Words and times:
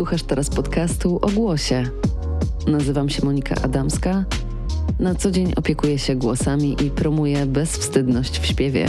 Słuchasz 0.00 0.22
teraz 0.22 0.50
podcastu 0.50 1.18
o 1.22 1.28
głosie. 1.28 1.84
Nazywam 2.66 3.08
się 3.08 3.24
Monika 3.24 3.54
Adamska. 3.62 4.24
Na 4.98 5.14
co 5.14 5.30
dzień 5.30 5.52
opiekuję 5.56 5.98
się 5.98 6.14
głosami 6.16 6.76
i 6.86 6.90
promuję 6.90 7.46
bezwstydność 7.46 8.38
w 8.38 8.46
śpiewie. 8.46 8.88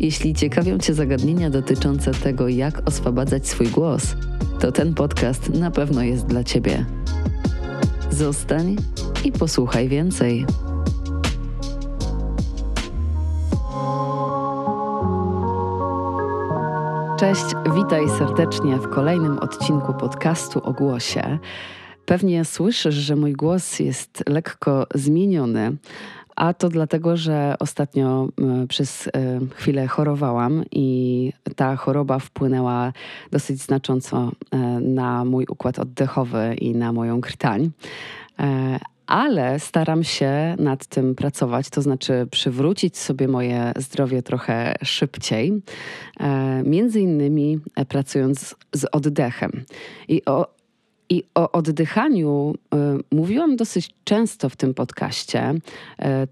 Jeśli 0.00 0.34
ciekawią 0.34 0.78
Cię 0.78 0.94
zagadnienia 0.94 1.50
dotyczące 1.50 2.10
tego, 2.10 2.48
jak 2.48 2.88
oswabadzać 2.88 3.48
swój 3.48 3.66
głos, 3.66 4.16
to 4.60 4.72
ten 4.72 4.94
podcast 4.94 5.48
na 5.48 5.70
pewno 5.70 6.02
jest 6.02 6.26
dla 6.26 6.44
Ciebie. 6.44 6.86
Zostań 8.10 8.76
i 9.24 9.32
posłuchaj 9.32 9.88
więcej. 9.88 10.46
Cześć, 17.22 17.44
witaj 17.74 18.08
serdecznie 18.18 18.76
w 18.76 18.88
kolejnym 18.88 19.38
odcinku 19.38 19.94
podcastu 19.94 20.60
o 20.64 20.72
głosie. 20.72 21.38
Pewnie 22.06 22.44
słyszysz, 22.44 22.94
że 22.94 23.16
mój 23.16 23.32
głos 23.32 23.78
jest 23.78 24.24
lekko 24.28 24.86
zmieniony, 24.94 25.76
a 26.36 26.54
to 26.54 26.68
dlatego, 26.68 27.16
że 27.16 27.56
ostatnio 27.58 28.28
e, 28.62 28.66
przez 28.66 29.06
e, 29.06 29.10
chwilę 29.54 29.86
chorowałam 29.86 30.64
i 30.70 31.32
ta 31.56 31.76
choroba 31.76 32.18
wpłynęła 32.18 32.92
dosyć 33.30 33.62
znacząco 33.62 34.32
e, 34.50 34.56
na 34.80 35.24
mój 35.24 35.46
układ 35.48 35.78
oddechowy 35.78 36.54
i 36.54 36.74
na 36.74 36.92
moją 36.92 37.20
krtań 37.20 37.70
ale 39.06 39.60
staram 39.60 40.04
się 40.04 40.54
nad 40.58 40.86
tym 40.86 41.14
pracować, 41.14 41.70
to 41.70 41.82
znaczy 41.82 42.26
przywrócić 42.30 42.98
sobie 42.98 43.28
moje 43.28 43.72
zdrowie 43.76 44.22
trochę 44.22 44.74
szybciej, 44.82 45.62
między 46.64 47.00
innymi 47.00 47.58
pracując 47.88 48.54
z 48.72 48.86
oddechem. 48.92 49.64
I 50.08 50.24
o 50.24 50.62
i 51.12 51.24
o 51.34 51.52
oddychaniu 51.52 52.54
y, 52.54 53.16
mówiłam 53.16 53.56
dosyć 53.56 53.90
często 54.04 54.48
w 54.48 54.56
tym 54.56 54.74
podcaście, 54.74 55.54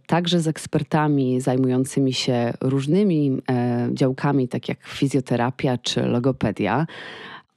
także 0.06 0.40
z 0.40 0.48
ekspertami 0.48 1.40
zajmującymi 1.40 2.12
się 2.12 2.52
różnymi 2.60 3.38
działkami, 3.92 4.48
tak 4.48 4.68
jak 4.68 4.86
fizjoterapia 4.86 5.78
czy 5.78 6.02
logopedia. 6.02 6.86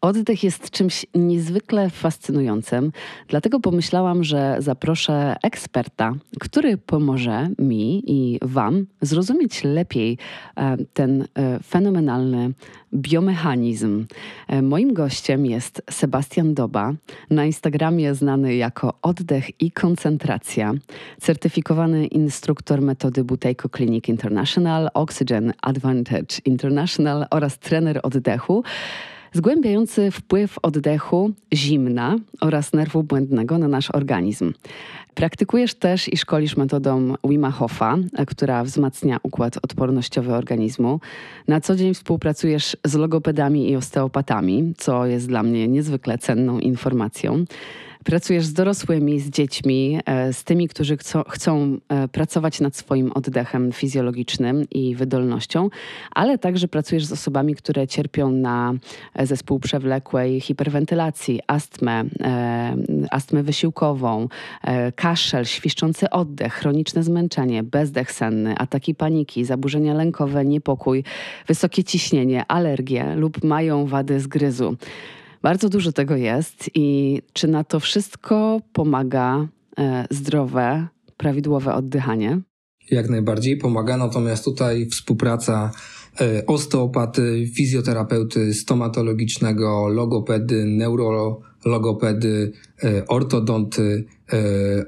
Oddech 0.03 0.43
jest 0.43 0.69
czymś 0.69 1.05
niezwykle 1.15 1.89
fascynującym, 1.89 2.91
dlatego 3.27 3.59
pomyślałam, 3.59 4.23
że 4.23 4.55
zaproszę 4.59 5.35
eksperta, 5.43 6.13
który 6.39 6.77
pomoże 6.77 7.49
mi 7.59 8.03
i 8.07 8.39
Wam 8.41 8.85
zrozumieć 9.01 9.63
lepiej 9.63 10.17
e, 10.57 10.77
ten 10.93 11.21
e, 11.21 11.59
fenomenalny 11.63 12.53
biomechanizm. 12.93 14.05
E, 14.47 14.61
moim 14.61 14.93
gościem 14.93 15.45
jest 15.45 15.81
Sebastian 15.89 16.53
Doba, 16.53 16.93
na 17.29 17.45
Instagramie 17.45 18.15
znany 18.15 18.55
jako 18.55 18.93
Oddech 19.01 19.61
i 19.61 19.71
Koncentracja, 19.71 20.73
certyfikowany 21.21 22.07
instruktor 22.07 22.81
metody 22.81 23.23
Buteiko 23.23 23.69
Clinic 23.69 24.09
International, 24.09 24.89
Oxygen 24.93 25.53
Advantage 25.61 26.39
International 26.45 27.25
oraz 27.31 27.59
trener 27.59 27.99
oddechu 28.03 28.63
zgłębiający 29.33 30.11
wpływ 30.11 30.59
oddechu, 30.61 31.31
zimna 31.53 32.15
oraz 32.41 32.73
nerwu 32.73 33.03
błędnego 33.03 33.57
na 33.57 33.67
nasz 33.67 33.91
organizm. 33.91 34.53
Praktykujesz 35.13 35.73
też 35.73 36.13
i 36.13 36.17
szkolisz 36.17 36.57
metodą 36.57 37.13
Wima 37.23 37.51
Hofa, 37.51 37.97
która 38.27 38.63
wzmacnia 38.63 39.17
układ 39.23 39.57
odpornościowy 39.61 40.33
organizmu. 40.33 40.99
Na 41.47 41.61
co 41.61 41.75
dzień 41.75 41.93
współpracujesz 41.93 42.77
z 42.85 42.95
logopedami 42.95 43.69
i 43.69 43.75
osteopatami, 43.75 44.73
co 44.77 45.05
jest 45.05 45.27
dla 45.27 45.43
mnie 45.43 45.67
niezwykle 45.67 46.17
cenną 46.17 46.59
informacją. 46.59 47.45
Pracujesz 48.05 48.45
z 48.45 48.53
dorosłymi, 48.53 49.19
z 49.19 49.29
dziećmi, 49.29 49.99
e, 50.05 50.33
z 50.33 50.43
tymi, 50.43 50.67
którzy 50.67 50.97
chcą, 50.97 51.23
chcą 51.29 51.77
e, 51.89 52.07
pracować 52.07 52.59
nad 52.59 52.75
swoim 52.75 53.11
oddechem 53.11 53.71
fizjologicznym 53.71 54.65
i 54.71 54.95
wydolnością, 54.95 55.69
ale 56.11 56.37
także 56.37 56.67
pracujesz 56.67 57.05
z 57.05 57.11
osobami, 57.11 57.55
które 57.55 57.87
cierpią 57.87 58.31
na 58.31 58.73
e, 59.13 59.25
zespół 59.27 59.59
przewlekłej 59.59 60.41
hiperwentylacji, 60.41 61.39
astmę, 61.47 62.03
astmę 63.11 63.43
wysiłkową, 63.43 64.27
kaszel, 64.95 65.45
świszczący 65.45 66.09
oddech, 66.09 66.53
chroniczne 66.53 67.03
zmęczenie, 67.03 67.63
bezdech 67.63 68.11
senny, 68.11 68.57
ataki 68.57 68.95
paniki, 68.95 69.45
zaburzenia 69.45 69.93
lękowe, 69.93 70.45
niepokój, 70.45 71.03
wysokie 71.47 71.83
ciśnienie, 71.83 72.45
alergie 72.47 73.15
lub 73.15 73.43
mają 73.43 73.85
wady 73.85 74.19
zgryzu. 74.19 74.77
Bardzo 75.43 75.69
dużo 75.69 75.91
tego 75.91 76.15
jest 76.15 76.69
i 76.73 77.19
czy 77.33 77.47
na 77.47 77.63
to 77.63 77.79
wszystko 77.79 78.61
pomaga 78.73 79.47
e, 79.77 80.05
zdrowe, 80.09 80.87
prawidłowe 81.17 81.73
oddychanie? 81.73 82.41
Jak 82.91 83.09
najbardziej 83.09 83.57
pomaga, 83.57 83.97
natomiast 83.97 84.45
tutaj 84.45 84.85
współpraca 84.85 85.71
e, 86.21 86.45
osteopaty, 86.45 87.51
fizjoterapeuty 87.55 88.53
stomatologicznego, 88.53 89.87
logopedy, 89.87 90.65
neurologopedy, 90.65 92.51
e, 92.83 93.07
ortodonty, 93.07 94.05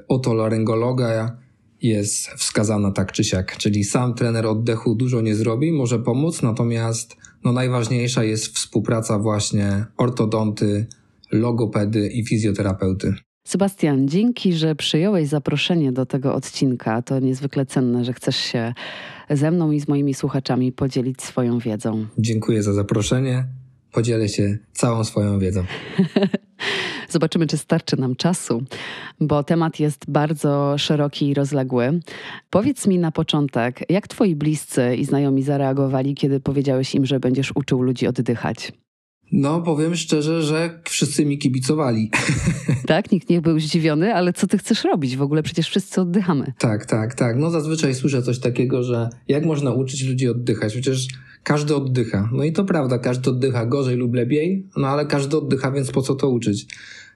otolaryngologa 0.08 1.36
jest 1.82 2.28
wskazana 2.28 2.90
tak 2.90 3.12
czy 3.12 3.24
siak. 3.24 3.56
Czyli 3.56 3.84
sam 3.84 4.14
trener 4.14 4.46
oddechu 4.46 4.94
dużo 4.94 5.20
nie 5.20 5.34
zrobi, 5.34 5.72
może 5.72 5.98
pomóc, 5.98 6.42
natomiast 6.42 7.16
no 7.44 7.52
najważniejsza 7.52 8.24
jest 8.24 8.46
współpraca 8.46 9.18
właśnie 9.18 9.84
ortodonty, 9.96 10.86
logopedy 11.32 12.08
i 12.08 12.26
fizjoterapeuty. 12.26 13.14
Sebastian, 13.46 14.08
dzięki, 14.08 14.52
że 14.52 14.74
przyjąłeś 14.74 15.28
zaproszenie 15.28 15.92
do 15.92 16.06
tego 16.06 16.34
odcinka. 16.34 17.02
To 17.02 17.18
niezwykle 17.20 17.66
cenne, 17.66 18.04
że 18.04 18.12
chcesz 18.12 18.36
się 18.36 18.74
ze 19.30 19.50
mną 19.50 19.70
i 19.70 19.80
z 19.80 19.88
moimi 19.88 20.14
słuchaczami 20.14 20.72
podzielić 20.72 21.22
swoją 21.22 21.58
wiedzą. 21.58 22.06
Dziękuję 22.18 22.62
za 22.62 22.72
zaproszenie. 22.72 23.44
Podzielę 23.96 24.28
się 24.28 24.58
całą 24.72 25.04
swoją 25.04 25.38
wiedzą. 25.38 25.64
Zobaczymy, 27.08 27.46
czy 27.46 27.56
starczy 27.56 27.96
nam 27.96 28.16
czasu, 28.16 28.62
bo 29.20 29.44
temat 29.44 29.80
jest 29.80 30.04
bardzo 30.08 30.78
szeroki 30.78 31.28
i 31.28 31.34
rozległy. 31.34 32.00
Powiedz 32.50 32.86
mi 32.86 32.98
na 32.98 33.12
początek, 33.12 33.90
jak 33.90 34.08
twoi 34.08 34.36
bliscy 34.36 34.96
i 34.96 35.04
znajomi 35.04 35.42
zareagowali, 35.42 36.14
kiedy 36.14 36.40
powiedziałeś 36.40 36.94
im, 36.94 37.06
że 37.06 37.20
będziesz 37.20 37.52
uczył 37.54 37.82
ludzi 37.82 38.06
oddychać? 38.06 38.72
No, 39.32 39.60
powiem 39.60 39.96
szczerze, 39.96 40.42
że 40.42 40.80
wszyscy 40.84 41.26
mi 41.26 41.38
kibicowali. 41.38 42.10
Tak, 42.86 43.12
nikt 43.12 43.30
nie 43.30 43.40
był 43.40 43.60
zdziwiony, 43.60 44.14
ale 44.14 44.32
co 44.32 44.46
ty 44.46 44.58
chcesz 44.58 44.84
robić? 44.84 45.16
W 45.16 45.22
ogóle 45.22 45.42
przecież 45.42 45.68
wszyscy 45.68 46.00
oddychamy. 46.00 46.52
Tak, 46.58 46.86
tak, 46.86 47.14
tak. 47.14 47.36
No 47.36 47.50
zazwyczaj 47.50 47.94
słyszę 47.94 48.22
coś 48.22 48.38
takiego, 48.38 48.82
że 48.82 49.08
jak 49.28 49.44
można 49.44 49.72
uczyć 49.72 50.02
ludzi 50.02 50.28
oddychać? 50.28 50.72
Przecież 50.72 51.08
każdy 51.46 51.76
oddycha. 51.76 52.30
No 52.32 52.44
i 52.44 52.52
to 52.52 52.64
prawda, 52.64 52.98
każdy 52.98 53.30
oddycha 53.30 53.66
gorzej 53.66 53.96
lub 53.96 54.14
lepiej, 54.14 54.68
no 54.76 54.88
ale 54.88 55.06
każdy 55.06 55.36
oddycha, 55.36 55.70
więc 55.70 55.90
po 55.90 56.02
co 56.02 56.14
to 56.14 56.28
uczyć? 56.28 56.66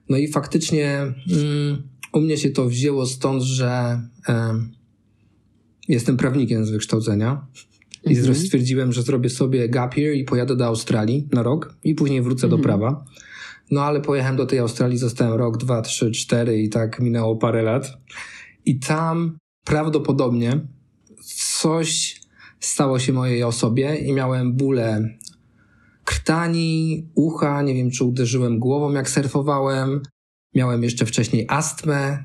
No 0.08 0.16
i 0.16 0.28
faktycznie 0.28 1.00
mm, 1.32 1.82
u 2.12 2.20
mnie 2.20 2.36
się 2.36 2.50
to 2.50 2.66
wzięło 2.66 3.06
stąd, 3.06 3.42
że 3.42 4.00
jestem 5.88 6.16
prawnikiem 6.16 6.64
z 6.64 6.70
wykształcenia. 6.70 7.46
I 8.04 8.16
mhm. 8.16 8.34
stwierdziłem, 8.34 8.92
że 8.92 9.02
zrobię 9.02 9.30
sobie 9.30 9.68
gap 9.68 9.96
year 9.96 10.14
i 10.14 10.24
pojadę 10.24 10.56
do 10.56 10.66
Australii 10.66 11.28
na 11.32 11.42
rok 11.42 11.74
i 11.84 11.94
później 11.94 12.22
wrócę 12.22 12.47
mhm. 12.47 12.62
do 12.62 12.68
prawa. 12.68 13.04
No 13.70 13.82
ale 13.82 14.00
pojechałem 14.00 14.36
do 14.36 14.47
tej 14.47 14.58
Australii, 14.58 14.98
zostałem 14.98 15.34
rok, 15.34 15.56
dwa, 15.56 15.82
trzy, 15.82 16.10
cztery 16.10 16.62
i 16.62 16.68
tak 16.68 17.00
minęło 17.00 17.36
parę 17.36 17.62
lat. 17.62 17.98
I 18.64 18.78
tam 18.78 19.38
prawdopodobnie 19.64 20.60
coś 21.58 22.19
stało 22.60 22.98
się 22.98 23.12
mojej 23.12 23.43
osobie 23.43 23.97
i 23.97 24.12
miałem 24.12 24.53
bóle 24.53 25.09
krtani, 26.04 27.07
ucha, 27.15 27.62
nie 27.62 27.74
wiem 27.74 27.91
czy 27.91 28.04
uderzyłem 28.04 28.59
głową 28.59 28.92
jak 28.92 29.10
surfowałem. 29.10 30.03
Miałem 30.54 30.83
jeszcze 30.83 31.07
wcześniej 31.07 31.47
astmę, 31.48 32.24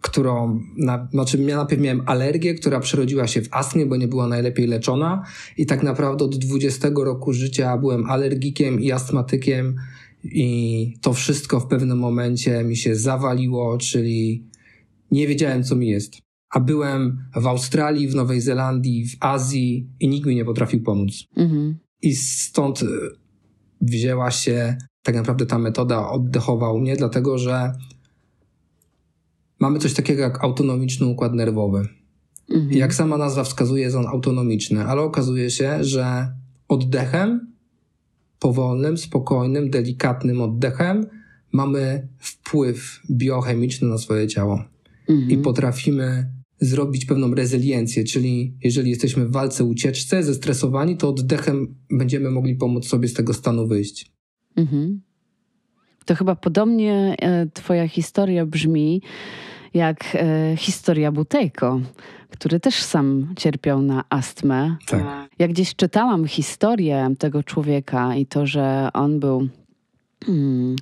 którą, 0.00 0.60
na, 0.76 1.08
znaczy 1.12 1.38
ja 1.42 1.56
najpierw 1.56 1.82
miałem 1.82 2.02
alergię, 2.06 2.54
która 2.54 2.80
przerodziła 2.80 3.26
się 3.26 3.42
w 3.42 3.48
astmę, 3.50 3.86
bo 3.86 3.96
nie 3.96 4.08
była 4.08 4.28
najlepiej 4.28 4.66
leczona 4.66 5.24
i 5.56 5.66
tak 5.66 5.82
naprawdę 5.82 6.24
od 6.24 6.36
20 6.36 6.88
roku 7.04 7.32
życia 7.32 7.76
byłem 7.76 8.10
alergikiem 8.10 8.80
i 8.80 8.92
astmatykiem 8.92 9.76
i 10.24 10.98
to 11.02 11.12
wszystko 11.12 11.60
w 11.60 11.66
pewnym 11.66 11.98
momencie 11.98 12.64
mi 12.64 12.76
się 12.76 12.96
zawaliło, 12.96 13.78
czyli 13.78 14.44
nie 15.10 15.26
wiedziałem 15.26 15.64
co 15.64 15.76
mi 15.76 15.88
jest. 15.88 16.25
A 16.50 16.60
byłem 16.60 17.18
w 17.36 17.46
Australii, 17.46 18.08
w 18.08 18.14
Nowej 18.14 18.40
Zelandii, 18.40 19.08
w 19.08 19.16
Azji 19.20 19.90
i 20.00 20.08
nikt 20.08 20.26
mi 20.26 20.36
nie 20.36 20.44
potrafił 20.44 20.82
pomóc. 20.82 21.24
Mhm. 21.36 21.78
I 22.02 22.16
stąd 22.16 22.82
y, 22.82 22.86
wzięła 23.80 24.30
się 24.30 24.76
tak 25.02 25.14
naprawdę 25.14 25.46
ta 25.46 25.58
metoda 25.58 26.08
oddechowa 26.08 26.72
u 26.72 26.78
mnie, 26.78 26.96
dlatego 26.96 27.38
że 27.38 27.72
mamy 29.60 29.78
coś 29.78 29.94
takiego 29.94 30.22
jak 30.22 30.44
autonomiczny 30.44 31.06
układ 31.06 31.34
nerwowy. 31.34 31.88
Mhm. 32.50 32.72
Jak 32.72 32.94
sama 32.94 33.16
nazwa 33.16 33.44
wskazuje, 33.44 33.82
jest 33.82 33.96
on 33.96 34.06
autonomiczny, 34.06 34.84
ale 34.84 35.02
okazuje 35.02 35.50
się, 35.50 35.84
że 35.84 36.32
oddechem 36.68 37.52
powolnym, 38.38 38.98
spokojnym, 38.98 39.70
delikatnym 39.70 40.40
oddechem 40.40 41.06
mamy 41.52 42.08
wpływ 42.18 43.00
biochemiczny 43.10 43.88
na 43.88 43.98
swoje 43.98 44.28
ciało 44.28 44.64
mhm. 45.08 45.30
i 45.30 45.38
potrafimy 45.38 46.30
zrobić 46.60 47.04
pewną 47.04 47.34
rezyliencję, 47.34 48.04
czyli 48.04 48.54
jeżeli 48.64 48.90
jesteśmy 48.90 49.26
w 49.26 49.32
walce, 49.32 49.64
ucieczce, 49.64 50.22
zestresowani, 50.22 50.96
to 50.96 51.08
oddechem 51.08 51.74
będziemy 51.90 52.30
mogli 52.30 52.54
pomóc 52.54 52.86
sobie 52.86 53.08
z 53.08 53.14
tego 53.14 53.34
stanu 53.34 53.66
wyjść. 53.66 54.12
Mhm. 54.56 55.00
To 56.04 56.14
chyba 56.14 56.36
podobnie 56.36 57.16
e, 57.18 57.46
Twoja 57.54 57.88
historia 57.88 58.46
brzmi 58.46 59.02
jak 59.74 60.04
e, 60.14 60.56
historia 60.56 61.12
Butejko, 61.12 61.80
który 62.30 62.60
też 62.60 62.82
sam 62.82 63.34
cierpiał 63.36 63.82
na 63.82 64.04
astmę. 64.10 64.76
Tak. 64.86 65.04
Jak 65.38 65.50
gdzieś 65.50 65.74
czytałam 65.74 66.26
historię 66.26 67.14
tego 67.18 67.42
człowieka 67.42 68.16
i 68.16 68.26
to, 68.26 68.46
że 68.46 68.88
on 68.94 69.20
był. 69.20 69.48
Hmm, 70.24 70.76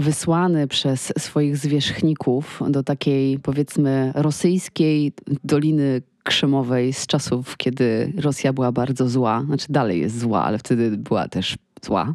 wysłany 0.00 0.68
przez 0.68 1.12
swoich 1.18 1.56
zwierzchników 1.56 2.60
do 2.68 2.82
takiej, 2.82 3.38
powiedzmy, 3.38 4.12
rosyjskiej 4.14 5.12
Doliny 5.44 6.02
Krzemowej 6.24 6.92
z 6.92 7.06
czasów, 7.06 7.56
kiedy 7.56 8.12
Rosja 8.16 8.52
była 8.52 8.72
bardzo 8.72 9.08
zła. 9.08 9.42
Znaczy, 9.46 9.66
dalej 9.70 10.00
jest 10.00 10.18
zła, 10.18 10.44
ale 10.44 10.58
wtedy 10.58 10.90
była 10.90 11.28
też 11.28 11.56
zła. 11.82 12.14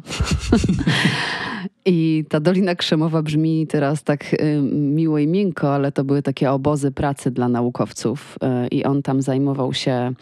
I 1.88 2.24
ta 2.28 2.40
Dolina 2.40 2.74
Krzemowa 2.74 3.22
brzmi 3.22 3.66
teraz 3.66 4.02
tak 4.02 4.34
y, 4.34 4.60
miło 4.72 5.18
i 5.18 5.26
miękko, 5.26 5.74
ale 5.74 5.92
to 5.92 6.04
były 6.04 6.22
takie 6.22 6.50
obozy 6.50 6.92
pracy 6.92 7.30
dla 7.30 7.48
naukowców. 7.48 8.38
Y, 8.64 8.68
I 8.68 8.84
on 8.84 9.02
tam 9.02 9.22
zajmował 9.22 9.74
się 9.74 10.12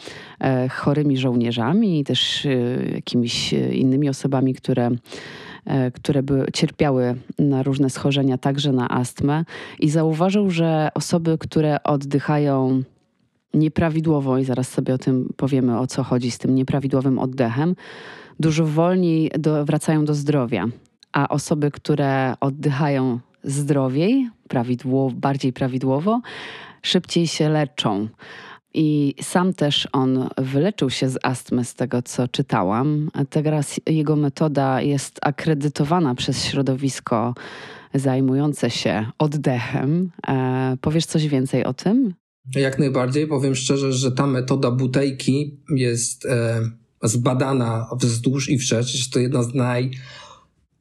y, 0.66 0.69
chorymi 0.69 1.16
żołnierzami 1.16 2.00
i 2.00 2.05
też 2.05 2.46
jakimiś 2.94 3.52
innymi 3.52 4.08
osobami, 4.08 4.55
które 4.55 4.90
E, 4.90 5.53
które 5.94 6.22
by 6.22 6.46
cierpiały 6.52 7.14
na 7.38 7.62
różne 7.62 7.90
schorzenia, 7.90 8.38
także 8.38 8.72
na 8.72 8.88
astmę, 8.88 9.44
i 9.81 9.90
zauważył, 9.90 10.50
że 10.50 10.88
osoby, 10.94 11.38
które 11.38 11.82
oddychają 11.82 12.82
nieprawidłowo, 13.55 14.38
i 14.38 14.44
zaraz 14.44 14.69
sobie 14.69 14.94
o 14.94 14.99
tym 14.99 15.32
powiemy, 15.37 15.78
o 15.78 15.87
co 15.87 16.02
chodzi 16.02 16.31
z 16.31 16.38
tym 16.38 16.55
nieprawidłowym 16.55 17.19
oddechem, 17.19 17.76
dużo 18.40 18.66
wolniej 18.66 19.31
do, 19.38 19.64
wracają 19.64 20.05
do 20.05 20.14
zdrowia. 20.14 20.66
A 21.12 21.28
osoby, 21.28 21.70
które 21.70 22.34
oddychają 22.40 23.19
zdrowiej, 23.44 24.31
prawidłowo, 24.49 25.14
bardziej 25.16 25.52
prawidłowo, 25.52 26.20
szybciej 26.82 27.26
się 27.26 27.49
leczą. 27.49 28.08
I 28.75 29.15
sam 29.23 29.55
też 29.55 29.88
on 29.93 30.29
wyleczył 30.38 30.91
się 30.91 31.09
z 31.09 31.19
astmy, 31.23 31.65
z 31.65 31.75
tego 31.75 32.03
co 32.03 32.29
czytałam. 32.29 33.11
Teraz 33.31 33.81
jego 33.87 34.17
metoda 34.17 34.82
jest 34.82 35.19
akredytowana 35.23 36.15
przez 36.15 36.44
środowisko 36.44 37.35
zajmujące 37.94 38.71
się 38.71 39.06
oddechem. 39.19 40.11
E, 40.29 40.76
powiesz 40.81 41.06
coś 41.06 41.29
więcej 41.29 41.65
o 41.65 41.75
tym? 41.75 42.15
Jak 42.55 42.79
najbardziej. 42.79 43.26
Powiem 43.26 43.55
szczerze, 43.55 43.93
że 43.93 44.12
ta 44.12 44.26
metoda 44.26 44.71
butejki 44.71 45.61
jest 45.76 46.26
e, 46.26 46.61
zbadana 47.03 47.87
wzdłuż 48.00 48.50
i 48.50 48.59
wszerz. 48.59 49.11
To 49.11 49.19
jedna 49.19 49.43
z 49.43 49.55
naj 49.55 49.91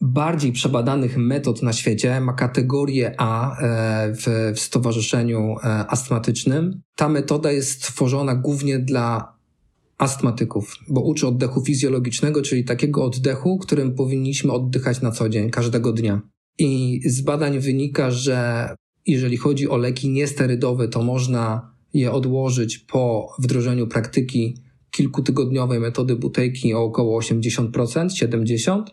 bardziej 0.03 0.51
przebadanych 0.51 1.17
metod 1.17 1.61
na 1.61 1.73
świecie, 1.73 2.21
ma 2.21 2.33
kategorię 2.33 3.15
A 3.17 3.57
e, 3.57 4.13
w, 4.13 4.53
w 4.55 4.59
Stowarzyszeniu 4.59 5.55
e, 5.63 5.67
Astmatycznym. 5.87 6.81
Ta 6.95 7.09
metoda 7.09 7.51
jest 7.51 7.71
stworzona 7.71 8.35
głównie 8.35 8.79
dla 8.79 9.33
astmatyków, 9.97 10.75
bo 10.89 11.01
uczy 11.01 11.27
oddechu 11.27 11.65
fizjologicznego, 11.65 12.41
czyli 12.41 12.63
takiego 12.63 13.03
oddechu, 13.03 13.57
którym 13.57 13.95
powinniśmy 13.95 14.51
oddychać 14.51 15.01
na 15.01 15.11
co 15.11 15.29
dzień, 15.29 15.49
każdego 15.49 15.93
dnia. 15.93 16.21
I 16.59 17.01
z 17.05 17.21
badań 17.21 17.59
wynika, 17.59 18.11
że 18.11 18.69
jeżeli 19.05 19.37
chodzi 19.37 19.69
o 19.69 19.77
leki 19.77 20.09
niesterydowe, 20.09 20.87
to 20.87 21.03
można 21.03 21.73
je 21.93 22.11
odłożyć 22.11 22.77
po 22.77 23.27
wdrożeniu 23.39 23.87
praktyki 23.87 24.57
kilkutygodniowej 24.91 25.79
metody 25.79 26.15
butejki 26.15 26.73
o 26.73 26.83
około 26.83 27.21
80%, 27.21 27.71
70%, 28.07 28.83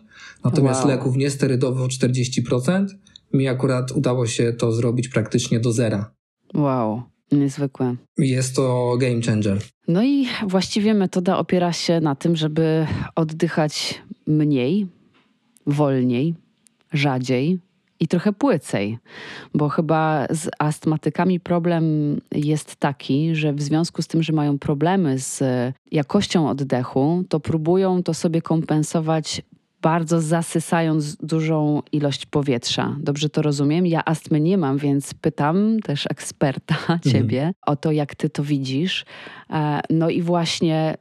natomiast 0.43 0.79
wow. 0.79 0.89
leków 0.89 1.15
niesterydowych 1.15 1.81
o 1.81 1.87
40%. 1.87 2.85
Mi 3.33 3.47
akurat 3.47 3.91
udało 3.91 4.27
się 4.27 4.53
to 4.53 4.71
zrobić 4.71 5.09
praktycznie 5.09 5.59
do 5.59 5.71
zera. 5.71 6.11
Wow, 6.53 7.01
niezwykłe. 7.31 7.95
Jest 8.17 8.55
to 8.55 8.97
game 8.99 9.21
changer. 9.21 9.61
No 9.87 10.03
i 10.03 10.27
właściwie 10.47 10.93
metoda 10.93 11.37
opiera 11.37 11.73
się 11.73 11.99
na 11.99 12.15
tym, 12.15 12.35
żeby 12.35 12.87
oddychać 13.15 14.01
mniej, 14.27 14.87
wolniej, 15.65 16.35
rzadziej, 16.93 17.59
i 18.01 18.07
trochę 18.07 18.33
płycej, 18.33 18.97
bo 19.53 19.69
chyba 19.69 20.27
z 20.29 20.49
astmatykami 20.59 21.39
problem 21.39 21.85
jest 22.31 22.75
taki, 22.75 23.35
że 23.35 23.53
w 23.53 23.61
związku 23.61 24.01
z 24.01 24.07
tym, 24.07 24.23
że 24.23 24.33
mają 24.33 24.59
problemy 24.59 25.19
z 25.19 25.43
jakością 25.91 26.49
oddechu, 26.49 27.23
to 27.29 27.39
próbują 27.39 28.03
to 28.03 28.13
sobie 28.13 28.41
kompensować 28.41 29.41
bardzo 29.81 30.21
zasysając 30.21 31.15
dużą 31.15 31.81
ilość 31.91 32.25
powietrza. 32.25 32.95
Dobrze 32.99 33.29
to 33.29 33.41
rozumiem? 33.41 33.87
Ja 33.87 34.05
astmy 34.05 34.39
nie 34.39 34.57
mam, 34.57 34.77
więc 34.77 35.13
pytam 35.13 35.79
też 35.79 36.07
eksperta, 36.09 36.75
mhm. 36.81 36.99
ciebie, 36.99 37.37
mhm. 37.37 37.53
o 37.65 37.75
to, 37.75 37.91
jak 37.91 38.15
ty 38.15 38.29
to 38.29 38.43
widzisz. 38.43 39.05
E, 39.49 39.81
no 39.89 40.09
i 40.09 40.21
właśnie 40.21 40.97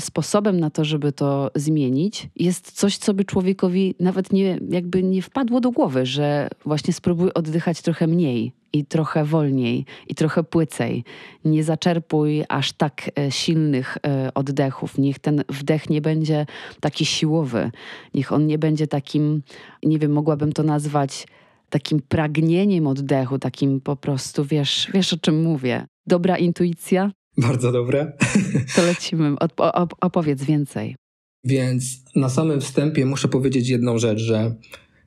sposobem 0.00 0.60
na 0.60 0.70
to, 0.70 0.84
żeby 0.84 1.12
to 1.12 1.50
zmienić, 1.54 2.28
jest 2.36 2.72
coś, 2.72 2.96
co 2.96 3.14
by 3.14 3.24
człowiekowi 3.24 3.94
nawet 4.00 4.32
nie, 4.32 4.58
jakby 4.70 5.02
nie 5.02 5.22
wpadło 5.22 5.60
do 5.60 5.70
głowy, 5.70 6.06
że 6.06 6.48
właśnie 6.64 6.92
spróbuj 6.92 7.30
oddychać 7.34 7.82
trochę 7.82 8.06
mniej 8.06 8.52
i 8.78 8.84
trochę 8.84 9.24
wolniej, 9.24 9.84
i 10.08 10.14
trochę 10.14 10.44
płycej. 10.44 11.04
Nie 11.44 11.64
zaczerpuj 11.64 12.44
aż 12.48 12.72
tak 12.72 13.10
e, 13.18 13.30
silnych 13.30 13.98
e, 14.06 14.34
oddechów. 14.34 14.98
Niech 14.98 15.18
ten 15.18 15.44
wdech 15.48 15.90
nie 15.90 16.00
będzie 16.00 16.46
taki 16.80 17.06
siłowy. 17.06 17.70
Niech 18.14 18.32
on 18.32 18.46
nie 18.46 18.58
będzie 18.58 18.86
takim, 18.86 19.42
nie 19.82 19.98
wiem, 19.98 20.12
mogłabym 20.12 20.52
to 20.52 20.62
nazwać 20.62 21.26
takim 21.70 22.02
pragnieniem 22.08 22.86
oddechu, 22.86 23.38
takim 23.38 23.80
po 23.80 23.96
prostu, 23.96 24.44
wiesz, 24.44 24.88
wiesz 24.94 25.12
o 25.12 25.16
czym 25.16 25.42
mówię. 25.42 25.86
Dobra 26.06 26.38
intuicja? 26.38 27.12
Bardzo 27.38 27.72
dobre. 27.72 28.12
To 28.76 28.82
lecimy. 28.82 29.34
opowiedz 30.00 30.44
więcej. 30.44 30.96
Więc 31.44 32.04
na 32.16 32.28
samym 32.28 32.60
wstępie 32.60 33.06
muszę 33.06 33.28
powiedzieć 33.28 33.68
jedną 33.68 33.98
rzecz, 33.98 34.18
że 34.18 34.54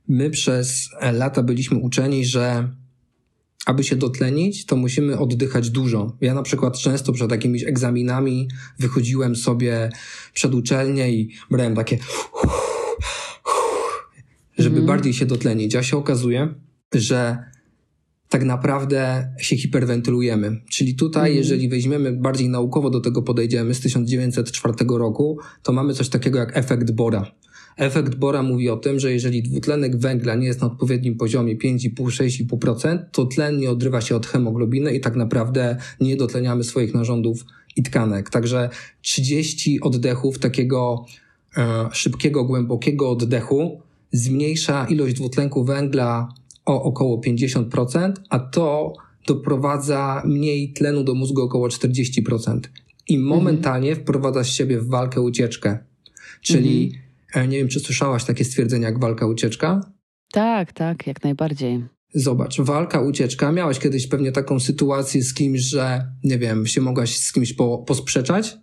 my 0.07 0.29
przez 0.29 0.89
lata 1.13 1.43
byliśmy 1.43 1.77
uczeni, 1.77 2.25
że 2.25 2.69
aby 3.65 3.83
się 3.83 3.95
dotlenić, 3.95 4.65
to 4.65 4.75
musimy 4.75 5.19
oddychać 5.19 5.69
dużo. 5.69 6.17
Ja 6.21 6.33
na 6.33 6.43
przykład 6.43 6.77
często 6.77 7.13
przed 7.13 7.31
jakimiś 7.31 7.63
egzaminami 7.63 8.47
wychodziłem 8.79 9.35
sobie 9.35 9.89
przed 10.33 10.53
uczelnię 10.53 11.11
i 11.11 11.29
brałem 11.49 11.75
takie 11.75 11.97
żeby 14.59 14.75
mm. 14.75 14.87
bardziej 14.87 15.13
się 15.13 15.25
dotlenić. 15.25 15.75
A 15.75 15.83
się 15.83 15.97
okazuje, 15.97 16.53
że 16.93 17.37
tak 18.29 18.43
naprawdę 18.43 19.29
się 19.39 19.57
hiperwentylujemy. 19.57 20.61
Czyli 20.69 20.95
tutaj, 20.95 21.29
mm. 21.29 21.37
jeżeli 21.37 21.69
weźmiemy 21.69 22.11
bardziej 22.11 22.49
naukowo 22.49 22.89
do 22.89 22.99
tego 22.99 23.21
podejdziemy 23.21 23.73
z 23.73 23.79
1904 23.79 24.75
roku, 24.89 25.39
to 25.63 25.73
mamy 25.73 25.93
coś 25.93 26.09
takiego 26.09 26.39
jak 26.39 26.57
efekt 26.57 26.91
Bora. 26.91 27.31
Efekt 27.79 28.15
Bora 28.15 28.43
mówi 28.43 28.69
o 28.69 28.77
tym, 28.77 28.99
że 28.99 29.11
jeżeli 29.11 29.43
dwutlenek 29.43 29.97
węgla 29.97 30.35
nie 30.35 30.47
jest 30.47 30.61
na 30.61 30.67
odpowiednim 30.67 31.17
poziomie 31.17 31.57
5,5-6,5%, 31.57 32.99
to 33.11 33.25
tlen 33.25 33.57
nie 33.57 33.71
odrywa 33.71 34.01
się 34.01 34.15
od 34.15 34.27
hemoglobiny 34.27 34.95
i 34.95 34.99
tak 34.99 35.15
naprawdę 35.15 35.77
nie 36.01 36.15
dotleniamy 36.15 36.63
swoich 36.63 36.93
narządów 36.93 37.45
i 37.75 37.83
tkanek. 37.83 38.29
Także 38.29 38.69
30 39.01 39.81
oddechów 39.81 40.39
takiego 40.39 41.05
e, 41.57 41.89
szybkiego, 41.91 42.43
głębokiego 42.43 43.09
oddechu 43.09 43.81
zmniejsza 44.11 44.85
ilość 44.85 45.15
dwutlenku 45.15 45.63
węgla 45.63 46.33
o 46.65 46.83
około 46.83 47.21
50%, 47.21 48.13
a 48.29 48.39
to 48.39 48.93
doprowadza 49.27 50.23
mniej 50.25 50.73
tlenu 50.73 51.03
do 51.03 51.15
mózgu 51.15 51.41
około 51.41 51.67
40%. 51.67 52.59
I 53.09 53.17
momentalnie 53.17 53.89
mhm. 53.89 54.05
wprowadza 54.05 54.43
siebie 54.43 54.79
w 54.79 54.87
walkę 54.87 55.21
ucieczkę. 55.21 55.79
Czyli 56.41 56.85
mhm 56.85 57.08
nie 57.35 57.57
wiem, 57.57 57.67
czy 57.67 57.79
słyszałaś 57.79 58.23
takie 58.23 58.45
stwierdzenia 58.45 58.87
jak 58.87 58.99
walka, 58.99 59.25
ucieczka? 59.25 59.81
Tak, 60.31 60.73
tak, 60.73 61.07
jak 61.07 61.23
najbardziej. 61.23 61.83
Zobacz, 62.13 62.61
walka, 62.61 63.01
ucieczka. 63.01 63.51
Miałaś 63.51 63.79
kiedyś 63.79 64.07
pewnie 64.07 64.31
taką 64.31 64.59
sytuację 64.59 65.23
z 65.23 65.33
kimś, 65.33 65.59
że 65.61 66.11
nie 66.23 66.37
wiem, 66.37 66.65
się 66.65 66.81
mogłaś 66.81 67.17
z 67.17 67.33
kimś 67.33 67.53
po, 67.53 67.77
posprzeczać, 67.77 68.57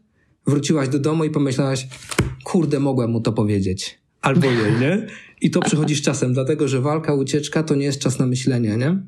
wróciłaś 0.46 0.88
do 0.88 0.98
domu 0.98 1.24
i 1.24 1.30
pomyślałaś, 1.30 1.88
kurde, 2.44 2.80
mogłem 2.80 3.10
mu 3.10 3.20
to 3.20 3.32
powiedzieć. 3.32 3.98
Albo 4.22 4.46
jej, 4.46 4.80
nie? 4.80 5.06
I 5.40 5.50
to 5.50 5.60
przychodzi 5.60 5.96
z 5.96 6.02
czasem, 6.02 6.32
dlatego 6.32 6.68
że 6.68 6.80
walka, 6.80 7.14
ucieczka 7.14 7.62
to 7.62 7.74
nie 7.74 7.84
jest 7.84 7.98
czas 7.98 8.18
na 8.18 8.26
myślenie, 8.26 8.76
nie? 8.76 8.98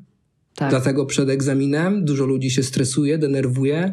Tak. 0.54 0.70
Dlatego 0.70 1.06
przed 1.06 1.28
egzaminem 1.28 2.04
dużo 2.04 2.26
ludzi 2.26 2.50
się 2.50 2.62
stresuje, 2.62 3.18
denerwuje, 3.18 3.92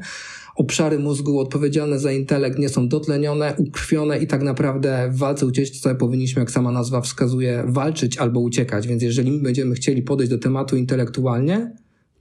obszary 0.56 1.00
mózgu 1.00 1.40
odpowiedzialne 1.40 2.00
za 2.00 2.12
intelekt 2.12 2.60
nie 2.60 2.70
są 2.70 2.88
dotlenione, 2.88 3.54
ukrwione 3.58 4.20
i 4.20 4.28
tak 4.28 4.44
naprawdę 4.44 5.10
w 5.12 5.18
walce 5.18 5.46
ucieczce 5.46 5.96
powinniśmy, 5.96 6.40
jak 6.40 6.52
sama 6.52 6.72
nazwa 6.72 7.02
wskazuje, 7.02 7.64
walczyć 7.68 8.18
albo 8.18 8.40
uciekać. 8.40 8.88
Więc 8.88 9.04
jeżeli 9.04 9.32
my 9.32 9.40
będziemy 9.40 9.76
chcieli 9.76 10.02
podejść 10.02 10.32
do 10.32 10.38
tematu 10.38 10.78
intelektualnie, 10.78 11.72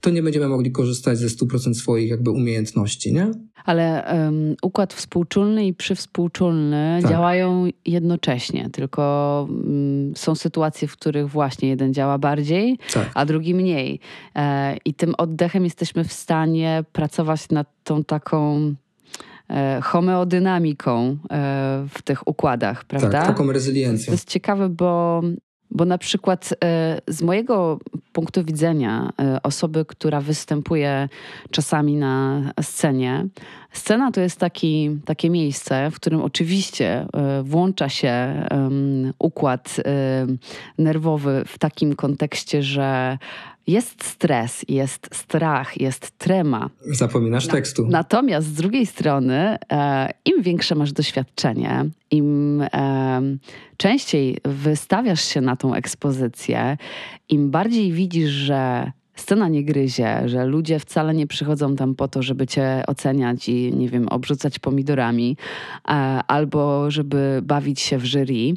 to 0.05 0.09
nie 0.09 0.23
będziemy 0.23 0.47
mogli 0.47 0.71
korzystać 0.71 1.17
ze 1.17 1.27
100% 1.27 1.73
swoich 1.73 2.09
jakby 2.09 2.31
umiejętności, 2.31 3.13
nie? 3.13 3.31
Ale 3.65 4.13
um, 4.13 4.55
układ 4.61 4.93
współczulny 4.93 5.67
i 5.67 5.73
przywspółczulny 5.73 6.99
tak. 7.01 7.11
działają 7.11 7.67
jednocześnie, 7.85 8.69
tylko 8.69 9.47
um, 9.49 10.13
są 10.15 10.35
sytuacje, 10.35 10.87
w 10.87 10.91
których 10.91 11.29
właśnie 11.29 11.69
jeden 11.69 11.93
działa 11.93 12.17
bardziej, 12.17 12.77
tak. 12.93 13.11
a 13.13 13.25
drugi 13.25 13.55
mniej. 13.55 13.99
E, 14.35 14.77
I 14.85 14.93
tym 14.93 15.13
oddechem 15.17 15.63
jesteśmy 15.63 16.03
w 16.03 16.13
stanie 16.13 16.83
pracować 16.91 17.49
nad 17.49 17.67
tą 17.83 18.03
taką 18.03 18.73
e, 19.49 19.79
homeodynamiką 19.83 21.17
e, 21.31 21.85
w 21.89 22.01
tych 22.01 22.27
układach, 22.27 22.83
prawda? 22.83 23.09
Tak, 23.11 23.27
taką 23.27 23.51
rezyliencją. 23.51 24.05
To 24.05 24.11
jest 24.11 24.29
ciekawe, 24.29 24.69
bo 24.69 25.21
bo 25.71 25.85
na 25.85 25.97
przykład 25.97 26.53
e, 26.63 27.01
z 27.07 27.21
mojego 27.21 27.79
punktu 28.13 28.43
widzenia 28.43 29.09
e, 29.21 29.43
osoby, 29.43 29.85
która 29.85 30.21
występuje 30.21 31.09
czasami 31.51 31.95
na 31.95 32.41
scenie, 32.61 33.27
scena 33.71 34.11
to 34.11 34.21
jest 34.21 34.39
taki, 34.39 34.99
takie 35.05 35.29
miejsce, 35.29 35.91
w 35.91 35.95
którym 35.95 36.21
oczywiście 36.21 37.07
e, 37.13 37.43
włącza 37.43 37.89
się 37.89 38.45
układ 39.19 39.75
nerwowy 40.77 41.43
w 41.47 41.57
takim 41.57 41.95
kontekście, 41.95 42.63
że 42.63 43.17
jest 43.67 44.03
stres, 44.03 44.65
jest 44.67 45.09
strach, 45.13 45.81
jest 45.81 46.11
trema. 46.17 46.69
Zapominasz 46.91 47.47
tekstu. 47.47 47.87
Natomiast 47.89 48.47
z 48.47 48.53
drugiej 48.53 48.85
strony, 48.85 49.57
e, 49.71 50.09
im 50.25 50.41
większe 50.41 50.75
masz 50.75 50.91
doświadczenie, 50.91 51.85
im 52.11 52.61
e, 52.61 53.21
częściej 53.77 54.37
wystawiasz 54.45 55.23
się 55.23 55.41
na 55.41 55.55
tą 55.55 55.73
ekspozycję, 55.73 56.77
im 57.29 57.51
bardziej 57.51 57.91
widzisz, 57.91 58.29
że 58.29 58.91
scena 59.15 59.47
nie 59.47 59.63
gryzie, 59.63 60.21
że 60.25 60.45
ludzie 60.45 60.79
wcale 60.79 61.13
nie 61.13 61.27
przychodzą 61.27 61.75
tam 61.75 61.95
po 61.95 62.07
to, 62.07 62.21
żeby 62.23 62.47
cię 62.47 62.83
oceniać 62.87 63.49
i, 63.49 63.73
nie 63.73 63.89
wiem, 63.89 64.07
obrzucać 64.07 64.59
pomidorami, 64.59 65.37
e, 65.87 65.91
albo 66.27 66.91
żeby 66.91 67.39
bawić 67.43 67.81
się 67.81 67.97
w 67.97 68.05
jury, 68.05 68.53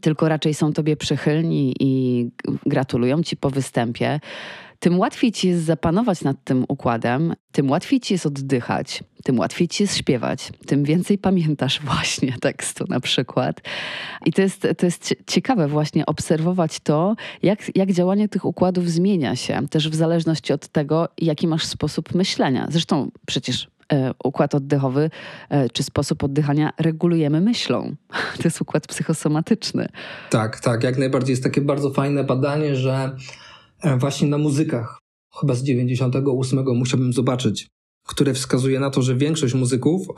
tylko 0.00 0.28
raczej 0.28 0.54
są 0.54 0.72
tobie 0.72 0.96
przychylni 0.96 1.74
i 1.80 2.30
gratulują 2.66 3.22
ci 3.22 3.36
po 3.36 3.50
występie, 3.50 4.20
tym 4.78 4.98
łatwiej 4.98 5.32
ci 5.32 5.48
jest 5.48 5.64
zapanować 5.64 6.22
nad 6.22 6.44
tym 6.44 6.64
układem, 6.68 7.34
tym 7.52 7.70
łatwiej 7.70 8.00
ci 8.00 8.14
jest 8.14 8.26
oddychać, 8.26 9.04
tym 9.24 9.38
łatwiej 9.38 9.68
ci 9.68 9.82
jest 9.82 9.96
śpiewać, 9.96 10.52
tym 10.66 10.84
więcej 10.84 11.18
pamiętasz 11.18 11.80
właśnie 11.90 12.32
tekstu 12.40 12.84
na 12.88 13.00
przykład. 13.00 13.60
I 14.26 14.32
to 14.32 14.42
jest, 14.42 14.66
to 14.78 14.86
jest 14.86 15.14
ciekawe 15.26 15.68
właśnie 15.68 16.06
obserwować 16.06 16.80
to, 16.80 17.16
jak, 17.42 17.76
jak 17.76 17.92
działanie 17.92 18.28
tych 18.28 18.44
układów 18.44 18.90
zmienia 18.90 19.36
się, 19.36 19.68
też 19.70 19.88
w 19.88 19.94
zależności 19.94 20.52
od 20.52 20.68
tego, 20.68 21.08
jaki 21.18 21.46
masz 21.46 21.64
sposób 21.64 22.14
myślenia. 22.14 22.66
Zresztą 22.70 23.10
przecież 23.26 23.68
układ 24.24 24.54
oddechowy 24.54 25.10
e, 25.50 25.70
czy 25.70 25.82
sposób 25.82 26.24
oddychania 26.24 26.72
regulujemy 26.78 27.40
myślą. 27.40 27.96
To 28.38 28.42
jest 28.44 28.60
układ 28.60 28.86
psychosomatyczny. 28.86 29.88
Tak, 30.30 30.60
tak. 30.60 30.82
Jak 30.82 30.98
najbardziej 30.98 31.32
jest 31.32 31.42
takie 31.42 31.60
bardzo 31.60 31.90
fajne 31.90 32.24
badanie, 32.24 32.76
że 32.76 33.16
e, 33.82 33.96
właśnie 33.96 34.28
na 34.28 34.38
muzykach, 34.38 34.98
chyba 35.40 35.54
z 35.54 35.62
98 35.62 36.64
musiałbym 36.74 37.12
zobaczyć, 37.12 37.68
które 38.08 38.34
wskazuje 38.34 38.80
na 38.80 38.90
to, 38.90 39.02
że 39.02 39.14
większość 39.14 39.54
muzyków 39.54 40.08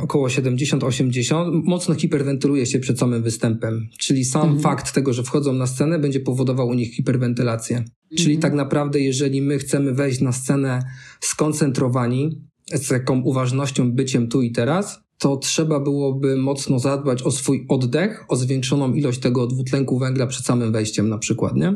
około 0.00 0.28
70-80, 0.28 1.62
mocno 1.64 1.94
hiperwentyluje 1.94 2.66
się 2.66 2.78
przed 2.78 2.98
samym 2.98 3.22
występem. 3.22 3.88
Czyli 3.98 4.24
sam 4.24 4.42
mhm. 4.42 4.60
fakt 4.60 4.92
tego, 4.92 5.12
że 5.12 5.22
wchodzą 5.22 5.52
na 5.52 5.66
scenę, 5.66 5.98
będzie 5.98 6.20
powodował 6.20 6.68
u 6.68 6.74
nich 6.74 6.94
hiperwentylację. 6.94 7.84
Czyli 8.16 8.34
mhm. 8.34 8.40
tak 8.40 8.52
naprawdę, 8.52 9.00
jeżeli 9.00 9.42
my 9.42 9.58
chcemy 9.58 9.92
wejść 9.92 10.20
na 10.20 10.32
scenę 10.32 10.82
skoncentrowani, 11.20 12.40
z 12.74 12.88
taką 12.88 13.20
uważnością, 13.22 13.92
byciem 13.92 14.28
tu 14.28 14.42
i 14.42 14.52
teraz, 14.52 15.00
to 15.18 15.36
trzeba 15.36 15.80
byłoby 15.80 16.36
mocno 16.36 16.78
zadbać 16.78 17.22
o 17.22 17.30
swój 17.30 17.66
oddech, 17.68 18.24
o 18.28 18.36
zwiększoną 18.36 18.92
ilość 18.92 19.20
tego 19.20 19.46
dwutlenku 19.46 19.98
węgla 19.98 20.26
przed 20.26 20.46
samym 20.46 20.72
wejściem 20.72 21.08
na 21.08 21.18
przykład, 21.18 21.56
nie? 21.56 21.74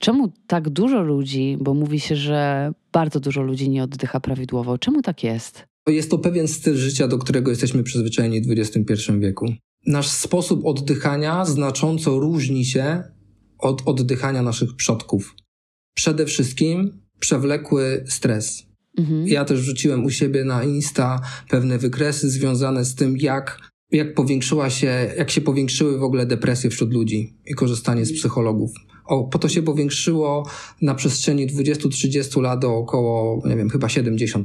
Czemu 0.00 0.32
tak 0.46 0.70
dużo 0.70 1.02
ludzi, 1.02 1.56
bo 1.60 1.74
mówi 1.74 2.00
się, 2.00 2.16
że 2.16 2.72
bardzo 2.92 3.20
dużo 3.20 3.42
ludzi 3.42 3.70
nie 3.70 3.82
oddycha 3.82 4.20
prawidłowo, 4.20 4.78
czemu 4.78 5.02
tak 5.02 5.24
jest? 5.24 5.64
Jest 5.86 6.10
to 6.10 6.18
pewien 6.18 6.48
styl 6.48 6.76
życia, 6.76 7.08
do 7.08 7.18
którego 7.18 7.50
jesteśmy 7.50 7.82
przyzwyczajeni 7.82 8.42
w 8.42 8.50
XXI 8.50 9.12
wieku. 9.18 9.46
Nasz 9.86 10.08
sposób 10.08 10.66
oddychania 10.66 11.44
znacząco 11.44 12.18
różni 12.18 12.64
się 12.64 13.02
od 13.58 13.82
oddychania 13.86 14.42
naszych 14.42 14.76
przodków. 14.76 15.34
Przede 15.94 16.26
wszystkim 16.26 17.02
przewlekły 17.18 18.04
stres. 18.08 18.71
Mhm. 18.98 19.28
Ja 19.28 19.44
też 19.44 19.60
wrzuciłem 19.60 20.04
u 20.04 20.10
siebie 20.10 20.44
na 20.44 20.64
Insta 20.64 21.20
pewne 21.48 21.78
wykresy 21.78 22.30
związane 22.30 22.84
z 22.84 22.94
tym, 22.94 23.16
jak, 23.16 23.58
jak 23.90 24.14
powiększyła 24.14 24.70
się, 24.70 25.14
jak 25.18 25.30
się 25.30 25.40
powiększyły 25.40 25.98
w 25.98 26.02
ogóle 26.02 26.26
depresje 26.26 26.70
wśród 26.70 26.92
ludzi 26.92 27.36
i 27.46 27.54
korzystanie 27.54 28.04
z 28.04 28.12
psychologów. 28.12 28.70
O, 29.12 29.24
po 29.24 29.38
to 29.38 29.48
się 29.48 29.62
powiększyło 29.62 30.46
na 30.82 30.94
przestrzeni 30.94 31.46
20-30 31.46 32.42
lat 32.42 32.64
o 32.64 32.76
około, 32.76 33.42
nie 33.48 33.56
wiem, 33.56 33.70
chyba 33.70 33.86
70%. 33.86 34.42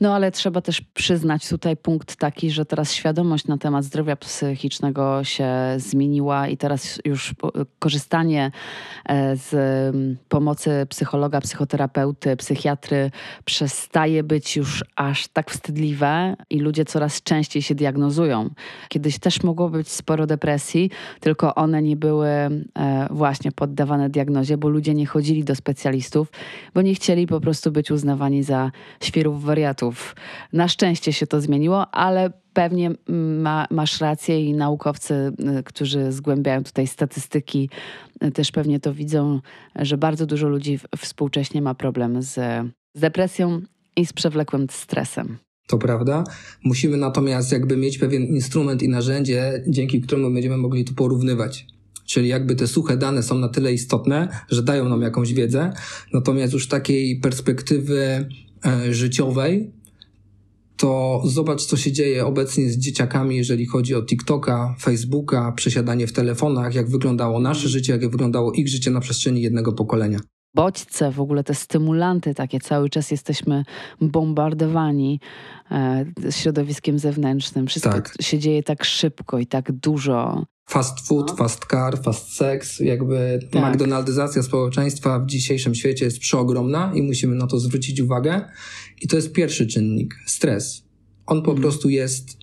No 0.00 0.14
ale 0.14 0.32
trzeba 0.32 0.60
też 0.60 0.80
przyznać 0.80 1.48
tutaj 1.48 1.76
punkt 1.76 2.16
taki, 2.16 2.50
że 2.50 2.64
teraz 2.64 2.92
świadomość 2.92 3.46
na 3.46 3.58
temat 3.58 3.84
zdrowia 3.84 4.16
psychicznego 4.16 5.24
się 5.24 5.48
zmieniła 5.76 6.48
i 6.48 6.56
teraz 6.56 6.98
już 7.04 7.34
korzystanie 7.78 8.50
e, 9.08 9.36
z 9.36 9.54
pomocy 10.28 10.86
psychologa, 10.88 11.40
psychoterapeuty, 11.40 12.36
psychiatry 12.36 13.10
przestaje 13.44 14.22
być 14.22 14.56
już 14.56 14.84
aż 14.96 15.28
tak 15.28 15.50
wstydliwe 15.50 16.36
i 16.50 16.60
ludzie 16.60 16.84
coraz 16.84 17.22
częściej 17.22 17.62
się 17.62 17.74
diagnozują. 17.74 18.50
Kiedyś 18.88 19.18
też 19.18 19.42
mogło 19.42 19.70
być 19.70 19.88
sporo 19.88 20.26
depresji, 20.26 20.90
tylko 21.20 21.54
one 21.54 21.82
nie 21.82 21.96
były 21.96 22.28
e, 22.28 22.60
właśnie 23.10 23.52
poddawane 23.52 23.93
poddawane 23.94 24.10
diagnozie, 24.10 24.56
bo 24.56 24.68
ludzie 24.68 24.94
nie 24.94 25.06
chodzili 25.06 25.44
do 25.44 25.54
specjalistów, 25.54 26.28
bo 26.74 26.82
nie 26.82 26.94
chcieli 26.94 27.26
po 27.26 27.40
prostu 27.40 27.72
być 27.72 27.90
uznawani 27.90 28.42
za 28.42 28.72
świerów 29.00 29.44
wariatów. 29.44 30.16
Na 30.52 30.68
szczęście 30.68 31.12
się 31.12 31.26
to 31.26 31.40
zmieniło, 31.40 31.90
ale 31.94 32.32
pewnie 32.52 32.90
ma, 33.40 33.66
masz 33.70 34.00
rację 34.00 34.44
i 34.44 34.54
naukowcy, 34.54 35.14
y, 35.58 35.62
którzy 35.62 36.12
zgłębiają 36.12 36.64
tutaj 36.64 36.86
statystyki, 36.86 37.70
y, 38.24 38.30
też 38.30 38.52
pewnie 38.52 38.80
to 38.80 38.94
widzą, 38.94 39.40
że 39.76 39.98
bardzo 39.98 40.26
dużo 40.26 40.48
ludzi 40.48 40.78
współcześnie 40.96 41.62
ma 41.62 41.74
problem 41.74 42.22
z, 42.22 42.34
z 42.94 43.00
depresją 43.00 43.60
i 43.96 44.06
z 44.06 44.12
przewlekłym 44.12 44.66
stresem. 44.70 45.38
To 45.66 45.78
prawda. 45.78 46.24
Musimy 46.64 46.96
natomiast 46.96 47.52
jakby 47.52 47.76
mieć 47.76 47.98
pewien 47.98 48.22
instrument 48.22 48.82
i 48.82 48.88
narzędzie, 48.88 49.62
dzięki 49.66 50.00
któremu 50.00 50.30
będziemy 50.30 50.56
mogli 50.56 50.84
to 50.84 50.92
porównywać. 50.94 51.73
Czyli 52.04 52.28
jakby 52.28 52.56
te 52.56 52.66
suche 52.66 52.96
dane 52.96 53.22
są 53.22 53.38
na 53.38 53.48
tyle 53.48 53.72
istotne, 53.72 54.28
że 54.50 54.62
dają 54.62 54.88
nam 54.88 55.02
jakąś 55.02 55.34
wiedzę, 55.34 55.72
natomiast 56.12 56.52
już 56.52 56.68
takiej 56.68 57.20
perspektywy 57.20 58.28
e, 58.66 58.94
życiowej, 58.94 59.72
to 60.76 61.22
zobacz, 61.24 61.64
co 61.64 61.76
się 61.76 61.92
dzieje 61.92 62.26
obecnie 62.26 62.70
z 62.70 62.78
dzieciakami, 62.78 63.36
jeżeli 63.36 63.66
chodzi 63.66 63.94
o 63.94 64.02
TikToka, 64.02 64.74
Facebooka, 64.80 65.52
przesiadanie 65.52 66.06
w 66.06 66.12
telefonach, 66.12 66.74
jak 66.74 66.90
wyglądało 66.90 67.40
nasze 67.40 67.68
życie, 67.68 67.92
jak 67.92 68.10
wyglądało 68.10 68.52
ich 68.52 68.68
życie 68.68 68.90
na 68.90 69.00
przestrzeni 69.00 69.42
jednego 69.42 69.72
pokolenia. 69.72 70.18
Bodźce, 70.54 71.10
w 71.10 71.20
ogóle 71.20 71.44
te 71.44 71.54
stymulanty 71.54 72.34
takie, 72.34 72.60
cały 72.60 72.90
czas 72.90 73.10
jesteśmy 73.10 73.64
bombardowani 74.00 75.20
e, 75.70 76.04
środowiskiem 76.30 76.98
zewnętrznym. 76.98 77.66
Wszystko 77.66 77.92
tak. 77.92 78.14
się 78.20 78.38
dzieje 78.38 78.62
tak 78.62 78.84
szybko 78.84 79.38
i 79.38 79.46
tak 79.46 79.72
dużo. 79.72 80.44
Fast 80.66 81.06
food, 81.06 81.28
no. 81.28 81.36
fast 81.36 81.64
car, 81.70 82.02
fast 82.02 82.36
sex, 82.36 82.80
jakby 82.80 83.38
tak. 83.50 83.74
McDonaldyzacja 83.74 84.42
społeczeństwa 84.42 85.20
w 85.20 85.26
dzisiejszym 85.26 85.74
świecie 85.74 86.04
jest 86.04 86.18
przeogromna 86.18 86.92
i 86.94 87.02
musimy 87.02 87.36
na 87.36 87.46
to 87.46 87.58
zwrócić 87.58 88.00
uwagę. 88.00 88.44
I 89.02 89.08
to 89.08 89.16
jest 89.16 89.32
pierwszy 89.32 89.66
czynnik, 89.66 90.14
stres. 90.26 90.84
On 91.26 91.42
po 91.42 91.50
mhm. 91.50 91.62
prostu 91.62 91.88
jest 91.88 92.38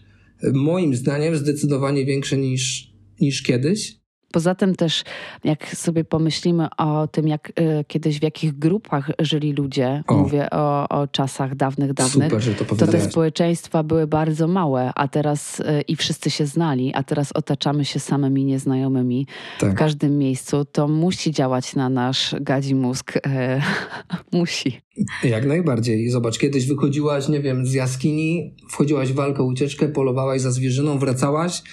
moim 0.53 0.95
zdaniem 0.95 1.35
zdecydowanie 1.35 2.05
większy 2.05 2.37
niż, 2.37 2.93
niż 3.21 3.43
kiedyś. 3.43 4.00
Poza 4.31 4.55
tym 4.55 4.75
też, 4.75 5.03
jak 5.43 5.75
sobie 5.75 6.03
pomyślimy 6.03 6.67
o 6.77 7.07
tym, 7.07 7.27
jak 7.27 7.49
y, 7.49 7.85
kiedyś 7.87 8.19
w 8.19 8.23
jakich 8.23 8.59
grupach 8.59 9.11
żyli 9.19 9.53
ludzie, 9.53 10.03
o. 10.07 10.13
mówię 10.13 10.49
o, 10.49 10.89
o, 10.89 11.07
czasach 11.07 11.55
dawnych, 11.55 11.93
dawnych, 11.93 12.31
Super, 12.43 12.67
to, 12.67 12.75
to 12.75 12.87
te 12.87 13.01
społeczeństwa 13.01 13.83
były 13.83 14.07
bardzo 14.07 14.47
małe, 14.47 14.91
a 14.95 15.07
teraz 15.07 15.59
y, 15.59 15.81
i 15.87 15.95
wszyscy 15.95 16.29
się 16.29 16.45
znali, 16.45 16.93
a 16.93 17.03
teraz 17.03 17.31
otaczamy 17.31 17.85
się 17.85 17.99
samymi 17.99 18.45
nieznajomymi 18.45 19.27
tak. 19.59 19.71
w 19.71 19.75
każdym 19.75 20.17
miejscu, 20.17 20.65
to 20.65 20.87
musi 20.87 21.31
działać 21.31 21.75
na 21.75 21.89
nasz 21.89 22.35
gadzi 22.41 22.75
mózg. 22.75 23.13
E, 23.25 23.61
musi. 24.31 24.81
Jak 25.23 25.45
najbardziej. 25.45 26.09
Zobacz, 26.09 26.39
kiedyś 26.39 26.67
wychodziłaś, 26.67 27.27
nie 27.27 27.39
wiem, 27.39 27.65
z 27.65 27.73
jaskini, 27.73 28.55
wchodziłaś 28.69 29.11
w 29.11 29.15
walkę, 29.15 29.43
ucieczkę, 29.43 29.87
polowałaś 29.87 30.41
za 30.41 30.51
zwierzyną, 30.51 30.99
wracałaś 30.99 31.63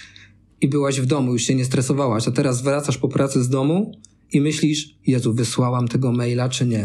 i 0.61 0.69
byłaś 0.69 1.01
w 1.01 1.07
domu, 1.07 1.33
już 1.33 1.43
się 1.43 1.55
nie 1.55 1.65
stresowałaś, 1.65 2.29
a 2.29 2.31
teraz 2.31 2.63
wracasz 2.63 2.99
po 2.99 3.09
pracy 3.09 3.43
z 3.43 3.49
domu 3.49 3.93
i 4.33 4.41
myślisz, 4.41 4.95
Jezu, 5.07 5.35
wysłałam 5.35 5.89
tego 5.89 6.13
maila 6.13 6.49
czy 6.49 6.67
nie? 6.67 6.85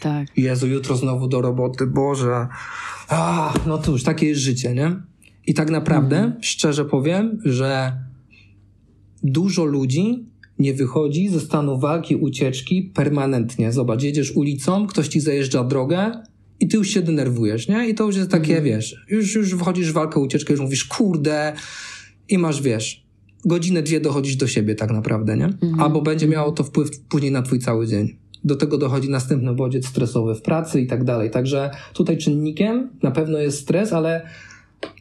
Tak. 0.00 0.28
Jezu, 0.36 0.66
jutro 0.66 0.96
znowu 0.96 1.28
do 1.28 1.40
roboty, 1.40 1.86
Boże. 1.86 2.48
A, 3.08 3.54
no 3.66 3.78
cóż, 3.78 4.02
takie 4.02 4.26
jest 4.26 4.40
życie, 4.40 4.74
nie? 4.74 4.96
I 5.46 5.54
tak 5.54 5.70
naprawdę, 5.70 6.16
mhm. 6.16 6.42
szczerze 6.42 6.84
powiem, 6.84 7.40
że 7.44 7.98
dużo 9.22 9.64
ludzi 9.64 10.26
nie 10.58 10.74
wychodzi 10.74 11.28
ze 11.28 11.40
stanu 11.40 11.78
walki, 11.78 12.16
ucieczki 12.16 12.82
permanentnie. 12.82 13.72
Zobacz, 13.72 14.02
jedziesz 14.02 14.36
ulicą, 14.36 14.86
ktoś 14.86 15.08
ci 15.08 15.20
zajeżdża 15.20 15.64
drogę 15.64 16.22
i 16.60 16.68
ty 16.68 16.76
już 16.76 16.88
się 16.88 17.02
denerwujesz, 17.02 17.68
nie? 17.68 17.88
I 17.88 17.94
to 17.94 18.04
już 18.04 18.16
jest 18.16 18.30
takie, 18.30 18.56
mhm. 18.56 18.64
wiesz, 18.64 19.04
już, 19.08 19.34
już 19.34 19.50
wchodzisz 19.50 19.90
w 19.90 19.94
walkę, 19.94 20.20
ucieczkę, 20.20 20.52
już 20.52 20.60
mówisz, 20.60 20.84
kurde, 20.84 21.52
i 22.28 22.38
masz, 22.38 22.62
wiesz, 22.62 23.04
godzinę, 23.44 23.82
dwie 23.82 24.00
dochodzisz 24.00 24.36
do 24.36 24.46
siebie 24.46 24.74
tak 24.74 24.90
naprawdę, 24.90 25.36
nie? 25.36 25.44
Mhm. 25.44 25.80
Albo 25.80 26.02
będzie 26.02 26.28
miało 26.28 26.52
to 26.52 26.64
wpływ 26.64 27.00
później 27.00 27.32
na 27.32 27.42
twój 27.42 27.58
cały 27.58 27.86
dzień. 27.86 28.16
Do 28.44 28.56
tego 28.56 28.78
dochodzi 28.78 29.10
następny 29.10 29.54
bodziec 29.54 29.86
stresowy 29.86 30.34
w 30.34 30.42
pracy 30.42 30.80
i 30.80 30.86
tak 30.86 31.04
dalej. 31.04 31.30
Także 31.30 31.70
tutaj 31.94 32.18
czynnikiem 32.18 32.90
na 33.02 33.10
pewno 33.10 33.38
jest 33.38 33.60
stres, 33.60 33.92
ale 33.92 34.26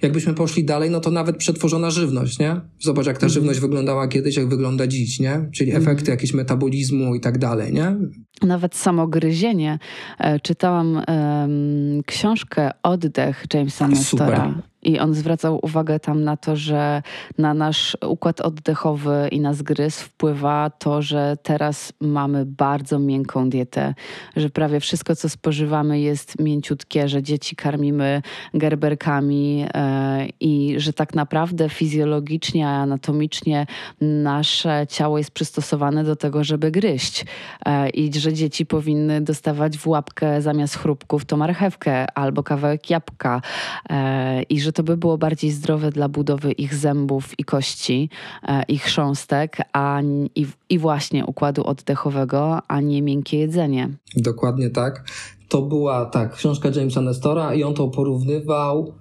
jakbyśmy 0.01 0.34
poszli 0.34 0.63
dalej, 0.65 0.89
no 0.89 1.00
to 1.00 1.12
nawet 1.12 1.38
przetworzona 1.38 1.89
żywność, 1.89 2.39
nie? 2.39 2.62
Zobacz, 2.80 3.06
jak 3.06 3.18
ta 3.18 3.25
mhm. 3.25 3.34
żywność 3.34 3.60
wyglądała 3.60 4.08
kiedyś, 4.08 4.38
jak 4.38 4.48
wygląda 4.48 4.88
dziś, 4.88 5.20
nie? 5.20 5.50
Czyli 5.51 5.72
mhm. 5.72 5.84
efekty 5.84 6.12
jakiegoś 6.12 6.34
metabolizmu 6.34 7.15
i 7.15 7.20
tak 7.20 7.38
dalej, 7.38 7.74
nie? 7.74 7.96
Nawet 8.42 8.75
samogryzienie. 8.75 9.80
E, 10.20 10.39
czytałam 10.39 10.96
um, 10.96 12.03
książkę 12.06 12.72
Oddech 12.84 13.46
Jamesa 13.53 13.88
Nestora. 13.88 14.62
I 14.84 15.00
on 15.00 15.13
zwracał 15.13 15.60
uwagę 15.62 16.00
tam 16.00 16.24
na 16.24 16.38
to, 16.38 16.56
że 16.56 17.02
na 17.38 17.54
nasz 17.54 17.98
układ 18.08 18.42
oddechowy 18.42 19.28
i 19.32 19.40
na 19.40 19.54
zgryz 19.54 20.02
wpływa 20.02 20.70
to, 20.70 21.02
że 21.02 21.38
teraz 21.44 21.94
mamy 22.02 22.46
bardzo 22.46 23.00
miękką 23.00 23.50
dietę, 23.50 23.94
że 24.36 24.50
prawie 24.50 24.80
wszystko, 24.80 25.16
co 25.16 25.30
spożywamy, 25.30 26.00
jest 26.00 26.40
mięciutkie, 26.40 27.08
że 27.08 27.24
dzieci 27.24 27.56
karmimy 27.56 28.22
gerberkami 28.54 29.66
e, 29.74 30.28
i 30.40 30.75
że 30.78 30.94
tak 30.94 31.16
naprawdę 31.16 31.70
fizjologicznie, 31.70 32.68
anatomicznie 32.68 33.66
nasze 34.02 34.86
ciało 34.90 35.18
jest 35.18 35.32
przystosowane 35.32 36.04
do 36.04 36.16
tego, 36.16 36.44
żeby 36.44 36.72
gryźć. 36.72 37.25
E, 37.66 37.90
I 37.90 38.20
że 38.20 38.34
dzieci 38.34 38.66
powinny 38.66 39.22
dostawać 39.22 39.78
w 39.78 39.88
łapkę 39.88 40.42
zamiast 40.42 40.75
chrupków 40.75 41.25
to 41.25 41.38
marchewkę 41.38 42.06
albo 42.18 42.44
kawałek 42.44 42.90
jabłka. 42.90 43.42
E, 43.90 44.44
I 44.44 44.62
że 44.62 44.73
to 44.74 44.84
by 44.84 44.98
było 44.98 45.18
bardziej 45.18 45.51
zdrowe 45.51 45.92
dla 45.92 46.10
budowy 46.10 46.51
ich 46.51 46.75
zębów 46.75 47.39
i 47.39 47.44
kości, 47.44 48.10
e, 48.44 48.63
ich 48.63 48.84
chrząstek, 48.84 49.58
a 49.74 50.01
i, 50.36 50.48
i 50.70 50.80
właśnie 50.80 51.25
układu 51.25 51.63
oddechowego, 51.63 52.62
a 52.68 52.82
nie 52.82 53.01
miękkie 53.01 53.38
jedzenie. 53.38 53.89
Dokładnie 54.15 54.70
tak. 54.70 55.03
To 55.50 55.62
była 55.62 56.06
tak, 56.06 56.36
książka 56.36 56.70
Jamesa 56.75 57.01
Nestora 57.01 57.53
i 57.53 57.63
on 57.63 57.74
to 57.74 57.88
porównywał 57.88 58.94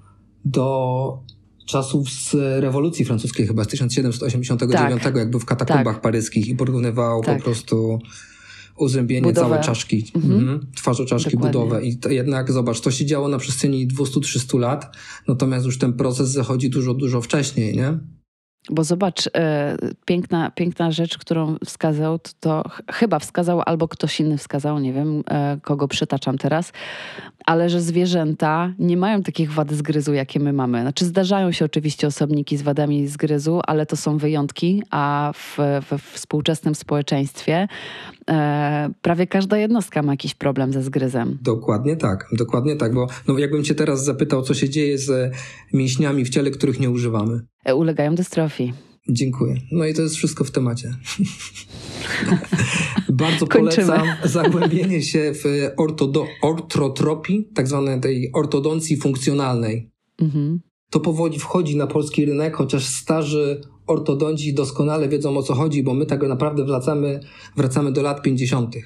do 0.45 1.19
czasów 1.67 2.11
z 2.11 2.35
rewolucji 2.35 3.05
francuskiej, 3.05 3.47
chyba 3.47 3.65
z 3.65 3.69
1789, 3.69 5.03
tak, 5.03 5.17
jak 5.17 5.31
był 5.31 5.41
w 5.41 5.45
katakumbach 5.45 5.95
tak. 5.95 6.03
paryskich 6.03 6.49
i 6.49 6.57
porównywał 6.57 7.23
tak. 7.23 7.39
po 7.39 7.45
prostu 7.45 7.99
uzębienie 8.77 9.23
budowę. 9.23 9.49
całe 9.49 9.65
czaszki, 9.65 10.13
mhm. 10.15 10.35
mhm. 10.35 10.67
twarzoczaszki, 10.77 11.31
Dokładnie. 11.31 11.61
budowę. 11.61 11.85
I 11.85 11.97
to 11.97 12.09
jednak 12.09 12.53
zobacz, 12.53 12.81
to 12.81 12.91
się 12.91 13.07
działo 13.07 13.29
na 13.29 13.39
przestrzeni 13.39 13.89
200-300 13.89 14.59
lat, 14.59 14.97
natomiast 15.29 15.67
już 15.67 15.79
ten 15.79 15.93
proces 15.93 16.31
zachodzi 16.31 16.71
dużo, 16.71 16.95
dużo 16.95 17.21
wcześniej, 17.21 17.77
nie? 17.77 17.99
Bo 18.71 18.85
zobacz, 18.85 19.29
e, 19.37 19.77
piękna, 20.05 20.51
piękna 20.51 20.91
rzecz, 20.91 21.19
którą 21.19 21.57
wskazał, 21.65 22.19
to, 22.19 22.31
to, 22.41 22.63
chyba 22.93 23.19
wskazał 23.19 23.63
albo 23.67 23.89
ktoś 23.89 24.21
inny 24.21 24.39
wskazał, 24.39 24.79
nie 24.79 24.93
wiem, 24.93 25.23
e, 25.31 25.59
kogo 25.63 25.89
przytaczam 25.89 26.39
teraz, 26.39 26.73
ale 27.47 27.71
że 27.71 27.81
zwierzęta 27.81 28.73
nie 28.79 28.97
mają 28.97 29.23
takich 29.23 29.53
wad 29.53 29.73
zgryzu, 29.73 30.15
jakie 30.15 30.41
my 30.41 30.53
mamy. 30.53 30.81
Znaczy 30.81 31.05
zdarzają 31.05 31.53
się 31.53 31.65
oczywiście 31.65 32.07
osobniki 32.07 32.57
z 32.57 32.63
wadami 32.63 33.09
zgryzu, 33.09 33.61
ale 33.67 33.87
to 33.87 33.97
są 33.97 34.19
wyjątki, 34.19 34.83
a 34.91 35.33
w, 35.35 35.59
we 35.91 35.99
współczesnym 35.99 36.75
społeczeństwie 36.75 37.69
e, 38.31 38.91
prawie 39.03 39.27
każda 39.27 39.59
jednostka 39.59 40.03
ma 40.03 40.13
jakiś 40.13 40.35
problem 40.35 40.73
ze 40.73 40.83
zgryzem. 40.83 41.39
Dokładnie 41.43 41.97
tak, 41.97 42.27
dokładnie 42.33 42.77
tak, 42.77 42.95
bo 42.95 43.07
no, 43.29 43.39
jakbym 43.39 43.65
cię 43.65 43.75
teraz 43.75 44.05
zapytał, 44.05 44.43
co 44.43 44.55
się 44.55 44.69
dzieje 44.69 44.99
z 44.99 45.35
mięśniami 45.73 46.25
w 46.25 46.29
ciele, 46.29 46.51
których 46.51 46.81
nie 46.81 46.91
używamy. 46.91 47.41
E, 47.65 47.75
ulegają 47.75 48.15
dystrofii. 48.15 48.73
Dziękuję. 49.09 49.57
No 49.73 49.87
i 49.87 49.95
to 49.95 50.03
jest 50.03 50.15
wszystko 50.15 50.45
w 50.45 50.51
temacie. 50.51 50.95
Bardzo 53.09 53.47
polecam 53.47 54.07
zagłębienie 54.25 55.03
się 55.03 55.33
w 55.35 55.45
ortodo- 55.77 56.27
tak 57.55 57.69
zwanej 57.69 58.01
tej 58.01 58.31
ortodoncji 58.33 58.97
funkcjonalnej. 58.97 59.91
Mhm. 60.21 60.61
To 60.91 61.01
powoli 61.01 61.39
wchodzi 61.39 61.77
na 61.77 61.87
polski 61.87 62.25
rynek, 62.25 62.57
chociaż 62.57 62.87
starzy 62.87 63.61
ortodonci 63.87 64.55
doskonale 64.55 65.09
wiedzą 65.09 65.37
o 65.37 65.43
co 65.43 65.55
chodzi, 65.55 65.83
bo 65.83 65.95
my 65.95 66.07
tak 66.07 66.23
naprawdę 66.29 66.65
wracamy, 66.65 67.21
wracamy 67.57 67.93
do 67.93 68.03
lat 68.03 68.23
50. 68.23 68.77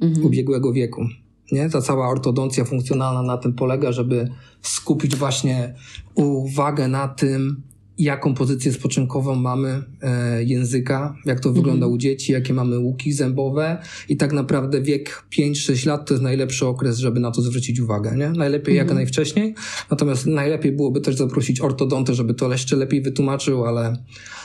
Mhm. 0.00 0.26
ubiegłego 0.26 0.72
wieku. 0.72 1.06
Nie? 1.52 1.70
Ta 1.70 1.80
cała 1.80 2.08
ortodoncja 2.08 2.64
funkcjonalna 2.64 3.22
na 3.22 3.36
tym 3.36 3.54
polega, 3.54 3.92
żeby 3.92 4.28
skupić 4.62 5.16
właśnie 5.16 5.74
uwagę 6.14 6.88
na 6.88 7.08
tym, 7.08 7.62
jaką 7.98 8.34
pozycję 8.34 8.72
spoczynkową 8.72 9.34
mamy 9.34 9.82
e, 10.02 10.44
języka, 10.44 11.16
jak 11.24 11.40
to 11.40 11.52
wygląda 11.52 11.86
mhm. 11.86 11.92
u 11.92 11.98
dzieci, 11.98 12.32
jakie 12.32 12.54
mamy 12.54 12.78
łuki 12.78 13.12
zębowe 13.12 13.78
i 14.08 14.16
tak 14.16 14.32
naprawdę 14.32 14.82
wiek 14.82 15.24
5-6 15.38 15.86
lat 15.86 16.08
to 16.08 16.14
jest 16.14 16.24
najlepszy 16.24 16.66
okres, 16.66 16.98
żeby 16.98 17.20
na 17.20 17.30
to 17.30 17.42
zwrócić 17.42 17.80
uwagę, 17.80 18.16
nie? 18.16 18.30
Najlepiej 18.30 18.76
jak 18.76 18.84
mhm. 18.84 18.96
najwcześniej, 18.96 19.54
natomiast 19.90 20.26
najlepiej 20.26 20.72
byłoby 20.72 21.00
też 21.00 21.16
zaprosić 21.16 21.60
ortodontę, 21.60 22.14
żeby 22.14 22.34
to 22.34 22.52
jeszcze 22.52 22.76
lepiej 22.76 23.02
wytłumaczył, 23.02 23.64
ale 23.64 23.96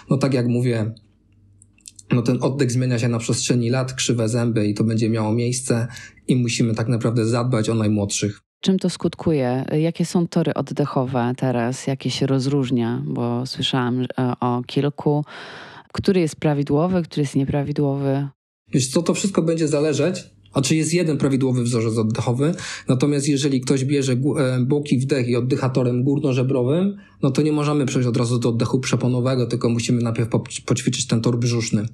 no 0.10 0.18
tak 0.18 0.34
jak 0.34 0.48
mówię, 0.48 0.94
no 2.12 2.22
ten 2.22 2.38
oddech 2.42 2.72
zmienia 2.72 3.00
się 3.00 3.08
na 3.08 3.20
przestrzeni 3.20 3.70
lat, 3.70 3.94
krzywe 3.94 4.30
zęby 4.30 4.68
i 4.68 4.74
to 4.74 4.84
będzie 4.84 5.10
miało 5.10 5.34
miejsce 5.34 5.88
i 6.28 6.36
musimy 6.36 6.76
tak 6.76 6.88
naprawdę 6.88 7.26
zadbać 7.26 7.70
o 7.70 7.76
najmłodszych. 7.76 8.42
Czym 8.62 8.80
to 8.80 8.89
skutkuje? 8.89 9.65
Jakie 9.80 10.06
są 10.06 10.28
tory 10.28 10.54
oddechowe 10.54 11.34
teraz? 11.38 11.88
Jakie 11.88 12.10
się 12.10 12.28
rozróżnia? 12.28 13.04
Bo 13.06 13.45
słyszałam 13.45 14.02
e, 14.02 14.08
o 14.39 14.62
kilku. 14.67 15.26
Który 15.93 16.19
jest 16.19 16.36
prawidłowy, 16.36 17.04
który 17.04 17.21
jest 17.21 17.36
nieprawidłowy? 17.36 18.28
Wiesz 18.74 18.88
co, 18.88 19.04
to 19.04 19.13
wszystko 19.13 19.41
będzie 19.41 19.67
zależeć 19.67 20.24
a 20.54 20.62
czy 20.62 20.76
jest 20.76 20.93
jeden 20.93 21.17
prawidłowy 21.17 21.63
wzorzec 21.63 21.97
oddechowy, 21.97 22.54
natomiast 22.88 23.28
jeżeli 23.28 23.62
ktoś 23.62 23.86
bierze 23.86 24.13
e, 24.13 24.17
boki 24.65 24.97
wdech 25.00 25.28
i 25.28 25.36
oddychatorem 25.36 26.04
górnożebrowym, 26.04 26.97
no 27.21 27.32
to 27.32 27.41
nie 27.41 27.52
możemy 27.52 27.86
przejść 27.86 28.08
od 28.08 28.17
razu 28.17 28.39
do 28.39 28.50
oddechu 28.50 28.80
przeponowego, 28.80 29.47
tylko 29.47 29.69
musimy 29.69 30.02
najpierw 30.02 30.30
poćwiczyć 30.65 31.08
ten 31.08 31.21
tor 31.21 31.39
brzuszny. 31.39 31.86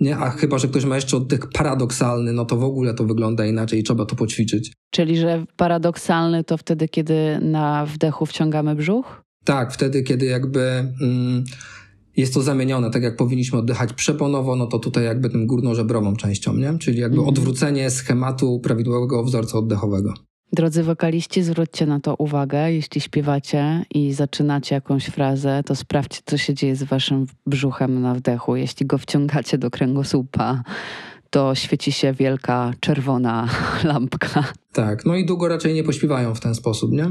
Nie? 0.00 0.16
A 0.16 0.30
chyba, 0.30 0.58
że 0.58 0.68
ktoś 0.68 0.84
ma 0.84 0.94
jeszcze 0.94 1.16
oddech 1.16 1.48
paradoksalny, 1.52 2.32
no 2.32 2.44
to 2.44 2.56
w 2.56 2.64
ogóle 2.64 2.94
to 2.94 3.04
wygląda 3.04 3.46
inaczej 3.46 3.80
i 3.80 3.82
trzeba 3.82 4.06
to 4.06 4.16
poćwiczyć. 4.16 4.72
Czyli, 4.90 5.16
że 5.16 5.44
paradoksalny 5.56 6.44
to 6.44 6.56
wtedy, 6.56 6.88
kiedy 6.88 7.38
na 7.42 7.86
wdechu 7.86 8.26
wciągamy 8.26 8.74
brzuch? 8.74 9.22
Tak, 9.44 9.72
wtedy, 9.72 10.02
kiedy 10.02 10.26
jakby 10.26 10.60
mm, 11.00 11.44
jest 12.16 12.34
to 12.34 12.42
zamienione, 12.42 12.90
tak 12.90 13.02
jak 13.02 13.16
powinniśmy 13.16 13.58
oddychać 13.58 13.92
przeponowo, 13.92 14.56
no 14.56 14.66
to 14.66 14.78
tutaj 14.78 15.04
jakby 15.04 15.30
tym 15.30 15.46
górnożebrową 15.46 16.16
częścią, 16.16 16.54
nie? 16.54 16.78
Czyli 16.78 16.98
jakby 17.00 17.18
mhm. 17.18 17.28
odwrócenie 17.28 17.90
schematu 17.90 18.60
prawidłowego 18.60 19.24
wzorca 19.24 19.58
oddechowego. 19.58 20.14
Drodzy 20.52 20.82
wokaliści, 20.82 21.42
zwróćcie 21.42 21.86
na 21.86 22.00
to 22.00 22.14
uwagę. 22.14 22.72
Jeśli 22.72 23.00
śpiewacie 23.00 23.84
i 23.94 24.12
zaczynacie 24.12 24.74
jakąś 24.74 25.06
frazę, 25.06 25.62
to 25.66 25.74
sprawdźcie, 25.74 26.22
co 26.26 26.36
się 26.36 26.54
dzieje 26.54 26.76
z 26.76 26.82
waszym 26.82 27.26
brzuchem 27.46 28.00
na 28.00 28.14
wdechu. 28.14 28.56
Jeśli 28.56 28.86
go 28.86 28.98
wciągacie 28.98 29.58
do 29.58 29.70
kręgosłupa, 29.70 30.62
to 31.30 31.54
świeci 31.54 31.92
się 31.92 32.12
wielka 32.12 32.72
czerwona 32.80 33.48
lampka. 33.84 34.44
Tak, 34.72 35.04
no 35.04 35.16
i 35.16 35.26
długo 35.26 35.48
raczej 35.48 35.74
nie 35.74 35.84
pośpiewają 35.84 36.34
w 36.34 36.40
ten 36.40 36.54
sposób, 36.54 36.92
nie? 36.92 37.06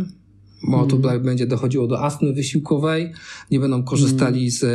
Bo 0.64 0.78
mm. 0.78 0.90
tutaj 0.90 1.20
będzie 1.20 1.48
dochodziło 1.48 1.88
do 1.88 2.04
astmy 2.04 2.34
wysiłkowej, 2.34 3.14
nie 3.52 3.60
będą 3.60 3.84
korzystali 3.84 4.40
mm. 4.40 4.52
z 4.52 4.66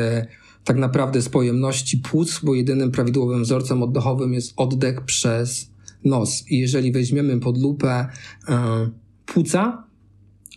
tak 0.65 0.77
naprawdę 0.77 1.23
z 1.23 1.29
pojemności 1.29 1.99
płuc, 1.99 2.41
bo 2.43 2.55
jedynym 2.55 2.91
prawidłowym 2.91 3.43
wzorcem 3.43 3.83
oddechowym 3.83 4.33
jest 4.33 4.53
oddech 4.57 5.01
przez 5.01 5.72
nos. 6.05 6.51
I 6.51 6.59
jeżeli 6.59 6.93
weźmiemy 6.93 7.41
pod 7.41 7.59
lupę 7.59 8.07
e, 8.49 8.91
płuca, 9.27 9.85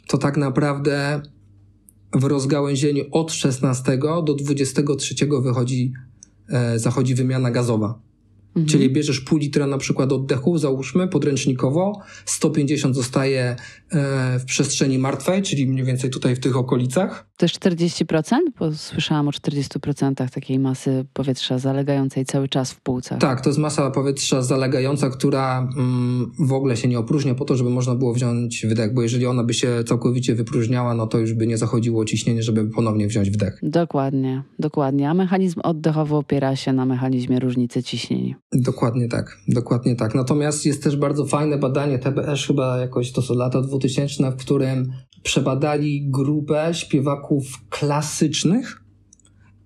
to 0.07 0.17
tak 0.17 0.37
naprawdę 0.37 1.21
w 2.13 2.23
rozgałęzieniu 2.23 3.03
od 3.11 3.31
16 3.31 3.97
do 3.97 4.33
23 4.33 5.15
wychodzi, 5.41 5.93
e, 6.49 6.79
zachodzi 6.79 7.15
wymiana 7.15 7.51
gazowa. 7.51 7.99
Mhm. 8.47 8.65
Czyli 8.65 8.89
bierzesz 8.89 9.19
pół 9.19 9.37
litra 9.37 9.67
na 9.67 9.77
przykład 9.77 10.11
oddechu, 10.11 10.57
załóżmy 10.57 11.07
podręcznikowo, 11.07 12.01
150 12.25 12.95
zostaje 12.95 13.55
w 14.39 14.45
przestrzeni 14.45 14.99
martwej, 14.99 15.41
czyli 15.41 15.67
mniej 15.67 15.85
więcej 15.85 16.09
tutaj 16.09 16.35
w 16.35 16.39
tych 16.39 16.57
okolicach. 16.57 17.27
To 17.37 17.45
jest 17.45 17.59
40%? 17.59 18.37
Bo 18.59 18.73
słyszałam 18.73 19.27
o 19.27 19.31
40% 19.31 20.29
takiej 20.29 20.59
masy 20.59 21.05
powietrza 21.13 21.59
zalegającej 21.59 22.25
cały 22.25 22.49
czas 22.49 22.71
w 22.71 22.81
płucach. 22.81 23.19
Tak, 23.19 23.41
to 23.41 23.49
jest 23.49 23.59
masa 23.59 23.91
powietrza 23.91 24.41
zalegająca, 24.41 25.09
która 25.09 25.69
mm, 25.77 26.31
w 26.39 26.53
ogóle 26.53 26.77
się 26.77 26.87
nie 26.87 26.99
opróżnia 26.99 27.35
po 27.35 27.45
to, 27.45 27.55
żeby 27.55 27.69
można 27.69 27.95
było 27.95 28.13
wziąć 28.13 28.65
wdech, 28.65 28.93
bo 28.93 29.01
jeżeli 29.01 29.25
ona 29.25 29.43
by 29.43 29.53
się 29.53 29.83
całkowicie 29.87 30.35
wypróżniała, 30.35 30.93
no 30.93 31.07
to 31.07 31.17
już 31.17 31.33
by 31.33 31.47
nie 31.47 31.57
zachodziło 31.57 32.05
ciśnienie, 32.05 32.43
żeby 32.43 32.65
ponownie 32.65 33.07
wziąć 33.07 33.29
wdech. 33.29 33.59
Dokładnie, 33.63 34.43
dokładnie. 34.59 35.09
A 35.09 35.13
mechanizm 35.13 35.59
oddechowy 35.63 36.15
opiera 36.15 36.55
się 36.55 36.73
na 36.73 36.85
mechanizmie 36.85 37.39
różnicy 37.39 37.83
ciśnień. 37.83 38.35
Dokładnie 38.53 39.07
tak, 39.07 39.37
dokładnie 39.47 39.95
tak. 39.95 40.15
Natomiast 40.15 40.65
jest 40.65 40.83
też 40.83 40.97
bardzo 40.97 41.25
fajne 41.25 41.57
badanie 41.57 41.99
TBS, 41.99 42.45
chyba 42.47 42.77
jakoś 42.77 43.11
to 43.11 43.21
są 43.21 43.33
lata 43.33 43.61
2000, 43.61 43.84
w 44.31 44.35
którym 44.35 44.91
przebadali 45.23 46.09
grupę 46.09 46.69
śpiewaków 46.73 47.43
klasycznych 47.69 48.81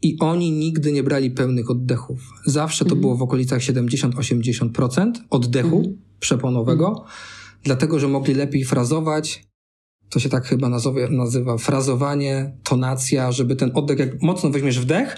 i 0.01 0.17
oni 0.19 0.51
nigdy 0.51 0.91
nie 0.91 1.03
brali 1.03 1.31
pełnych 1.31 1.69
oddechów. 1.69 2.19
Zawsze 2.45 2.85
to 2.85 2.91
mhm. 2.91 3.01
było 3.01 3.15
w 3.15 3.21
okolicach 3.21 3.59
70-80% 3.59 5.11
oddechu 5.29 5.77
mhm. 5.77 5.97
przeponowego, 6.19 6.87
mhm. 6.87 7.07
dlatego 7.63 7.99
że 7.99 8.07
mogli 8.07 8.33
lepiej 8.33 8.65
frazować. 8.65 9.49
To 10.09 10.19
się 10.19 10.29
tak 10.29 10.45
chyba 10.45 10.69
nazywa, 10.69 10.99
nazywa 11.09 11.57
frazowanie, 11.57 12.57
tonacja, 12.63 13.31
żeby 13.31 13.55
ten 13.55 13.71
oddech, 13.73 13.99
jak 13.99 14.21
mocno 14.21 14.49
weźmiesz 14.49 14.79
wdech, 14.79 15.17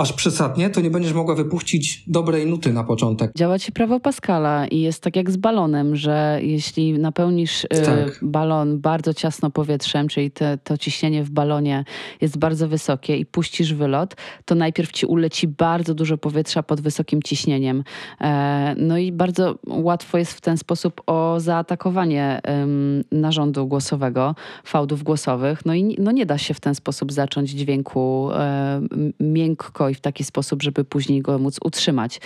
aż 0.00 0.12
przesadnie, 0.12 0.70
to 0.70 0.80
nie 0.80 0.90
będziesz 0.90 1.12
mogła 1.12 1.34
wypuścić 1.34 2.04
dobrej 2.06 2.46
nuty 2.46 2.72
na 2.72 2.84
początek. 2.84 3.32
Działa 3.36 3.58
ci 3.58 3.72
prawo 3.72 4.00
Pascala 4.00 4.66
i 4.66 4.80
jest 4.80 5.02
tak 5.02 5.16
jak 5.16 5.30
z 5.30 5.36
balonem, 5.36 5.96
że 5.96 6.40
jeśli 6.42 6.98
napełnisz 6.98 7.64
y, 7.64 7.68
tak. 7.68 8.18
balon 8.22 8.80
bardzo 8.80 9.14
ciasno 9.14 9.50
powietrzem, 9.50 10.08
czyli 10.08 10.30
te, 10.30 10.58
to 10.64 10.78
ciśnienie 10.78 11.24
w 11.24 11.30
balonie 11.30 11.84
jest 12.20 12.38
bardzo 12.38 12.68
wysokie 12.68 13.16
i 13.16 13.26
puścisz 13.26 13.74
wylot, 13.74 14.16
to 14.44 14.54
najpierw 14.54 14.92
ci 14.92 15.06
uleci 15.06 15.48
bardzo 15.48 15.94
dużo 15.94 16.18
powietrza 16.18 16.62
pod 16.62 16.80
wysokim 16.80 17.22
ciśnieniem. 17.22 17.84
E, 18.20 18.74
no 18.78 18.98
i 18.98 19.12
bardzo 19.12 19.58
łatwo 19.66 20.18
jest 20.18 20.32
w 20.32 20.40
ten 20.40 20.56
sposób 20.56 21.02
o 21.06 21.40
zaatakowanie 21.40 22.40
narządu 23.12 23.66
głosowego, 23.66 24.34
fałdów 24.64 25.02
głosowych. 25.02 25.66
No 25.66 25.74
i 25.74 25.96
no 25.98 26.10
nie 26.12 26.26
da 26.26 26.38
się 26.38 26.54
w 26.54 26.60
ten 26.60 26.74
sposób 26.74 27.12
zacząć 27.12 27.50
dźwięku 27.50 28.30
e, 28.32 28.80
miękko 29.20 29.89
i 29.90 29.94
w 29.94 30.00
taki 30.00 30.24
sposób, 30.24 30.62
żeby 30.62 30.84
później 30.84 31.22
go 31.22 31.38
móc 31.38 31.58
utrzymać. 31.64 32.20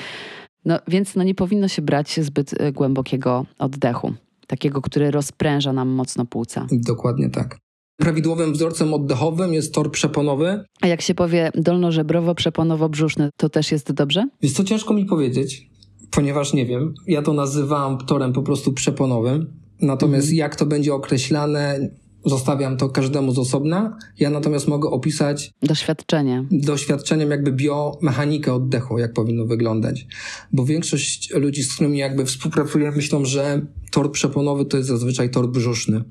No, 0.65 0.79
więc 0.89 1.17
no, 1.17 1.23
nie 1.23 1.35
powinno 1.35 1.69
się 1.69 1.83
brać 1.83 2.21
zbyt 2.21 2.61
e, 2.61 2.73
głębokiego 2.73 3.47
oddechu, 3.59 4.15
takiego, 4.47 4.81
który 4.81 5.11
rozpręża 5.11 5.73
nam 5.73 5.89
mocno 5.89 6.27
płuca. 6.27 6.67
Dokładnie 6.73 7.31
tak. 7.31 7.59
Prawidłowym 7.97 8.53
wzorcem 8.53 8.95
oddechowym 8.95 9.55
jest 9.55 9.75
tor 9.75 9.91
przeponowy. 9.91 10.65
A 10.81 10.87
jak 10.87 11.01
się 11.01 11.15
powie 11.15 11.51
dolnożebrowo-przeponowo-brzuszny, 11.55 13.29
to 13.37 13.49
też 13.49 13.73
jest 13.73 13.93
dobrze? 13.93 14.29
Jest 14.43 14.57
to 14.57 14.65
ciężko 14.65 14.95
mi 14.95 15.05
powiedzieć, 15.05 15.71
ponieważ 16.11 16.53
nie 16.53 16.67
wiem. 16.67 16.95
Ja 17.07 17.23
to 17.23 17.33
nazywam 17.33 17.99
torem 17.99 18.33
po 18.33 18.43
prostu 18.43 18.73
przeponowym. 18.73 19.47
Natomiast 19.81 20.25
mhm. 20.25 20.37
jak 20.37 20.57
to 20.57 20.67
będzie 20.67 20.95
określane, 20.95 21.91
Zostawiam 22.25 22.77
to 22.77 22.89
każdemu 22.89 23.33
z 23.33 23.39
osobna. 23.39 23.99
Ja 24.19 24.31
natomiast 24.31 24.69
mogę 24.69 24.91
opisać 24.91 25.51
doświadczenie. 25.63 26.45
Doświadczeniem 26.51 27.31
jakby 27.31 27.53
biomechanikę 27.53 28.55
oddechu, 28.55 28.99
jak 28.99 29.13
powinno 29.13 29.47
wyglądać. 29.47 30.07
Bo 30.53 30.65
większość 30.65 31.31
ludzi, 31.35 31.63
z 31.63 31.75
którymi 31.75 31.99
jakby 31.99 32.25
współpracuję, 32.25 32.91
myślą, 32.91 33.25
że 33.25 33.67
tor 33.91 34.13
przeponowy 34.13 34.65
to 34.65 34.77
jest 34.77 34.89
zazwyczaj 34.89 35.31
tor 35.31 35.51
brzuszny. 35.51 36.05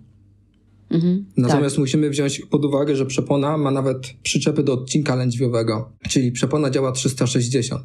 Mhm, 0.89 1.25
Natomiast 1.37 1.75
tak. 1.75 1.79
musimy 1.79 2.09
wziąć 2.09 2.39
pod 2.39 2.65
uwagę, 2.65 2.95
że 2.95 3.05
przepona 3.05 3.57
ma 3.57 3.71
nawet 3.71 4.13
przyczepy 4.23 4.63
do 4.63 4.73
odcinka 4.73 5.15
lędźwiowego, 5.15 5.91
czyli 6.09 6.31
przepona 6.31 6.69
działa 6.69 6.91
360. 6.91 7.83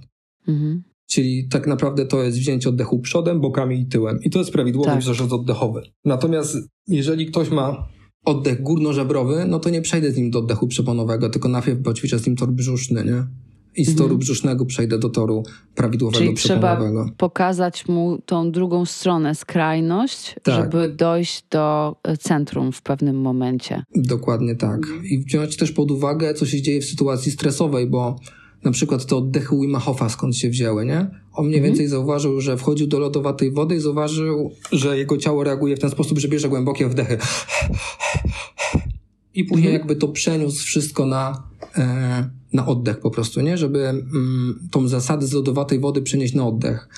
Mhm. 0.48 0.82
Czyli 1.06 1.48
tak 1.48 1.66
naprawdę 1.66 2.06
to 2.06 2.22
jest 2.22 2.38
wzięcie 2.38 2.68
oddechu 2.68 2.98
przodem, 2.98 3.40
bokami 3.40 3.80
i 3.80 3.86
tyłem. 3.86 4.20
I 4.22 4.30
to 4.30 4.38
jest 4.38 4.50
prawidłowy 4.50 4.90
tak. 4.90 5.00
wzorzec 5.00 5.32
oddechowy. 5.32 5.82
Natomiast 6.04 6.56
jeżeli 6.88 7.26
ktoś 7.26 7.50
ma 7.50 7.88
oddech 8.28 8.62
górnożebrowy, 8.62 9.44
no 9.48 9.58
to 9.58 9.70
nie 9.70 9.82
przejdę 9.82 10.12
z 10.12 10.16
nim 10.16 10.30
do 10.30 10.38
oddechu 10.38 10.66
przeponowego, 10.66 11.28
tylko 11.28 11.48
najpierw 11.48 11.82
poćwiczę 11.82 12.18
z 12.18 12.26
nim 12.26 12.36
tor 12.36 12.52
brzuszny, 12.52 13.04
nie? 13.04 13.26
I 13.76 13.84
z 13.84 13.94
toru 13.94 14.04
mhm. 14.04 14.18
brzusznego 14.18 14.66
przejdę 14.66 14.98
do 14.98 15.08
toru 15.08 15.42
prawidłowego 15.74 16.24
Czyli 16.24 16.34
przeponowego. 16.34 17.04
trzeba 17.04 17.16
pokazać 17.16 17.88
mu 17.88 18.18
tą 18.26 18.52
drugą 18.52 18.84
stronę, 18.84 19.34
skrajność, 19.34 20.34
tak. 20.42 20.54
żeby 20.54 20.88
dojść 20.88 21.44
do 21.50 21.96
e, 22.02 22.16
centrum 22.16 22.72
w 22.72 22.82
pewnym 22.82 23.20
momencie. 23.20 23.82
Dokładnie 23.94 24.56
tak. 24.56 24.80
I 25.04 25.18
wziąć 25.18 25.56
też 25.56 25.72
pod 25.72 25.90
uwagę, 25.90 26.34
co 26.34 26.46
się 26.46 26.62
dzieje 26.62 26.80
w 26.80 26.84
sytuacji 26.84 27.32
stresowej, 27.32 27.86
bo 27.86 28.16
na 28.64 28.70
przykład 28.70 29.06
te 29.06 29.16
oddechy 29.16 29.56
Wima 29.60 29.78
Hofa 29.78 30.08
skąd 30.08 30.36
się 30.36 30.50
wzięły, 30.50 30.86
nie? 30.86 31.10
On 31.38 31.46
mniej 31.46 31.58
mhm. 31.58 31.74
więcej 31.74 31.88
zauważył, 31.88 32.40
że 32.40 32.56
wchodził 32.56 32.86
do 32.86 32.98
lodowatej 32.98 33.52
wody 33.52 33.76
i 33.76 33.80
zauważył, 33.80 34.50
że 34.72 34.98
jego 34.98 35.16
ciało 35.16 35.44
reaguje 35.44 35.76
w 35.76 35.80
ten 35.80 35.90
sposób, 35.90 36.18
że 36.18 36.28
bierze 36.28 36.48
głębokie 36.48 36.88
wdechy. 36.88 37.18
I 39.34 39.44
później 39.44 39.66
mhm. 39.66 39.74
jakby 39.74 39.96
to 39.96 40.08
przeniósł 40.08 40.64
wszystko 40.64 41.06
na, 41.06 41.42
e, 41.76 42.30
na 42.52 42.66
oddech 42.66 43.00
po 43.00 43.10
prostu, 43.10 43.40
nie? 43.40 43.58
Żeby 43.58 43.88
mm, 43.88 44.68
tą 44.70 44.88
zasadę 44.88 45.26
z 45.26 45.32
lodowatej 45.32 45.80
wody 45.80 46.02
przenieść 46.02 46.34
na 46.34 46.46
oddech. 46.46 46.88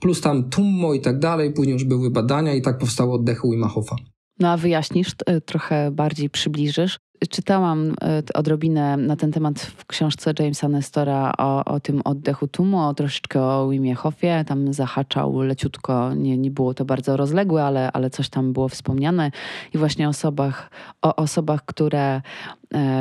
Plus 0.00 0.20
tam 0.20 0.50
tummo 0.50 0.94
i 0.94 1.00
tak 1.00 1.18
dalej, 1.18 1.52
później 1.52 1.72
już 1.72 1.84
były 1.84 2.10
badania 2.10 2.54
i 2.54 2.62
tak 2.62 2.78
powstały 2.78 3.12
oddechy 3.12 3.48
Wima 3.50 3.68
Hofa. 3.68 3.96
No 4.38 4.48
a 4.48 4.56
wyjaśnisz, 4.56 5.14
e, 5.26 5.40
trochę 5.40 5.90
bardziej 5.90 6.30
przybliżysz, 6.30 6.98
Czytałam 7.28 7.94
e, 8.02 8.22
odrobinę 8.34 8.96
na 8.96 9.16
ten 9.16 9.32
temat 9.32 9.60
w 9.60 9.86
książce 9.86 10.32
Jamesa 10.38 10.68
Nestora 10.68 11.32
o, 11.38 11.64
o 11.64 11.80
tym 11.80 12.00
oddechu 12.04 12.48
tumu, 12.48 12.94
troszeczkę 12.94 13.42
o 13.42 13.68
Wimie 13.68 13.94
Hofie. 13.94 14.44
Tam 14.46 14.72
zahaczał 14.72 15.42
leciutko, 15.42 16.14
nie, 16.14 16.38
nie 16.38 16.50
było 16.50 16.74
to 16.74 16.84
bardzo 16.84 17.16
rozległe, 17.16 17.64
ale, 17.64 17.92
ale 17.92 18.10
coś 18.10 18.28
tam 18.28 18.52
było 18.52 18.68
wspomniane. 18.68 19.30
I 19.74 19.78
właśnie 19.78 20.08
osobach, 20.08 20.70
o 21.02 21.16
osobach, 21.16 21.64
które 21.64 22.22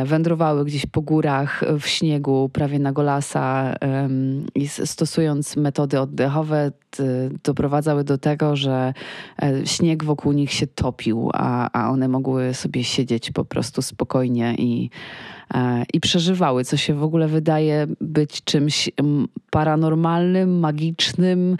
wędrowały 0.05 0.65
gdzieś 0.65 0.86
po 0.86 1.01
górach 1.01 1.63
w 1.79 1.88
śniegu, 1.88 2.49
prawie 2.53 2.79
na 2.79 2.91
golasa 2.91 3.75
i 4.55 4.67
stosując 4.67 5.58
metody 5.58 5.99
oddechowe, 5.99 6.71
doprowadzały 7.43 8.03
do 8.03 8.17
tego, 8.17 8.55
że 8.55 8.93
e, 9.41 9.65
śnieg 9.65 10.03
wokół 10.03 10.32
nich 10.32 10.51
się 10.51 10.67
topił, 10.67 11.29
a, 11.34 11.69
a 11.71 11.89
one 11.89 12.08
mogły 12.08 12.53
sobie 12.53 12.84
siedzieć 12.84 13.32
po 13.32 13.45
prostu 13.45 13.82
spokojnie 13.82 14.55
i, 14.58 14.89
e, 15.53 15.84
i 15.93 15.99
przeżywały, 15.99 16.63
co 16.63 16.77
się 16.77 16.93
w 16.93 17.03
ogóle 17.03 17.27
wydaje 17.27 17.88
być 18.01 18.43
czymś 18.43 18.89
paranormalnym, 19.51 20.60
magicznym, 20.60 21.58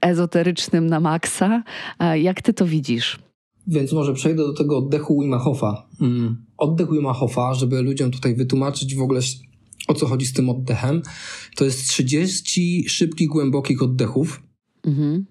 ezoterycznym 0.00 0.86
na 0.86 1.00
maksa. 1.00 1.62
E, 1.98 2.20
jak 2.20 2.42
ty 2.42 2.54
to 2.54 2.66
widzisz? 2.66 3.18
Więc 3.66 3.92
może 3.92 4.14
przejdę 4.14 4.42
do 4.42 4.54
tego 4.54 4.78
oddechu 4.78 5.20
Wima 5.20 5.38
Hofa. 5.38 5.86
Mm. 6.00 6.45
Oddech 6.58 6.90
Wima 6.90 7.12
Hofa, 7.12 7.54
żeby 7.54 7.82
ludziom 7.82 8.10
tutaj 8.10 8.34
wytłumaczyć 8.34 8.94
w 8.94 9.02
ogóle 9.02 9.20
o 9.88 9.94
co 9.94 10.06
chodzi 10.06 10.26
z 10.26 10.32
tym 10.32 10.50
oddechem, 10.50 11.02
to 11.56 11.64
jest 11.64 11.88
30 11.88 12.88
szybkich, 12.88 13.28
głębokich 13.28 13.82
oddechów, 13.82 14.42
mhm. 14.86 15.26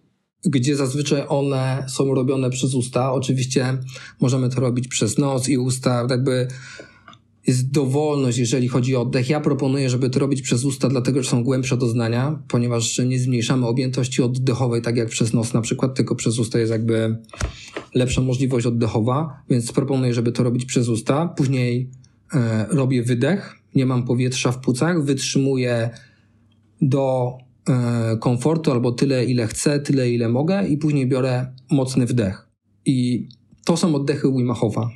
gdzie 0.45 0.75
zazwyczaj 0.75 1.23
one 1.27 1.85
są 1.89 2.13
robione 2.13 2.49
przez 2.49 2.73
usta. 2.73 3.13
Oczywiście 3.13 3.77
możemy 4.21 4.49
to 4.49 4.61
robić 4.61 4.87
przez 4.87 5.17
nos 5.17 5.49
i 5.49 5.57
usta, 5.57 6.07
jakby 6.09 6.47
jest 7.47 7.71
dowolność, 7.71 8.37
jeżeli 8.37 8.67
chodzi 8.67 8.95
o 8.95 9.01
oddech. 9.01 9.29
Ja 9.29 9.39
proponuję, 9.39 9.89
żeby 9.89 10.09
to 10.09 10.19
robić 10.19 10.41
przez 10.41 10.65
usta, 10.65 10.89
dlatego 10.89 11.23
że 11.23 11.29
są 11.29 11.43
głębsze 11.43 11.77
doznania, 11.77 12.43
ponieważ 12.47 12.97
nie 12.97 13.19
zmniejszamy 13.19 13.67
objętości 13.67 14.23
oddechowej, 14.23 14.81
tak 14.81 14.97
jak 14.97 15.09
przez 15.09 15.33
nos 15.33 15.53
na 15.53 15.61
przykład, 15.61 15.95
tylko 15.95 16.15
przez 16.15 16.39
usta 16.39 16.59
jest 16.59 16.71
jakby 16.71 17.17
lepsza 17.95 18.21
możliwość 18.21 18.65
oddechowa, 18.65 19.43
więc 19.49 19.71
proponuję, 19.71 20.13
żeby 20.13 20.31
to 20.31 20.43
robić 20.43 20.65
przez 20.65 20.89
usta. 20.89 21.27
Później 21.27 21.89
e, 22.33 22.65
robię 22.69 23.03
wydech, 23.03 23.55
nie 23.75 23.85
mam 23.85 24.03
powietrza 24.03 24.51
w 24.51 24.59
płucach, 24.59 25.03
wytrzymuję 25.03 25.89
do 26.81 27.31
e, 27.69 28.17
komfortu 28.17 28.71
albo 28.71 28.91
tyle, 28.91 29.25
ile 29.25 29.47
chcę, 29.47 29.79
tyle, 29.79 30.11
ile 30.11 30.29
mogę 30.29 30.67
i 30.67 30.77
później 30.77 31.07
biorę 31.07 31.53
mocny 31.71 32.05
wdech. 32.05 32.49
I 32.85 33.27
to 33.65 33.77
są 33.77 33.95
oddechy 33.95 34.31
Wim 34.31 34.53
Hofa. 34.53 34.89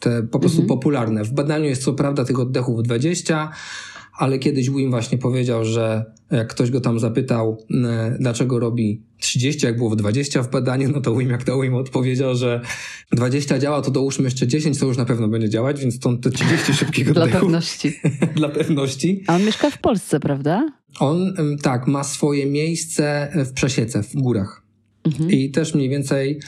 Te 0.00 0.22
po 0.22 0.38
prostu 0.38 0.62
mhm. 0.62 0.78
popularne. 0.78 1.24
W 1.24 1.32
badaniu 1.32 1.64
jest 1.64 1.82
co 1.82 1.92
prawda 1.92 2.24
tych 2.24 2.40
oddechów 2.40 2.82
20, 2.82 3.50
ale 4.18 4.38
kiedyś 4.38 4.70
Wim 4.70 4.90
właśnie 4.90 5.18
powiedział, 5.18 5.64
że 5.64 6.04
jak 6.30 6.48
ktoś 6.48 6.70
go 6.70 6.80
tam 6.80 6.98
zapytał, 6.98 7.58
e, 7.84 8.16
dlaczego 8.20 8.58
robi 8.58 9.02
30, 9.18 9.66
jak 9.66 9.76
było 9.76 9.96
20 9.96 10.42
w 10.42 10.50
badaniu, 10.50 10.88
no 10.88 11.00
to 11.00 11.16
Wim 11.16 11.30
jak 11.30 11.44
to 11.44 11.60
Wim 11.60 11.74
odpowiedział, 11.74 12.34
że 12.34 12.60
20 13.12 13.58
działa, 13.58 13.82
to 13.82 13.90
dołóżmy 13.90 14.24
jeszcze 14.24 14.46
10, 14.46 14.78
to 14.78 14.86
już 14.86 14.96
na 14.96 15.04
pewno 15.04 15.28
będzie 15.28 15.48
działać, 15.48 15.80
więc 15.80 15.94
stąd 15.94 16.22
te 16.22 16.30
30 16.30 16.74
szybkich 16.74 17.10
oddechów. 17.10 17.30
Dla 17.30 17.40
pewności. 17.40 18.00
Dla 18.36 18.48
pewności. 18.48 19.24
A 19.26 19.34
on 19.34 19.44
mieszka 19.44 19.70
w 19.70 19.78
Polsce, 19.78 20.20
prawda? 20.20 20.72
On, 21.00 21.34
tak, 21.62 21.86
ma 21.86 22.04
swoje 22.04 22.46
miejsce 22.46 23.32
w 23.34 23.52
Przesiece, 23.52 24.02
w 24.02 24.14
górach. 24.14 24.62
Mhm. 25.04 25.30
I 25.30 25.50
też 25.50 25.74
mniej 25.74 25.88
więcej 25.88 26.40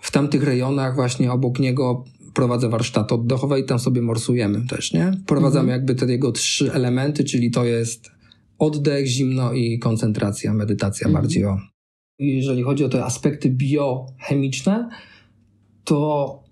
w 0.00 0.10
tamtych 0.10 0.42
rejonach 0.42 0.94
właśnie 0.94 1.32
obok 1.32 1.58
niego 1.58 2.04
prowadzę 2.34 2.68
warsztaty 2.68 3.14
oddechowe 3.14 3.60
i 3.60 3.64
tam 3.64 3.78
sobie 3.78 4.02
morsujemy 4.02 4.66
też, 4.66 4.92
nie? 4.92 5.12
Wprowadzamy 5.22 5.72
mhm. 5.72 5.80
jakby 5.80 5.94
te 5.94 6.12
jego 6.12 6.32
trzy 6.32 6.72
elementy, 6.72 7.24
czyli 7.24 7.50
to 7.50 7.64
jest 7.64 8.10
oddech, 8.58 9.06
zimno 9.06 9.52
i 9.52 9.78
koncentracja, 9.78 10.54
medytacja 10.54 11.06
mhm. 11.06 11.22
bardziej 11.22 11.44
o. 11.44 11.58
Jeżeli 12.18 12.62
chodzi 12.62 12.84
o 12.84 12.88
te 12.88 13.04
aspekty 13.04 13.50
biochemiczne, 13.50 14.88
to 15.84 16.44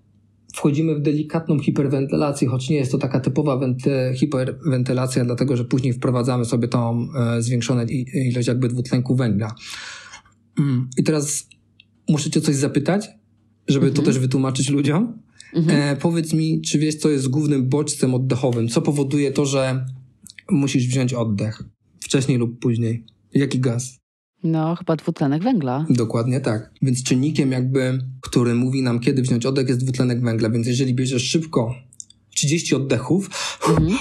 wchodzimy 0.55 0.95
w 0.95 1.01
delikatną 1.01 1.59
hiperwentylację, 1.59 2.47
choć 2.47 2.69
nie 2.69 2.75
jest 2.75 2.91
to 2.91 2.97
taka 2.97 3.19
typowa 3.19 3.57
wenty- 3.57 4.15
hiperwentylacja, 4.15 5.25
dlatego 5.25 5.57
że 5.57 5.65
później 5.65 5.93
wprowadzamy 5.93 6.45
sobie 6.45 6.67
tą 6.67 7.07
e, 7.15 7.41
zwiększoną 7.41 7.85
ilość 8.13 8.47
jakby 8.47 8.67
dwutlenku 8.67 9.15
węgla. 9.15 9.55
Mm. 10.59 10.89
I 10.97 11.03
teraz 11.03 11.47
muszę 12.09 12.29
cię 12.29 12.41
coś 12.41 12.55
zapytać, 12.55 13.09
żeby 13.67 13.87
mhm. 13.87 13.93
to 13.95 14.01
też 14.11 14.19
wytłumaczyć 14.19 14.69
ludziom. 14.69 15.22
Mhm. 15.53 15.81
E, 15.81 15.95
powiedz 15.95 16.33
mi, 16.33 16.61
czy 16.61 16.79
wiesz, 16.79 16.95
co 16.95 17.09
jest 17.09 17.27
głównym 17.27 17.69
bodźcem 17.69 18.13
oddechowym? 18.13 18.67
Co 18.67 18.81
powoduje 18.81 19.31
to, 19.31 19.45
że 19.45 19.85
musisz 20.51 20.87
wziąć 20.87 21.13
oddech? 21.13 21.63
Wcześniej 21.99 22.37
lub 22.37 22.59
później. 22.59 23.05
Jaki 23.33 23.59
gaz? 23.59 23.99
No, 24.43 24.75
chyba 24.75 24.95
dwutlenek 24.95 25.43
węgla. 25.43 25.85
Dokładnie 25.89 26.39
tak. 26.39 26.71
Więc 26.81 27.03
czynnikiem 27.03 27.51
jakby, 27.51 27.99
który 28.21 28.55
mówi 28.55 28.81
nam, 28.81 28.99
kiedy 28.99 29.21
wziąć 29.21 29.45
oddech, 29.45 29.67
jest 29.67 29.83
dwutlenek 29.83 30.21
węgla. 30.21 30.49
Więc 30.49 30.67
jeżeli 30.67 30.93
bierzesz 30.93 31.23
szybko 31.23 31.75
30 32.35 32.75
oddechów, 32.75 33.29
mhm. 33.69 33.97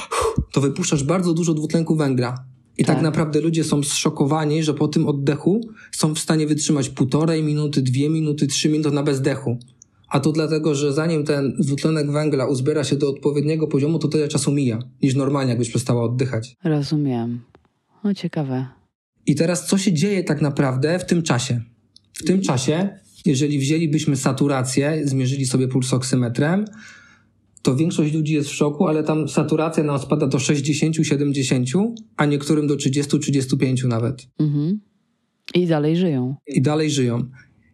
to 0.52 0.60
wypuszczasz 0.60 1.04
bardzo 1.04 1.34
dużo 1.34 1.54
dwutlenku 1.54 1.96
węgla. 1.96 2.44
I 2.78 2.84
tak. 2.84 2.96
tak. 2.96 3.04
naprawdę 3.04 3.40
ludzie 3.40 3.64
są 3.64 3.82
zszokowani, 3.82 4.62
że 4.62 4.74
po 4.74 4.88
tym 4.88 5.06
oddechu 5.06 5.60
są 5.92 6.14
w 6.14 6.18
stanie 6.18 6.46
wytrzymać 6.46 6.88
półtorej 6.88 7.42
minuty, 7.42 7.82
dwie 7.82 8.10
minuty, 8.10 8.46
trzy 8.46 8.68
minuty 8.68 8.90
na 8.90 9.02
bezdechu. 9.02 9.58
A 10.12 10.20
to 10.20 10.32
dlatego, 10.32 10.74
że 10.74 10.92
zanim 10.92 11.24
ten 11.24 11.52
dwutlenek 11.58 12.10
węgla 12.10 12.46
uzbiera 12.46 12.84
się 12.84 12.96
do 12.96 13.08
odpowiedniego 13.08 13.66
poziomu, 13.66 13.98
to 13.98 14.08
tyle 14.08 14.28
czasu 14.28 14.52
mija, 14.52 14.78
niż 15.02 15.14
normalnie, 15.14 15.50
jakbyś 15.50 15.68
przestała 15.68 16.04
oddychać. 16.04 16.56
Rozumiem. 16.64 17.40
No 18.04 18.14
ciekawe. 18.14 18.66
I 19.26 19.34
teraz 19.34 19.66
co 19.66 19.78
się 19.78 19.92
dzieje 19.92 20.24
tak 20.24 20.42
naprawdę 20.42 20.98
w 20.98 21.06
tym 21.06 21.22
czasie? 21.22 21.60
W 22.12 22.24
tym 22.24 22.40
czasie, 22.40 22.88
jeżeli 23.26 23.58
wzięlibyśmy 23.58 24.16
saturację, 24.16 25.02
zmierzyli 25.04 25.46
sobie 25.46 25.68
pulsoksymetrem, 25.68 26.64
to 27.62 27.76
większość 27.76 28.14
ludzi 28.14 28.34
jest 28.34 28.48
w 28.48 28.54
szoku, 28.54 28.86
ale 28.86 29.02
tam 29.02 29.28
saturacja 29.28 29.84
nam 29.84 29.98
spada 29.98 30.26
do 30.26 30.38
60-70, 30.38 31.92
a 32.16 32.26
niektórym 32.26 32.66
do 32.66 32.76
30-35 32.76 33.88
nawet. 33.88 34.26
Mhm. 34.38 34.80
I 35.54 35.66
dalej 35.66 35.96
żyją. 35.96 36.34
I 36.46 36.62
dalej 36.62 36.90
żyją. 36.90 37.28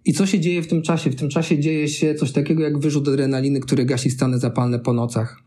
I 0.09 0.13
co 0.13 0.27
się 0.27 0.41
dzieje 0.41 0.63
w 0.63 0.67
tym 0.67 0.83
czasie? 0.83 1.11
W 1.11 1.17
tym 1.17 1.29
czasie 1.29 1.59
dzieje 1.59 1.89
się 1.89 2.15
coś 2.15 2.33
takiego 2.33 2.63
jak 2.63 2.79
wyrzut 2.79 3.09
adrenaliny, 3.09 3.61
który 3.61 3.85
gasi 3.85 4.11
stany 4.11 4.39
zapalne 4.39 4.79
po 4.79 4.93
nocach. 4.93 5.43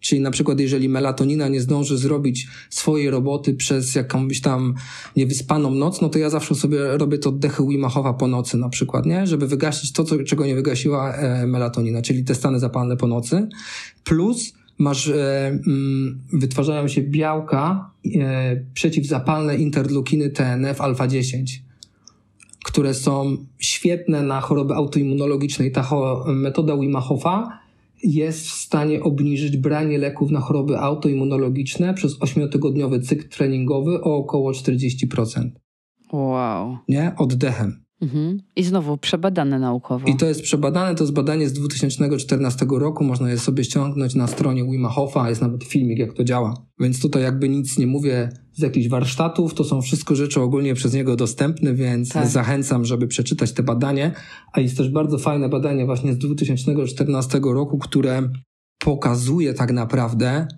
Czyli 0.00 0.20
na 0.20 0.30
przykład, 0.30 0.60
jeżeli 0.60 0.88
melatonina 0.88 1.48
nie 1.48 1.60
zdąży 1.60 1.98
zrobić 1.98 2.48
swojej 2.70 3.10
roboty 3.10 3.54
przez 3.54 3.94
jakąś 3.94 4.40
tam 4.40 4.74
niewyspaną 5.16 5.74
noc, 5.74 6.00
no 6.00 6.08
to 6.08 6.18
ja 6.18 6.30
zawsze 6.30 6.54
sobie 6.54 6.98
robię 6.98 7.18
to 7.18 7.28
oddechy 7.28 7.66
Wim 7.66 7.86
po 8.18 8.26
nocy 8.26 8.56
na 8.56 8.68
przykład, 8.68 9.06
nie? 9.06 9.26
Żeby 9.26 9.46
wygasić 9.46 9.92
to, 9.92 10.04
co, 10.04 10.24
czego 10.24 10.46
nie 10.46 10.54
wygasiła 10.54 11.14
e, 11.14 11.46
melatonina, 11.46 12.02
czyli 12.02 12.24
te 12.24 12.34
stany 12.34 12.60
zapalne 12.60 12.96
po 12.96 13.06
nocy. 13.06 13.48
Plus 14.04 14.52
masz, 14.78 15.08
e, 15.08 15.46
mm, 15.48 16.20
wytwarzają 16.32 16.88
się 16.88 17.02
białka 17.02 17.90
e, 18.20 18.64
przeciwzapalne 18.74 19.56
interleukiny 19.56 20.30
TNF 20.30 20.80
alfa 20.80 21.08
10 21.08 21.69
które 22.72 22.94
są 22.94 23.36
świetne 23.58 24.22
na 24.22 24.40
choroby 24.40 24.74
autoimmunologiczne 24.74 25.66
i 25.66 25.72
ta 25.72 25.88
metoda 26.26 26.76
Wim 26.76 26.96
jest 28.02 28.46
w 28.46 28.50
stanie 28.50 29.02
obniżyć 29.02 29.56
branie 29.56 29.98
leków 29.98 30.30
na 30.30 30.40
choroby 30.40 30.78
autoimmunologiczne 30.78 31.94
przez 31.94 32.18
8-tygodniowy 32.18 33.02
cykl 33.02 33.28
treningowy 33.28 34.02
o 34.02 34.16
około 34.16 34.52
40%. 34.52 35.50
Wow. 36.12 36.78
Nie? 36.88 37.12
Oddechem. 37.18 37.84
Mhm. 38.02 38.40
I 38.56 38.64
znowu 38.64 38.96
przebadane 38.96 39.58
naukowo. 39.58 40.08
I 40.08 40.16
to 40.16 40.26
jest 40.26 40.42
przebadane, 40.42 40.94
to 40.94 41.04
jest 41.04 41.14
badanie 41.14 41.48
z 41.48 41.52
2014 41.52 42.66
roku, 42.70 43.04
można 43.04 43.30
je 43.30 43.38
sobie 43.38 43.64
ściągnąć 43.64 44.14
na 44.14 44.26
stronie 44.26 44.64
Wima 44.64 44.88
Hofa, 44.88 45.28
jest 45.28 45.40
nawet 45.40 45.64
filmik, 45.64 45.98
jak 45.98 46.12
to 46.12 46.24
działa. 46.24 46.54
Więc 46.80 47.00
tutaj 47.00 47.22
jakby 47.22 47.48
nic 47.48 47.78
nie 47.78 47.86
mówię 47.86 48.28
z 48.52 48.62
jakichś 48.62 48.88
warsztatów, 48.88 49.54
to 49.54 49.64
są 49.64 49.82
wszystko 49.82 50.14
rzeczy 50.14 50.40
ogólnie 50.40 50.74
przez 50.74 50.94
niego 50.94 51.16
dostępne, 51.16 51.74
więc 51.74 52.08
tak. 52.08 52.28
zachęcam, 52.28 52.84
żeby 52.84 53.06
przeczytać 53.06 53.52
te 53.52 53.62
badanie. 53.62 54.12
A 54.52 54.60
jest 54.60 54.76
też 54.76 54.90
bardzo 54.90 55.18
fajne 55.18 55.48
badanie 55.48 55.86
właśnie 55.86 56.12
z 56.12 56.18
2014 56.18 57.40
roku, 57.44 57.78
które 57.78 58.28
pokazuje 58.78 59.54
tak 59.54 59.72
naprawdę, 59.72 60.48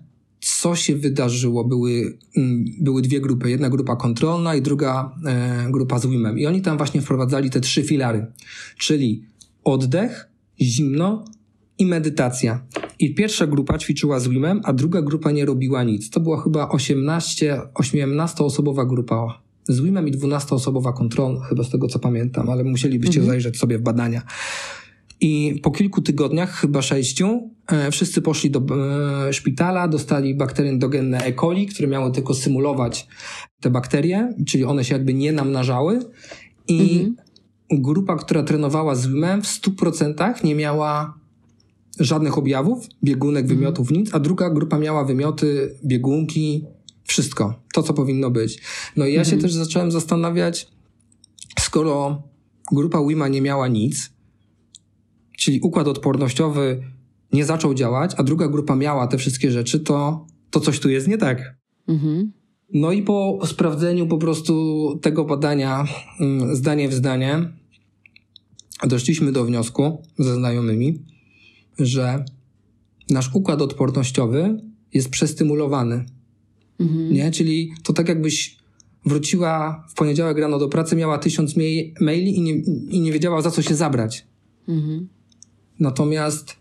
co 0.43 0.75
się 0.75 0.95
wydarzyło. 0.95 1.63
Były, 1.63 2.17
mm, 2.37 2.65
były 2.79 3.01
dwie 3.01 3.21
grupy. 3.21 3.49
Jedna 3.49 3.69
grupa 3.69 3.95
kontrolna 3.95 4.55
i 4.55 4.61
druga 4.61 5.15
e, 5.25 5.67
grupa 5.71 5.99
z 5.99 6.05
WIM-em. 6.05 6.39
I 6.39 6.45
oni 6.45 6.61
tam 6.61 6.77
właśnie 6.77 7.01
wprowadzali 7.01 7.49
te 7.49 7.61
trzy 7.61 7.83
filary, 7.83 8.25
czyli 8.77 9.23
oddech, 9.63 10.29
zimno 10.61 11.25
i 11.77 11.85
medytacja. 11.85 12.65
I 12.99 13.15
pierwsza 13.15 13.47
grupa 13.47 13.77
ćwiczyła 13.77 14.19
z 14.19 14.27
WIM-em, 14.27 14.61
a 14.63 14.73
druga 14.73 15.01
grupa 15.01 15.31
nie 15.31 15.45
robiła 15.45 15.83
nic. 15.83 16.09
To 16.09 16.19
była 16.19 16.41
chyba 16.41 16.69
18, 16.69 17.61
18-osobowa 17.73 18.87
grupa 18.87 19.41
z 19.67 19.79
WIM-em 19.79 20.07
i 20.07 20.11
12-osobowa 20.11 20.93
kontrolna, 20.93 21.45
chyba 21.45 21.63
z 21.63 21.69
tego 21.69 21.87
co 21.87 21.99
pamiętam, 21.99 22.49
ale 22.49 22.63
musielibyście 22.63 23.19
mhm. 23.19 23.27
zajrzeć 23.27 23.57
sobie 23.57 23.77
w 23.77 23.81
badania. 23.81 24.21
I 25.23 25.59
po 25.63 25.71
kilku 25.71 26.01
tygodniach, 26.01 26.51
chyba 26.51 26.81
sześciu, 26.81 27.49
e, 27.67 27.91
wszyscy 27.91 28.21
poszli 28.21 28.51
do 28.51 28.59
e, 28.59 29.33
szpitala, 29.33 29.87
dostali 29.87 30.35
bakterie 30.35 30.71
endogenne 30.71 31.17
E. 31.17 31.33
coli, 31.33 31.67
które 31.67 31.87
miały 31.87 32.11
tylko 32.11 32.33
symulować 32.33 33.07
te 33.61 33.69
bakterie, 33.69 34.33
czyli 34.47 34.65
one 34.65 34.83
się 34.83 34.93
jakby 34.93 35.13
nie 35.13 35.31
namnażały. 35.31 35.99
I 36.67 36.99
mhm. 36.99 37.15
grupa, 37.71 38.15
która 38.15 38.43
trenowała 38.43 38.95
z 38.95 39.07
WIM-em 39.07 39.41
w 39.41 39.45
100% 39.45 40.43
nie 40.43 40.55
miała 40.55 41.19
żadnych 41.99 42.37
objawów, 42.37 42.87
biegunek, 43.03 43.43
mhm. 43.43 43.59
wymiotów, 43.59 43.91
nic, 43.91 44.13
a 44.13 44.19
druga 44.19 44.49
grupa 44.49 44.79
miała 44.79 45.03
wymioty, 45.03 45.75
biegunki, 45.85 46.65
wszystko. 47.03 47.53
To, 47.73 47.83
co 47.83 47.93
powinno 47.93 48.31
być. 48.31 48.61
No 48.95 49.05
i 49.05 49.13
ja 49.13 49.21
mhm. 49.21 49.35
się 49.35 49.41
też 49.41 49.53
zacząłem 49.53 49.91
zastanawiać, 49.91 50.67
skoro 51.59 52.23
grupa 52.71 53.05
WIMA 53.07 53.27
nie 53.27 53.41
miała 53.41 53.67
nic, 53.67 54.13
czyli 55.43 55.59
układ 55.59 55.87
odpornościowy 55.87 56.83
nie 57.33 57.45
zaczął 57.45 57.73
działać, 57.73 58.11
a 58.17 58.23
druga 58.23 58.47
grupa 58.47 58.75
miała 58.75 59.07
te 59.07 59.17
wszystkie 59.17 59.51
rzeczy, 59.51 59.79
to, 59.79 60.25
to 60.49 60.59
coś 60.59 60.79
tu 60.79 60.89
jest 60.89 61.07
nie 61.07 61.17
tak. 61.17 61.55
Mhm. 61.87 62.31
No 62.73 62.91
i 62.91 63.01
po 63.01 63.39
sprawdzeniu 63.45 64.07
po 64.07 64.17
prostu 64.17 64.99
tego 65.01 65.25
badania 65.25 65.85
mm, 66.19 66.55
zdanie 66.55 66.89
w 66.89 66.93
zdanie 66.93 67.49
doszliśmy 68.87 69.31
do 69.31 69.45
wniosku 69.45 70.01
ze 70.19 70.35
znajomymi, 70.35 70.99
że 71.79 72.25
nasz 73.09 73.35
układ 73.35 73.61
odpornościowy 73.61 74.61
jest 74.93 75.09
przestymulowany. 75.09 76.05
Mhm. 76.79 77.13
Nie? 77.13 77.31
Czyli 77.31 77.73
to 77.83 77.93
tak 77.93 78.09
jakbyś 78.09 78.57
wróciła 79.05 79.85
w 79.89 79.93
poniedziałek 79.93 80.37
rano 80.37 80.59
do 80.59 80.69
pracy, 80.69 80.95
miała 80.95 81.17
tysiąc 81.17 81.55
maili 82.01 82.37
i 82.37 82.41
nie, 82.41 82.53
i 82.89 82.99
nie 82.99 83.11
wiedziała 83.11 83.41
za 83.41 83.51
co 83.51 83.61
się 83.61 83.75
zabrać. 83.75 84.27
Mhm. 84.67 85.07
Natomiast 85.83 86.55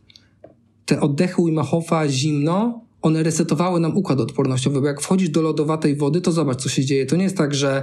te 0.85 1.01
oddechy 1.01 1.43
Wim 1.43 1.61
zimno, 2.09 2.85
one 3.03 3.23
resetowały 3.23 3.81
nam 3.81 3.97
układ 3.97 4.21
odpornościowy, 4.21 4.81
bo 4.81 4.87
jak 4.87 5.01
wchodzisz 5.01 5.31
do 5.31 5.43
lodowatej 5.43 5.97
wody, 5.97 6.21
to 6.21 6.33
zobacz, 6.33 6.63
co 6.63 6.69
się 6.69 6.85
dzieje. 6.85 7.07
To 7.07 7.17
nie 7.17 7.25
jest 7.25 7.37
tak, 7.37 7.55
że 7.55 7.83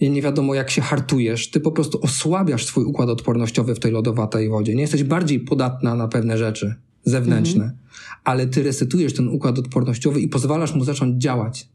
nie 0.00 0.22
wiadomo, 0.22 0.54
jak 0.54 0.70
się 0.70 0.82
hartujesz. 0.82 1.50
Ty 1.50 1.60
po 1.60 1.72
prostu 1.72 2.00
osłabiasz 2.02 2.66
swój 2.66 2.84
układ 2.84 3.08
odpornościowy 3.08 3.74
w 3.74 3.78
tej 3.78 3.92
lodowatej 3.92 4.48
wodzie. 4.48 4.74
Nie 4.74 4.80
jesteś 4.80 5.04
bardziej 5.04 5.40
podatna 5.40 5.94
na 5.94 6.08
pewne 6.08 6.38
rzeczy 6.38 6.74
zewnętrzne, 7.04 7.64
mhm. 7.64 7.82
ale 8.24 8.46
ty 8.46 8.62
resetujesz 8.62 9.14
ten 9.14 9.28
układ 9.28 9.58
odpornościowy 9.58 10.20
i 10.20 10.28
pozwalasz 10.28 10.74
mu 10.74 10.84
zacząć 10.84 11.22
działać. 11.22 11.68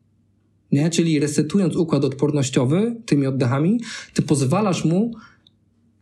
Nie? 0.71 0.89
Czyli 0.89 1.19
resetując 1.19 1.75
układ 1.75 2.05
odpornościowy 2.05 2.95
tymi 3.05 3.27
oddechami, 3.27 3.79
ty 4.13 4.21
pozwalasz 4.21 4.85
mu 4.85 5.11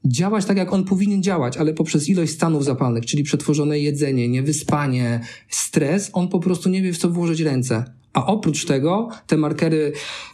działać 0.05 0.45
tak, 0.45 0.57
jak 0.57 0.73
on 0.73 0.83
powinien 0.83 1.23
działać, 1.23 1.57
ale 1.57 1.73
poprzez 1.73 2.09
ilość 2.09 2.31
stanów 2.31 2.65
zapalnych, 2.65 3.05
czyli 3.05 3.23
przetworzone 3.23 3.79
jedzenie, 3.79 4.29
niewyspanie, 4.29 5.19
stres, 5.49 6.09
on 6.13 6.27
po 6.27 6.39
prostu 6.39 6.69
nie 6.69 6.81
wie, 6.81 6.93
w 6.93 6.97
co 6.97 7.09
włożyć 7.09 7.41
ręce. 7.41 7.83
A 8.13 8.25
oprócz 8.25 8.65
tego 8.65 9.09
te 9.27 9.38
markery 9.38 9.91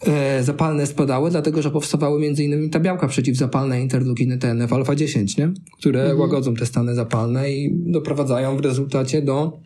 e, 0.07 0.43
zapalne 0.43 0.85
spadały, 0.85 1.31
dlatego 1.31 1.61
że 1.61 1.71
powstawały 1.71 2.19
między 2.19 2.43
innymi 2.43 2.69
ta 2.69 2.79
białka 2.79 3.07
przeciwzapalne 3.07 3.81
interleukiny 3.81 4.37
TNF 4.37 4.73
alfa 4.73 4.95
10, 4.95 5.37
nie? 5.37 5.53
które 5.79 6.01
mhm. 6.01 6.19
łagodzą 6.19 6.55
te 6.55 6.65
stany 6.65 6.95
zapalne 6.95 7.51
i 7.51 7.71
doprowadzają 7.73 8.57
w 8.57 8.59
rezultacie 8.59 9.21
do 9.21 9.59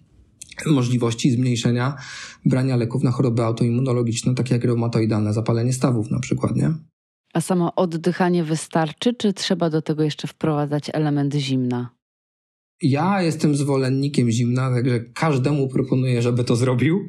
możliwości 0.66 1.32
zmniejszenia 1.32 1.96
brania 2.46 2.76
leków 2.76 3.04
na 3.04 3.12
choroby 3.12 3.44
autoimmunologiczne, 3.44 4.36
takie 4.36 4.54
jak 4.54 4.64
reumatoidalne 4.64 5.34
zapalenie 5.34 5.74
stawów 5.74 6.12
na 6.12 6.20
przykład, 6.20 6.56
nie? 6.56 6.74
A 7.34 7.42
samo 7.42 7.76
oddychanie 7.76 8.44
wystarczy, 8.44 9.14
czy 9.14 9.34
trzeba 9.34 9.70
do 9.70 9.82
tego 9.82 10.04
jeszcze 10.04 10.28
wprowadzać 10.28 10.90
element 10.94 11.36
zimna? 11.36 11.90
Ja 12.82 13.22
jestem 13.22 13.56
zwolennikiem 13.56 14.32
zimna, 14.32 14.72
także 14.72 15.00
każdemu 15.00 15.68
proponuję, 15.68 16.22
żeby 16.22 16.44
to 16.44 16.56
zrobił 16.56 17.00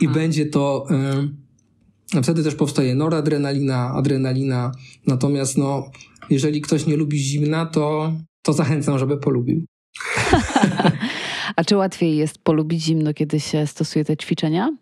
i 0.00 0.08
będzie 0.08 0.46
to. 0.46 0.86
Yy, 2.14 2.22
wtedy 2.22 2.44
też 2.44 2.54
powstaje 2.54 2.94
noradrenalina, 2.94 3.92
adrenalina. 3.94 4.72
Natomiast, 5.06 5.58
no, 5.58 5.90
jeżeli 6.30 6.60
ktoś 6.60 6.86
nie 6.86 6.96
lubi 6.96 7.18
zimna, 7.18 7.66
to, 7.66 8.12
to 8.42 8.52
zachęcam, 8.52 8.98
żeby 8.98 9.16
polubił. 9.16 9.64
A 11.56 11.64
czy 11.64 11.76
łatwiej 11.76 12.16
jest 12.16 12.38
polubić 12.38 12.82
zimno, 12.82 13.14
kiedy 13.14 13.40
się 13.40 13.66
stosuje 13.66 14.04
te 14.04 14.16
ćwiczenia? 14.16 14.76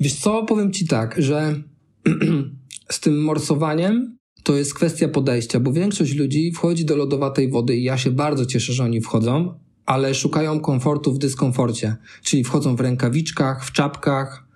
Wiesz 0.00 0.14
co, 0.14 0.44
powiem 0.44 0.72
ci 0.72 0.86
tak, 0.86 1.14
że 1.18 1.62
z 2.90 3.00
tym 3.00 3.22
morsowaniem 3.22 4.18
to 4.42 4.56
jest 4.56 4.74
kwestia 4.74 5.08
podejścia, 5.08 5.60
bo 5.60 5.72
większość 5.72 6.14
ludzi 6.14 6.52
wchodzi 6.52 6.84
do 6.84 6.96
lodowatej 6.96 7.50
wody 7.50 7.76
i 7.76 7.82
ja 7.82 7.98
się 7.98 8.10
bardzo 8.10 8.46
cieszę, 8.46 8.72
że 8.72 8.84
oni 8.84 9.00
wchodzą, 9.00 9.54
ale 9.86 10.14
szukają 10.14 10.60
komfortu 10.60 11.12
w 11.12 11.18
dyskomforcie, 11.18 11.96
czyli 12.22 12.44
wchodzą 12.44 12.76
w 12.76 12.80
rękawiczkach, 12.80 13.64
w 13.64 13.72
czapkach, 13.72 14.46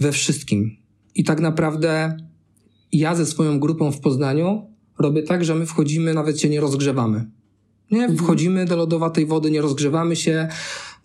we 0.00 0.12
wszystkim. 0.12 0.76
I 1.14 1.24
tak 1.24 1.40
naprawdę 1.40 2.16
ja 2.92 3.14
ze 3.14 3.26
swoją 3.26 3.60
grupą 3.60 3.92
w 3.92 4.00
Poznaniu 4.00 4.70
robię 4.98 5.22
tak, 5.22 5.44
że 5.44 5.54
my 5.54 5.66
wchodzimy, 5.66 6.14
nawet 6.14 6.40
się 6.40 6.48
nie 6.48 6.60
rozgrzewamy. 6.60 7.30
Nie, 7.90 8.00
mhm. 8.00 8.18
wchodzimy 8.18 8.64
do 8.64 8.76
lodowatej 8.76 9.26
wody, 9.26 9.50
nie 9.50 9.60
rozgrzewamy 9.60 10.16
się, 10.16 10.48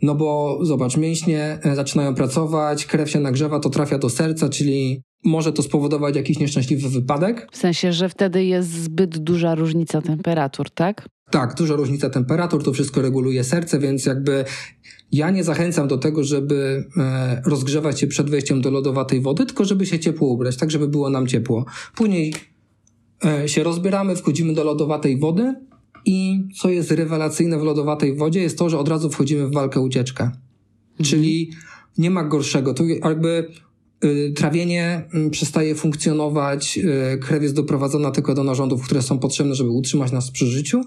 no 0.01 0.15
bo 0.15 0.59
zobacz, 0.61 0.97
mięśnie 0.97 1.59
e, 1.63 1.75
zaczynają 1.75 2.15
pracować, 2.15 2.85
krew 2.85 3.09
się 3.09 3.19
nagrzewa, 3.19 3.59
to 3.59 3.69
trafia 3.69 3.97
do 3.97 4.09
serca, 4.09 4.49
czyli 4.49 5.01
może 5.23 5.53
to 5.53 5.63
spowodować 5.63 6.15
jakiś 6.15 6.39
nieszczęśliwy 6.39 6.89
wypadek. 6.89 7.47
W 7.51 7.57
sensie, 7.57 7.93
że 7.93 8.09
wtedy 8.09 8.45
jest 8.45 8.69
zbyt 8.69 9.17
duża 9.17 9.55
różnica 9.55 10.01
temperatur, 10.01 10.69
tak? 10.69 11.09
Tak, 11.31 11.55
duża 11.55 11.75
różnica 11.75 12.09
temperatur, 12.09 12.63
to 12.63 12.73
wszystko 12.73 13.01
reguluje 13.01 13.43
serce, 13.43 13.79
więc 13.79 14.05
jakby 14.05 14.45
ja 15.11 15.29
nie 15.29 15.43
zachęcam 15.43 15.87
do 15.87 15.97
tego, 15.97 16.23
żeby 16.23 16.87
e, 16.97 17.41
rozgrzewać 17.45 17.99
się 17.99 18.07
przed 18.07 18.29
wejściem 18.29 18.61
do 18.61 18.71
lodowatej 18.71 19.21
wody, 19.21 19.45
tylko 19.45 19.65
żeby 19.65 19.85
się 19.85 19.99
ciepło 19.99 20.27
ubrać, 20.27 20.57
tak 20.57 20.71
żeby 20.71 20.87
było 20.87 21.09
nam 21.09 21.27
ciepło. 21.27 21.65
Później 21.95 22.33
e, 23.25 23.49
się 23.49 23.63
rozbieramy, 23.63 24.15
wchodzimy 24.15 24.53
do 24.53 24.63
lodowatej 24.63 25.19
wody 25.19 25.55
i 26.05 26.47
co 26.61 26.69
jest 26.69 26.91
rewelacyjne 26.91 27.59
w 27.59 27.63
lodowatej 27.63 28.15
wodzie 28.15 28.41
jest 28.41 28.57
to, 28.57 28.69
że 28.69 28.79
od 28.79 28.87
razu 28.87 29.09
wchodzimy 29.09 29.47
w 29.47 29.53
walkę 29.53 29.79
ucieczkę. 29.79 30.23
Mhm. 30.23 30.39
Czyli 31.03 31.51
nie 31.97 32.11
ma 32.11 32.23
gorszego. 32.23 32.73
Tu 32.73 32.87
jakby 32.87 33.51
trawienie 34.35 35.01
y, 35.27 35.29
przestaje 35.29 35.75
funkcjonować, 35.75 36.79
y, 37.13 37.17
krew 37.17 37.43
jest 37.43 37.55
doprowadzona 37.55 38.11
tylko 38.11 38.33
do 38.33 38.43
narządów, 38.43 38.85
które 38.85 39.01
są 39.01 39.19
potrzebne, 39.19 39.55
żeby 39.55 39.69
utrzymać 39.69 40.11
nas 40.11 40.31
przy 40.31 40.45
życiu 40.45 40.81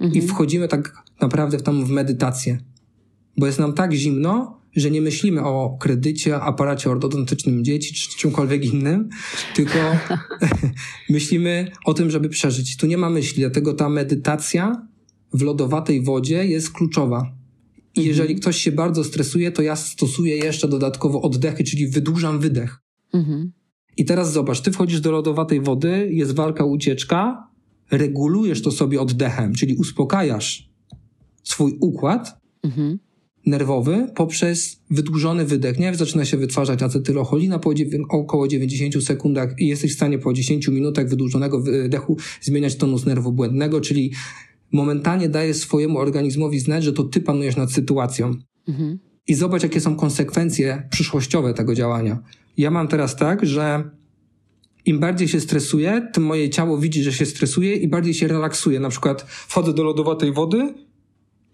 mhm. 0.00 0.12
i 0.12 0.28
wchodzimy 0.28 0.68
tak 0.68 0.94
naprawdę 1.20 1.60
tam 1.60 1.84
w 1.84 1.90
medytację. 1.90 2.58
Bo 3.36 3.46
jest 3.46 3.58
nam 3.58 3.72
tak 3.72 3.92
zimno, 3.92 4.60
że 4.76 4.90
nie 4.90 5.00
myślimy 5.00 5.44
o 5.44 5.76
kredycie, 5.80 6.40
aparacie 6.40 6.90
ortodontycznym 6.90 7.64
dzieci 7.64 7.94
czy 7.94 8.18
czymkolwiek 8.18 8.64
innym, 8.64 9.08
tylko 9.56 9.78
myślimy 11.10 11.70
o 11.84 11.94
tym, 11.94 12.10
żeby 12.10 12.28
przeżyć. 12.28 12.76
Tu 12.76 12.86
nie 12.86 12.98
ma 12.98 13.10
myśli, 13.10 13.40
dlatego 13.40 13.74
ta 13.74 13.88
medytacja 13.88 14.86
w 15.32 15.42
lodowatej 15.42 16.02
wodzie 16.02 16.46
jest 16.46 16.72
kluczowa. 16.72 17.37
I 17.98 18.00
mhm. 18.00 18.08
jeżeli 18.08 18.34
ktoś 18.34 18.56
się 18.56 18.72
bardzo 18.72 19.04
stresuje, 19.04 19.52
to 19.52 19.62
ja 19.62 19.76
stosuję 19.76 20.36
jeszcze 20.36 20.68
dodatkowo 20.68 21.22
oddechy, 21.22 21.64
czyli 21.64 21.88
wydłużam 21.88 22.38
wydech. 22.38 22.78
Mhm. 23.12 23.52
I 23.96 24.04
teraz 24.04 24.32
zobacz, 24.32 24.60
ty 24.60 24.72
wchodzisz 24.72 25.00
do 25.00 25.10
lodowatej 25.10 25.60
wody, 25.60 26.08
jest 26.12 26.34
walka, 26.34 26.64
ucieczka, 26.64 27.48
regulujesz 27.90 28.62
to 28.62 28.70
sobie 28.70 29.00
oddechem, 29.00 29.54
czyli 29.54 29.76
uspokajasz 29.76 30.70
swój 31.42 31.76
układ, 31.80 32.40
mhm 32.62 32.98
nerwowy 33.48 34.06
poprzez 34.14 34.82
wydłużony 34.90 35.44
wydech. 35.44 35.78
Nie? 35.78 35.94
Zaczyna 35.94 36.24
się 36.24 36.36
wytwarzać 36.36 36.82
acetylocholina 36.82 37.58
po 37.58 37.72
około 38.08 38.48
90 38.48 39.04
sekundach 39.04 39.54
i 39.58 39.66
jesteś 39.66 39.92
w 39.92 39.94
stanie 39.94 40.18
po 40.18 40.32
10 40.32 40.68
minutach 40.68 41.08
wydłużonego 41.08 41.60
wydechu 41.60 42.16
zmieniać 42.40 42.76
tonus 42.76 43.06
nerwu 43.06 43.32
błędnego, 43.32 43.80
czyli 43.80 44.12
momentalnie 44.72 45.28
daje 45.28 45.54
swojemu 45.54 45.98
organizmowi 45.98 46.60
znać, 46.60 46.84
że 46.84 46.92
to 46.92 47.04
ty 47.04 47.20
panujesz 47.20 47.56
nad 47.56 47.72
sytuacją. 47.72 48.34
Mhm. 48.68 48.98
I 49.26 49.34
zobacz, 49.34 49.62
jakie 49.62 49.80
są 49.80 49.96
konsekwencje 49.96 50.88
przyszłościowe 50.90 51.54
tego 51.54 51.74
działania. 51.74 52.18
Ja 52.56 52.70
mam 52.70 52.88
teraz 52.88 53.16
tak, 53.16 53.46
że 53.46 53.90
im 54.84 54.98
bardziej 54.98 55.28
się 55.28 55.40
stresuję, 55.40 56.08
tym 56.12 56.24
moje 56.24 56.50
ciało 56.50 56.78
widzi, 56.78 57.02
że 57.02 57.12
się 57.12 57.26
stresuje 57.26 57.74
i 57.74 57.88
bardziej 57.88 58.14
się 58.14 58.28
relaksuje. 58.28 58.80
Na 58.80 58.88
przykład 58.88 59.22
wchodzę 59.22 59.74
do 59.74 59.82
lodowatej 59.82 60.32
wody, 60.32 60.74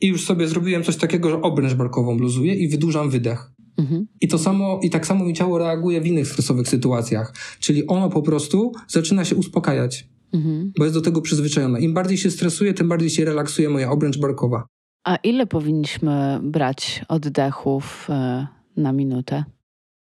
i 0.01 0.07
już 0.07 0.25
sobie 0.25 0.49
zrobiłem 0.49 0.83
coś 0.83 0.97
takiego, 0.97 1.31
że 1.31 1.43
obręcz 1.43 1.75
barkową 1.75 2.19
luzuję 2.19 2.55
i 2.55 2.69
wydłużam 2.69 3.11
wydech. 3.11 3.51
Mhm. 3.77 4.07
I 4.21 4.29
to 4.29 4.39
samo, 4.39 4.81
i 4.83 4.91
tak 4.91 5.07
samo 5.07 5.25
mi 5.25 5.35
ciało 5.35 5.59
reaguje 5.59 6.01
w 6.01 6.07
innych 6.07 6.27
stresowych 6.27 6.69
sytuacjach. 6.69 7.35
Czyli 7.61 7.87
ono 7.87 8.11
po 8.11 8.23
prostu 8.23 8.73
zaczyna 8.89 9.25
się 9.25 9.37
uspokajać, 9.37 10.09
mhm. 10.35 10.73
bo 10.79 10.85
jest 10.85 10.97
do 10.97 11.03
tego 11.03 11.21
przyzwyczajone. 11.21 11.81
Im 11.81 11.95
bardziej 11.95 12.19
się 12.19 12.31
stresuje, 12.31 12.75
tym 12.75 12.89
bardziej 12.89 13.11
się 13.11 13.25
relaksuje 13.25 13.69
moja 13.69 13.91
obręcz 13.91 14.19
barkowa. 14.19 14.67
A 15.05 15.17
ile 15.17 15.47
powinniśmy 15.47 16.41
brać 16.43 17.05
oddechów 17.09 18.07
e, 18.11 18.47
na 18.77 18.93
minutę? 18.93 19.45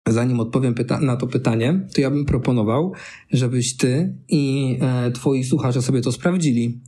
Zanim 0.07 0.39
odpowiem 0.39 0.75
na 1.01 1.17
to 1.17 1.27
pytanie, 1.27 1.87
to 1.95 2.01
ja 2.01 2.09
bym 2.11 2.25
proponował, 2.25 2.93
żebyś 3.31 3.77
ty 3.77 4.15
i 4.29 4.77
e, 4.81 5.11
twoi 5.11 5.43
słuchacze 5.43 5.81
sobie 5.81 6.01
to 6.01 6.11
sprawdzili. 6.11 6.81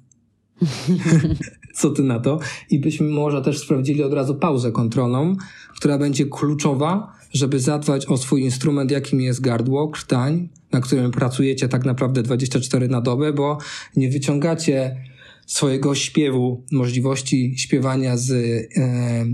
Co 1.78 1.90
ty 1.90 2.04
na 2.04 2.20
to? 2.20 2.40
I 2.70 2.80
byśmy 2.80 3.10
może 3.10 3.42
też 3.42 3.60
sprawdzili 3.60 4.04
od 4.04 4.14
razu 4.14 4.36
pauzę 4.36 4.72
kontrolną, 4.72 5.36
która 5.76 5.98
będzie 5.98 6.26
kluczowa, 6.26 7.17
żeby 7.34 7.60
zadbać 7.60 8.06
o 8.06 8.18
swój 8.18 8.42
instrument, 8.42 8.92
jakim 8.92 9.22
jest 9.22 9.42
gardło, 9.42 9.88
krtań, 9.88 10.50
na 10.72 10.82
którym 10.82 11.12
pracujecie 11.12 11.68
tak 11.68 11.86
naprawdę 11.86 12.24
24 12.24 12.88
na 12.88 13.02
dobę, 13.02 13.34
bo 13.34 13.58
nie 13.96 14.10
wyciągacie 14.10 14.98
swojego 15.46 15.96
śpiewu, 15.96 16.64
możliwości 16.72 17.54
śpiewania 17.58 18.18
z, 18.18 18.32
e, 18.32 19.26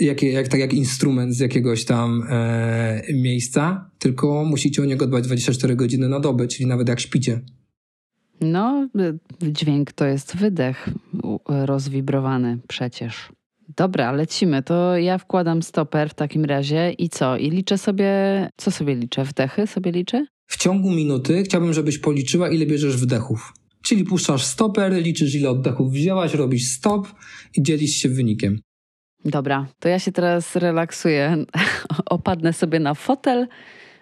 jak, 0.00 0.22
jak, 0.22 0.48
tak 0.48 0.60
jak 0.60 0.72
instrument 0.72 1.34
z 1.34 1.40
jakiegoś 1.40 1.84
tam 1.84 2.22
e, 2.30 3.02
miejsca, 3.14 3.90
tylko 3.98 4.44
musicie 4.44 4.82
o 4.82 4.84
niego 4.84 5.06
dbać 5.06 5.24
24 5.24 5.76
godziny 5.76 6.08
na 6.08 6.20
dobę, 6.20 6.48
czyli 6.48 6.66
nawet 6.66 6.88
jak 6.88 7.00
śpicie. 7.00 7.40
No, 8.40 8.88
dźwięk 9.42 9.92
to 9.92 10.06
jest 10.06 10.36
wydech 10.36 10.88
rozwibrowany 11.46 12.58
przecież. 12.68 13.28
Dobra, 13.76 14.12
lecimy. 14.12 14.62
To 14.62 14.96
ja 14.98 15.18
wkładam 15.18 15.62
stoper 15.62 16.10
w 16.10 16.14
takim 16.14 16.44
razie 16.44 16.92
i 16.92 17.08
co? 17.08 17.36
I 17.36 17.50
liczę 17.50 17.78
sobie, 17.78 18.10
co 18.56 18.70
sobie 18.70 18.94
liczę? 18.94 19.24
Wdechy 19.24 19.66
sobie 19.66 19.92
liczę? 19.92 20.26
W 20.46 20.56
ciągu 20.56 20.90
minuty 20.90 21.42
chciałbym, 21.42 21.72
żebyś 21.72 21.98
policzyła, 21.98 22.50
ile 22.50 22.66
bierzesz 22.66 22.96
wdechów. 22.96 23.52
Czyli 23.82 24.04
puszczasz 24.04 24.44
stoper, 24.44 24.92
liczysz, 24.92 25.34
ile 25.34 25.50
oddechów 25.50 25.92
wzięłaś, 25.92 26.34
robisz 26.34 26.68
stop 26.68 27.08
i 27.56 27.62
dzielisz 27.62 27.90
się 27.90 28.08
wynikiem. 28.08 28.60
Dobra, 29.24 29.66
to 29.78 29.88
ja 29.88 29.98
się 29.98 30.12
teraz 30.12 30.56
relaksuję. 30.56 31.44
Opadnę 32.06 32.52
sobie 32.52 32.80
na 32.80 32.94
fotel 32.94 33.46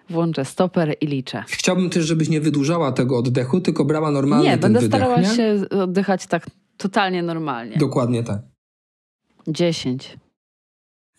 włączę 0.09 0.45
stoper 0.45 0.95
i 1.01 1.07
liczę. 1.07 1.43
Chciałbym 1.47 1.89
też, 1.89 2.05
żebyś 2.05 2.29
nie 2.29 2.41
wydłużała 2.41 2.91
tego 2.91 3.17
oddechu, 3.17 3.61
tylko 3.61 3.85
brała 3.85 4.11
normalnie 4.11 4.49
nie, 4.49 4.51
ten 4.51 4.61
będę 4.61 4.79
wydech, 4.79 4.99
starała 4.99 5.21
nie? 5.21 5.35
się 5.35 5.55
oddychać 5.69 6.27
tak 6.27 6.45
totalnie 6.77 7.23
normalnie. 7.23 7.77
Dokładnie 7.77 8.23
tak. 8.23 8.52
Dziesięć. 9.47 10.17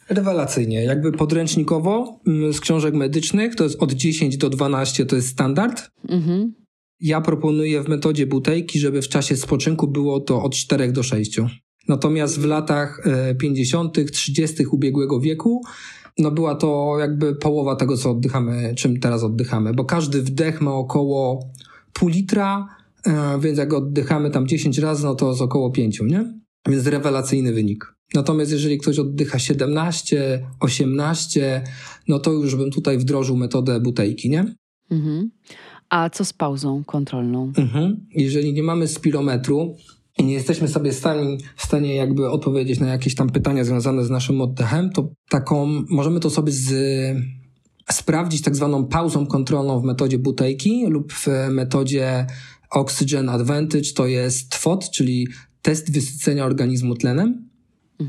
Rewelacyjnie. 0.08 0.84
Jakby 0.84 1.12
podręcznikowo 1.12 2.20
mm, 2.26 2.52
z 2.52 2.60
książek 2.60 2.94
medycznych 2.94 3.54
to 3.54 3.64
jest 3.64 3.82
od 3.82 3.92
10 3.92 4.36
do 4.36 4.50
12 4.50 5.06
to 5.06 5.16
jest 5.16 5.28
standard. 5.28 5.90
Mhm. 6.08 6.54
Ja 7.00 7.20
proponuję 7.20 7.82
w 7.82 7.88
metodzie 7.88 8.26
butejki, 8.26 8.78
żeby 8.78 9.02
w 9.02 9.08
czasie 9.08 9.36
spoczynku 9.36 9.88
było 9.88 10.20
to 10.20 10.42
od 10.42 10.54
4 10.54 10.92
do 10.92 11.02
6. 11.02 11.40
Natomiast 11.88 12.40
w 12.40 12.44
latach 12.44 13.02
50., 13.40 13.98
e, 13.98 14.04
30. 14.04 14.66
ubiegłego 14.66 15.20
wieku 15.20 15.62
no 16.18 16.30
była 16.30 16.54
to 16.54 16.96
jakby 17.00 17.34
połowa 17.34 17.76
tego, 17.76 17.96
co 17.96 18.10
oddychamy, 18.10 18.74
czym 18.74 19.00
teraz 19.00 19.22
oddychamy, 19.22 19.74
bo 19.74 19.84
każdy 19.84 20.22
wdech 20.22 20.60
ma 20.60 20.72
około 20.72 21.50
pół 21.92 22.08
litra, 22.08 22.68
e, 23.06 23.40
więc 23.40 23.58
jak 23.58 23.74
oddychamy 23.74 24.30
tam 24.30 24.46
10 24.46 24.78
razy, 24.78 25.04
no 25.04 25.14
to 25.14 25.28
jest 25.28 25.42
około 25.42 25.70
5, 25.70 26.00
nie? 26.00 26.34
Więc 26.68 26.86
rewelacyjny 26.86 27.52
wynik. 27.52 27.93
Natomiast 28.14 28.52
jeżeli 28.52 28.78
ktoś 28.78 28.98
oddycha 28.98 29.38
17, 29.38 30.46
18, 30.60 31.64
no 32.08 32.18
to 32.18 32.32
już 32.32 32.56
bym 32.56 32.70
tutaj 32.70 32.98
wdrożył 32.98 33.36
metodę 33.36 33.80
butejki, 33.80 34.30
nie? 34.30 34.54
Mhm. 34.90 35.30
A 35.88 36.10
co 36.10 36.24
z 36.24 36.32
pauzą 36.32 36.84
kontrolną? 36.84 37.52
Mhm. 37.56 38.06
Jeżeli 38.10 38.52
nie 38.52 38.62
mamy 38.62 38.88
spirometru 38.88 39.76
i 40.18 40.24
nie 40.24 40.32
jesteśmy 40.32 40.68
sobie 40.68 40.92
w 40.92 40.94
stanie, 40.94 41.36
w 41.56 41.62
stanie 41.62 41.94
jakby 41.94 42.30
odpowiedzieć 42.30 42.80
na 42.80 42.88
jakieś 42.88 43.14
tam 43.14 43.30
pytania 43.30 43.64
związane 43.64 44.04
z 44.04 44.10
naszym 44.10 44.40
oddechem, 44.40 44.90
to 44.90 45.08
taką, 45.28 45.84
możemy 45.90 46.20
to 46.20 46.30
sobie 46.30 46.52
z, 46.52 46.72
sprawdzić 47.90 48.42
tak 48.42 48.56
zwaną 48.56 48.86
pauzą 48.86 49.26
kontrolną 49.26 49.80
w 49.80 49.84
metodzie 49.84 50.18
butejki 50.18 50.86
lub 50.86 51.12
w 51.12 51.26
metodzie 51.50 52.26
Oxygen 52.70 53.28
Advantage, 53.28 53.92
to 53.94 54.06
jest 54.06 54.50
TWOT, 54.50 54.90
czyli 54.90 55.28
test 55.62 55.92
wysycenia 55.92 56.44
organizmu 56.44 56.94
tlenem. 56.94 57.43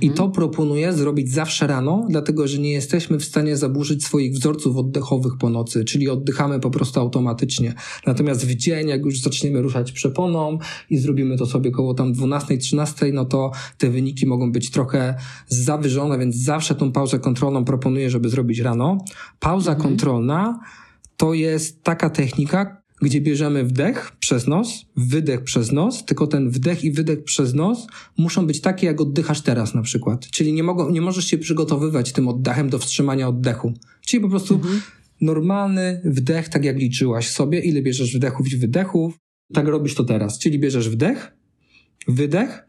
I 0.01 0.11
to 0.11 0.29
proponuję 0.29 0.93
zrobić 0.93 1.31
zawsze 1.31 1.67
rano, 1.67 2.05
dlatego 2.09 2.47
że 2.47 2.57
nie 2.57 2.71
jesteśmy 2.71 3.19
w 3.19 3.25
stanie 3.25 3.57
zaburzyć 3.57 4.05
swoich 4.05 4.33
wzorców 4.33 4.77
oddechowych 4.77 5.37
po 5.37 5.49
nocy, 5.49 5.85
czyli 5.85 6.09
oddychamy 6.09 6.59
po 6.59 6.69
prostu 6.69 6.99
automatycznie. 6.99 7.73
Natomiast 8.05 8.47
w 8.47 8.55
dzień, 8.55 8.87
jak 8.87 9.05
już 9.05 9.21
zaczniemy 9.21 9.61
ruszać 9.61 9.91
przeponą 9.91 10.57
i 10.89 10.97
zrobimy 10.97 11.37
to 11.37 11.45
sobie 11.45 11.71
koło 11.71 11.93
tam 11.93 12.13
12-13, 12.13 13.13
no 13.13 13.25
to 13.25 13.51
te 13.77 13.89
wyniki 13.89 14.25
mogą 14.25 14.51
być 14.51 14.71
trochę 14.71 15.15
zawyżone, 15.47 16.19
więc 16.19 16.35
zawsze 16.35 16.75
tą 16.75 16.91
pauzę 16.91 17.19
kontrolną 17.19 17.65
proponuję, 17.65 18.09
żeby 18.09 18.29
zrobić 18.29 18.59
rano. 18.59 18.97
Pauza 19.39 19.71
mhm. 19.71 19.89
kontrolna 19.89 20.59
to 21.17 21.33
jest 21.33 21.83
taka 21.83 22.09
technika, 22.09 22.84
gdzie 23.01 23.21
bierzemy 23.21 23.63
wdech 23.63 24.11
przez 24.19 24.47
nos, 24.47 24.85
wydech 24.97 25.43
przez 25.43 25.71
nos, 25.71 26.05
tylko 26.05 26.27
ten 26.27 26.49
wdech 26.49 26.83
i 26.83 26.91
wydech 26.91 27.23
przez 27.23 27.53
nos 27.53 27.87
muszą 28.17 28.47
być 28.47 28.61
takie, 28.61 28.87
jak 28.87 29.01
oddychasz 29.01 29.41
teraz 29.41 29.73
na 29.73 29.81
przykład. 29.81 30.27
Czyli 30.27 30.53
nie, 30.53 30.63
mogą, 30.63 30.89
nie 30.89 31.01
możesz 31.01 31.25
się 31.25 31.37
przygotowywać 31.37 32.11
tym 32.11 32.27
oddechem 32.27 32.69
do 32.69 32.79
wstrzymania 32.79 33.27
oddechu. 33.27 33.73
Czyli 34.05 34.21
po 34.21 34.29
prostu 34.29 34.55
mhm. 34.55 34.81
normalny 35.21 36.01
wdech, 36.05 36.49
tak 36.49 36.65
jak 36.65 36.77
liczyłaś 36.77 37.29
sobie, 37.29 37.59
ile 37.59 37.81
bierzesz 37.81 38.15
wdechów 38.15 38.53
i 38.53 38.57
wydechów, 38.57 39.19
tak 39.53 39.67
robisz 39.67 39.95
to 39.95 40.03
teraz. 40.03 40.39
Czyli 40.39 40.59
bierzesz 40.59 40.89
wdech, 40.89 41.31
wydech, 42.07 42.67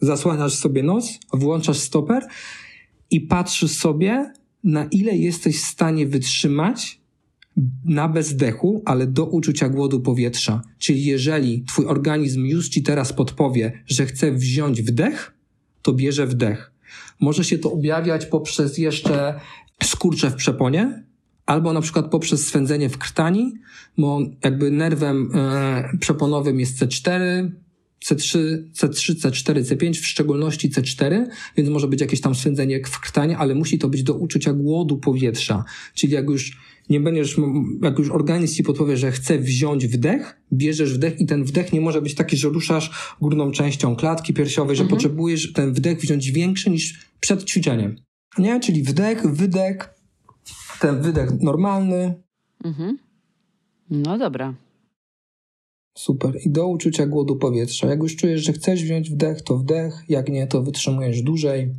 zasłaniasz 0.00 0.54
sobie 0.54 0.82
nos, 0.82 1.18
włączasz 1.32 1.78
stoper 1.78 2.26
i 3.10 3.20
patrzysz 3.20 3.70
sobie, 3.70 4.32
na 4.64 4.84
ile 4.84 5.16
jesteś 5.16 5.56
w 5.56 5.66
stanie 5.66 6.06
wytrzymać 6.06 7.03
na 7.84 8.08
bezdechu, 8.08 8.82
ale 8.84 9.06
do 9.06 9.26
uczucia 9.26 9.68
głodu 9.68 10.00
powietrza. 10.00 10.62
Czyli 10.78 11.04
jeżeli 11.04 11.64
twój 11.64 11.86
organizm 11.86 12.44
już 12.44 12.68
ci 12.68 12.82
teraz 12.82 13.12
podpowie, 13.12 13.82
że 13.86 14.06
chce 14.06 14.32
wziąć 14.32 14.82
wdech, 14.82 15.34
to 15.82 15.92
bierze 15.92 16.26
wdech. 16.26 16.72
Może 17.20 17.44
się 17.44 17.58
to 17.58 17.72
objawiać 17.72 18.26
poprzez 18.26 18.78
jeszcze 18.78 19.40
skurcze 19.82 20.30
w 20.30 20.34
przeponie, 20.34 21.04
albo 21.46 21.72
na 21.72 21.80
przykład 21.80 22.10
poprzez 22.10 22.46
swędzenie 22.46 22.88
w 22.88 22.98
krtani, 22.98 23.54
bo 23.98 24.20
jakby 24.44 24.70
nerwem 24.70 25.30
e, 25.34 25.98
przeponowym 26.00 26.60
jest 26.60 26.82
C4, 26.82 27.50
C3, 28.04 28.38
C3, 28.72 29.14
C4, 29.14 29.62
C5, 29.62 29.94
w 29.94 30.06
szczególności 30.06 30.70
C4, 30.70 31.26
więc 31.56 31.68
może 31.68 31.88
być 31.88 32.00
jakieś 32.00 32.20
tam 32.20 32.34
swędzenie 32.34 32.80
w 32.86 33.00
krtanie, 33.00 33.38
ale 33.38 33.54
musi 33.54 33.78
to 33.78 33.88
być 33.88 34.02
do 34.02 34.14
uczucia 34.14 34.52
głodu 34.52 34.98
powietrza. 34.98 35.64
Czyli 35.94 36.12
jak 36.12 36.28
już 36.30 36.58
nie 36.90 37.00
będziesz, 37.00 37.36
jak 37.82 37.98
już 37.98 38.10
organizm 38.10 38.54
ci 38.54 38.62
podpowie, 38.62 38.96
że 38.96 39.12
chce 39.12 39.38
wziąć 39.38 39.86
wdech, 39.86 40.40
bierzesz 40.52 40.94
wdech 40.94 41.20
i 41.20 41.26
ten 41.26 41.44
wdech 41.44 41.72
nie 41.72 41.80
może 41.80 42.02
być 42.02 42.14
taki, 42.14 42.36
że 42.36 42.48
ruszasz 42.48 43.14
górną 43.20 43.50
częścią 43.50 43.96
klatki 43.96 44.34
piersiowej, 44.34 44.76
że 44.76 44.82
mhm. 44.82 44.96
potrzebujesz 44.96 45.52
ten 45.52 45.72
wdech 45.72 46.00
wziąć 46.00 46.30
większy 46.30 46.70
niż 46.70 47.08
przed 47.20 47.44
ćwiczeniem. 47.44 47.96
Nie? 48.38 48.60
Czyli 48.60 48.82
wdech, 48.82 49.26
wydech, 49.26 49.94
ten 50.80 51.02
wydech 51.02 51.30
normalny. 51.40 52.14
Mhm. 52.64 52.98
No 53.90 54.18
dobra. 54.18 54.54
Super. 55.94 56.38
I 56.44 56.50
do 56.50 56.68
uczucia 56.68 57.06
głodu 57.06 57.36
powietrza. 57.36 57.86
Jak 57.86 58.02
już 58.02 58.16
czujesz, 58.16 58.44
że 58.44 58.52
chcesz 58.52 58.82
wziąć 58.82 59.10
wdech, 59.10 59.42
to 59.42 59.58
wdech. 59.58 60.04
Jak 60.08 60.28
nie, 60.28 60.46
to 60.46 60.62
wytrzymujesz 60.62 61.22
dłużej. 61.22 61.70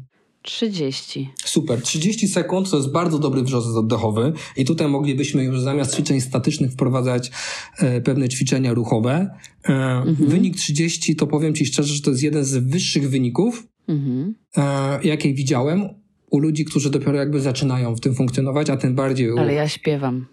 30. 0.45 1.29
Super. 1.45 1.81
30 1.81 2.27
sekund 2.27 2.69
to 2.69 2.77
jest 2.77 2.91
bardzo 2.91 3.19
dobry 3.19 3.43
wrzos 3.43 3.75
oddechowy 3.75 4.33
i 4.57 4.65
tutaj 4.65 4.87
moglibyśmy 4.87 5.43
już 5.43 5.61
zamiast 5.61 5.93
ćwiczeń 5.93 6.21
statycznych 6.21 6.71
wprowadzać 6.71 7.31
e, 7.77 8.01
pewne 8.01 8.29
ćwiczenia 8.29 8.73
ruchowe. 8.73 9.29
E, 9.69 9.73
mhm. 9.73 10.29
Wynik 10.29 10.55
30 10.55 11.15
to 11.15 11.27
powiem 11.27 11.55
Ci 11.55 11.65
szczerze, 11.65 11.93
że 11.93 12.01
to 12.01 12.11
jest 12.11 12.23
jeden 12.23 12.45
z 12.45 12.57
wyższych 12.57 13.09
wyników, 13.09 13.67
mhm. 13.87 14.35
e, 14.57 15.07
jakie 15.07 15.33
widziałem 15.33 15.89
u 16.29 16.39
ludzi, 16.39 16.65
którzy 16.65 16.89
dopiero 16.89 17.13
jakby 17.13 17.41
zaczynają 17.41 17.95
w 17.95 17.99
tym 17.99 18.15
funkcjonować, 18.15 18.69
a 18.69 18.77
tym 18.77 18.95
bardziej 18.95 19.31
u... 19.31 19.37
Ale 19.37 19.53
ja 19.53 19.69
śpiewam. 19.69 20.25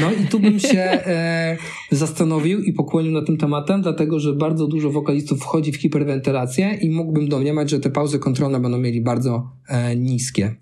No 0.00 0.12
i 0.12 0.26
tu 0.26 0.40
bym 0.40 0.58
się 0.58 0.78
e, 0.78 1.56
zastanowił 1.90 2.62
i 2.62 2.72
pokłonił 2.72 3.12
nad 3.12 3.26
tym 3.26 3.36
tematem, 3.36 3.82
dlatego 3.82 4.20
że 4.20 4.32
bardzo 4.32 4.66
dużo 4.66 4.90
wokalistów 4.90 5.40
wchodzi 5.40 5.72
w 5.72 5.76
hiperwentylację 5.76 6.74
i 6.74 6.90
mógłbym 6.90 7.28
domniemać, 7.28 7.70
że 7.70 7.80
te 7.80 7.90
pauzy 7.90 8.18
kontrolne 8.18 8.60
będą 8.60 8.78
mieli 8.78 9.00
bardzo 9.00 9.50
e, 9.68 9.96
niskie. 9.96 10.54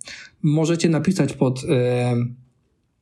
Możecie 0.42 0.88
napisać 0.88 1.32
pod. 1.32 1.64
E, 1.68 2.16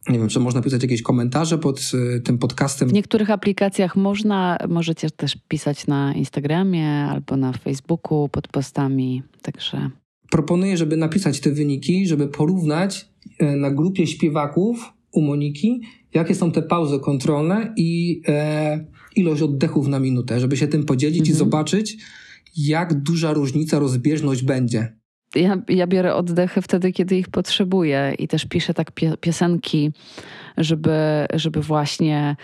nie 0.08 0.18
wiem, 0.18 0.28
czy 0.28 0.40
można 0.40 0.62
pisać 0.62 0.82
jakieś 0.82 1.02
komentarze 1.02 1.58
pod 1.58 1.92
e, 2.16 2.20
tym 2.20 2.38
podcastem. 2.38 2.88
W 2.88 2.92
niektórych 2.92 3.30
aplikacjach 3.30 3.96
można, 3.96 4.58
możecie 4.68 5.10
też 5.10 5.38
pisać 5.48 5.86
na 5.86 6.14
Instagramie 6.14 6.88
albo 6.88 7.36
na 7.36 7.52
Facebooku 7.52 8.28
pod 8.28 8.48
postami, 8.48 9.22
także. 9.42 9.90
Proponuję, 10.30 10.76
żeby 10.76 10.96
napisać 10.96 11.40
te 11.40 11.50
wyniki, 11.50 12.06
żeby 12.06 12.28
porównać 12.28 13.08
e, 13.38 13.56
na 13.56 13.70
grupie 13.70 14.06
śpiewaków 14.06 14.95
u 15.16 15.22
Moniki, 15.22 15.80
jakie 16.14 16.34
są 16.34 16.52
te 16.52 16.62
pauzy 16.62 17.00
kontrolne 17.00 17.74
i 17.76 18.22
e, 18.28 18.84
ilość 19.16 19.42
oddechów 19.42 19.88
na 19.88 20.00
minutę, 20.00 20.40
żeby 20.40 20.56
się 20.56 20.68
tym 20.68 20.84
podzielić 20.84 21.18
mhm. 21.18 21.34
i 21.34 21.38
zobaczyć, 21.38 21.96
jak 22.56 23.02
duża 23.02 23.32
różnica, 23.32 23.78
rozbieżność 23.78 24.42
będzie. 24.42 24.96
Ja, 25.34 25.62
ja 25.68 25.86
biorę 25.86 26.14
oddechy 26.14 26.62
wtedy, 26.62 26.92
kiedy 26.92 27.16
ich 27.16 27.28
potrzebuję 27.28 28.14
i 28.18 28.28
też 28.28 28.44
piszę 28.44 28.74
tak 28.74 28.92
piosenki, 29.20 29.92
żeby, 30.56 31.26
żeby 31.34 31.60
właśnie 31.60 32.36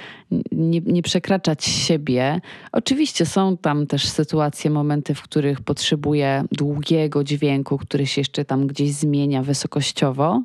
nie, 0.52 0.80
nie 0.80 1.02
przekraczać 1.02 1.64
siebie. 1.64 2.40
Oczywiście 2.72 3.26
są 3.26 3.56
tam 3.56 3.86
też 3.86 4.08
sytuacje, 4.08 4.70
momenty, 4.70 5.14
w 5.14 5.22
których 5.22 5.60
potrzebuję 5.60 6.44
długiego 6.52 7.24
dźwięku, 7.24 7.78
który 7.78 8.06
się 8.06 8.20
jeszcze 8.20 8.44
tam 8.44 8.66
gdzieś 8.66 8.92
zmienia 8.92 9.42
wysokościowo 9.42 10.42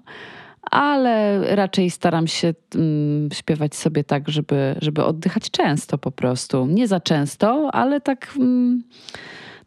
ale 0.71 1.41
raczej 1.55 1.89
staram 1.89 2.27
się 2.27 2.53
mm, 2.75 3.29
śpiewać 3.33 3.75
sobie 3.75 4.03
tak, 4.03 4.29
żeby, 4.29 4.75
żeby 4.81 5.03
oddychać 5.03 5.51
często 5.51 5.97
po 5.97 6.11
prostu. 6.11 6.65
Nie 6.65 6.87
za 6.87 6.99
często, 6.99 7.69
ale 7.73 8.01
tak 8.01 8.33
mm, 8.39 8.83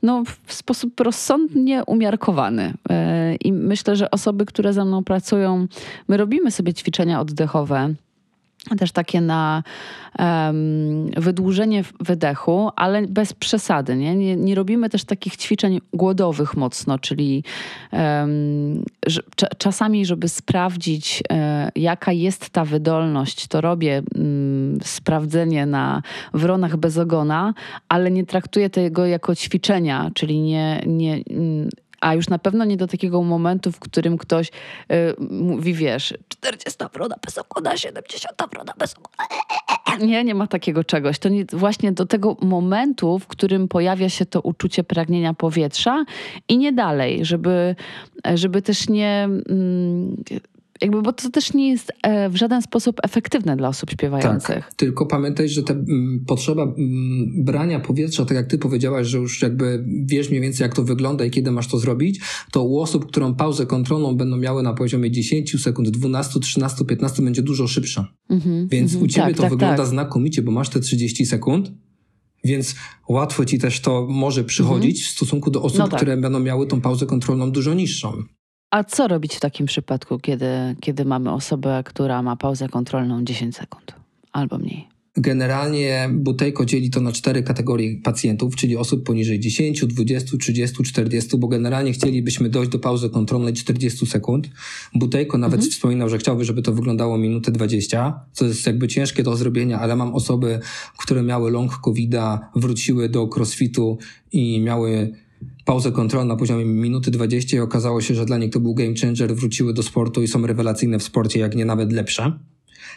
no, 0.03 0.22
w 0.46 0.53
sposób 0.53 1.01
rozsądnie 1.01 1.84
umiarkowany. 1.84 2.74
Yy, 2.90 2.96
I 3.36 3.53
myślę, 3.53 3.96
że 3.96 4.11
osoby, 4.11 4.46
które 4.46 4.72
ze 4.72 4.84
mną 4.84 5.05
pracują, 5.05 5.66
my 6.09 6.16
robimy 6.16 6.51
sobie 6.51 6.74
ćwiczenia 6.74 7.20
oddechowe 7.20 7.94
też 8.78 8.92
takie 8.92 9.20
na 9.20 9.62
um, 10.18 11.11
wydłużenie 11.16 11.84
wydechu, 12.00 12.70
ale 12.76 13.06
bez 13.06 13.32
przesady. 13.32 13.96
Nie? 13.96 14.16
Nie, 14.16 14.36
nie, 14.36 14.54
robimy 14.54 14.88
też 14.88 15.04
takich 15.04 15.36
ćwiczeń 15.36 15.80
głodowych 15.92 16.56
mocno, 16.56 16.98
czyli 16.98 17.44
um, 17.92 18.84
że, 19.06 19.22
czasami, 19.58 20.06
żeby 20.06 20.28
sprawdzić, 20.28 21.22
e, 21.32 21.70
jaka 21.76 22.12
jest 22.12 22.50
ta 22.50 22.64
wydolność, 22.64 23.46
to 23.46 23.61
robię 23.61 24.02
um, 24.14 24.78
sprawdzenie 24.84 25.66
na 25.66 26.02
wronach 26.34 26.76
bez 26.76 26.98
ogona, 26.98 27.54
ale 27.88 28.11
nie 28.11 28.26
traktuję 28.26 28.70
tego 28.70 29.06
jako 29.06 29.34
ćwiczenia, 29.34 30.11
czyli 30.14 30.40
nie, 30.40 30.82
nie 30.86 31.22
a 32.01 32.14
już 32.14 32.28
na 32.28 32.38
pewno 32.38 32.64
nie 32.64 32.76
do 32.76 32.86
takiego 32.86 33.22
momentu, 33.22 33.72
w 33.72 33.78
którym 33.78 34.18
ktoś 34.18 34.48
y, 34.48 34.53
mówi, 35.30 35.74
wiesz, 35.74 36.14
40 36.28 36.84
wrona 36.92 37.16
bez 37.26 37.38
okona, 37.38 37.76
70 37.76 38.32
wrona 38.53 38.72
bez 38.78 38.94
okona. 38.94 39.28
Nie, 40.01 40.24
nie 40.24 40.34
ma 40.34 40.46
takiego 40.46 40.84
czegoś. 40.84 41.18
To 41.18 41.28
nie, 41.28 41.44
właśnie 41.53 41.92
do 41.92 42.07
tego 42.07 42.36
momentu, 42.40 43.18
w 43.18 43.26
którym 43.26 43.68
pojawia 43.68 44.09
się 44.09 44.26
to 44.26 44.40
uczucie 44.40 44.84
pragnienia 44.84 45.34
powietrza 45.34 46.05
i 46.48 46.59
nie 46.59 46.72
dalej, 46.72 47.24
żeby, 47.24 47.76
żeby 48.34 48.62
też 48.62 48.88
nie... 48.88 49.28
Mm, 50.81 50.93
jakby, 50.95 51.03
bo 51.03 51.12
to 51.12 51.31
też 51.31 51.55
nie 51.55 51.68
jest 51.68 51.93
e, 52.03 52.31
w 52.31 52.37
żaden 52.37 52.62
sposób 52.62 53.01
efektywne 53.03 53.57
dla 53.57 53.68
osób 53.68 53.91
śpiewających. 53.91 54.64
Tak, 54.64 54.74
tylko 54.74 55.07
pamiętaj, 55.07 55.49
że 55.49 55.62
ta 55.62 55.74
m, 55.74 56.24
potrzeba 56.26 56.62
m, 56.62 56.74
brania 57.45 57.81
powietrza, 57.81 58.24
tak 58.24 58.37
jak 58.37 58.47
ty 58.47 58.59
powiedziałaś, 58.59 59.07
że 59.07 59.18
już 59.18 59.43
jakby 59.43 59.85
wiesz 60.05 60.31
mniej 60.31 60.41
więcej 60.41 60.64
jak 60.64 60.74
to 60.74 60.85
wygląda 60.85 61.24
i 61.24 61.31
kiedy 61.31 61.51
masz 61.51 61.66
to 61.66 61.78
zrobić, 61.78 62.20
to 62.53 62.62
u 62.62 62.81
osób, 62.81 63.07
którą 63.07 63.35
pauzę 63.35 63.66
kontrolną 63.66 64.16
będą 64.16 64.37
miały 64.37 64.62
na 64.62 64.74
poziomie 64.74 65.11
10 65.11 65.62
sekund, 65.62 65.89
12, 65.89 66.41
13, 66.41 66.85
15 66.85 67.22
będzie 67.22 67.43
dużo 67.43 67.68
szybsza. 67.68 68.12
Mm 68.31 68.43
-hmm, 68.43 68.68
Więc 68.68 68.93
mm 68.93 69.03
-hmm, 69.03 69.05
u 69.05 69.09
ciebie 69.09 69.26
tak, 69.26 69.37
to 69.37 69.43
tak, 69.43 69.51
wygląda 69.51 69.76
tak. 69.76 69.87
znakomicie, 69.87 70.43
bo 70.43 70.53
masz 70.53 70.68
te 70.68 70.81
30 70.81 71.26
sekund, 71.26 71.72
Więc 72.45 72.74
łatwo 73.09 73.45
ci 73.45 73.59
też 73.59 73.81
to 73.81 74.07
może 74.11 74.45
przychodzić 74.45 74.97
mhm. 74.97 75.09
w 75.09 75.16
stosunku 75.16 75.51
do 75.51 75.62
osób, 75.62 75.78
no 75.78 75.89
tak. 75.89 75.97
które 75.97 76.16
będą 76.16 76.41
miały 76.41 76.66
tą 76.66 76.81
pauzę 76.81 77.07
kontrolną 77.07 77.51
dużo 77.51 77.74
niższą. 77.74 78.22
A 78.70 78.84
co 78.84 79.08
robić 79.08 79.34
w 79.34 79.40
takim 79.40 79.66
przypadku, 79.66 80.18
kiedy, 80.18 80.46
kiedy 80.80 81.04
mamy 81.04 81.32
osobę, 81.32 81.82
która 81.84 82.22
ma 82.22 82.36
pauzę 82.36 82.68
kontrolną 82.68 83.24
10 83.24 83.56
sekund 83.56 83.94
albo 84.32 84.58
mniej? 84.58 84.88
Generalnie 85.16 86.10
Butejko 86.12 86.64
dzieli 86.64 86.90
to 86.90 87.00
na 87.00 87.12
cztery 87.12 87.42
kategorie 87.42 87.96
pacjentów, 87.96 88.56
czyli 88.56 88.76
osób 88.76 89.06
poniżej 89.06 89.40
10, 89.40 89.86
20, 89.86 90.36
30, 90.38 90.82
40, 90.82 91.38
bo 91.38 91.48
generalnie 91.48 91.92
chcielibyśmy 91.92 92.48
dojść 92.48 92.70
do 92.70 92.78
pauzy 92.78 93.10
kontrolnej 93.10 93.54
40 93.54 94.06
sekund. 94.06 94.50
Butejko 94.94 95.38
nawet 95.38 95.58
mhm. 95.60 95.70
wspominał, 95.72 96.08
że 96.08 96.18
chciałby, 96.18 96.44
żeby 96.44 96.62
to 96.62 96.72
wyglądało 96.72 97.18
minutę 97.18 97.52
20, 97.52 98.20
co 98.32 98.44
jest 98.44 98.66
jakby 98.66 98.88
ciężkie 98.88 99.22
do 99.22 99.36
zrobienia, 99.36 99.80
ale 99.80 99.96
mam 99.96 100.14
osoby, 100.14 100.60
które 100.98 101.22
miały 101.22 101.50
long 101.50 101.78
covid 101.84 102.14
wróciły 102.56 103.08
do 103.08 103.28
crossfitu 103.36 103.98
i 104.32 104.60
miały 104.60 105.12
pauzę 105.64 105.92
kontrolną 105.92 106.28
na 106.28 106.36
poziomie 106.36 106.64
minuty 106.64 107.11
20 107.11 107.56
i 107.56 107.61
okazało 107.61 108.00
się, 108.00 108.14
że 108.14 108.24
dla 108.24 108.38
nich 108.38 108.50
to 108.50 108.61
był 108.61 108.74
game 108.74 108.94
changer, 109.02 109.34
wróciły 109.34 109.74
do 109.74 109.82
sportu 109.82 110.22
i 110.22 110.28
są 110.28 110.46
rewelacyjne 110.46 110.98
w 110.98 111.02
sporcie, 111.02 111.40
jak 111.40 111.56
nie 111.56 111.64
nawet 111.64 111.92
lepsze. 111.92 112.38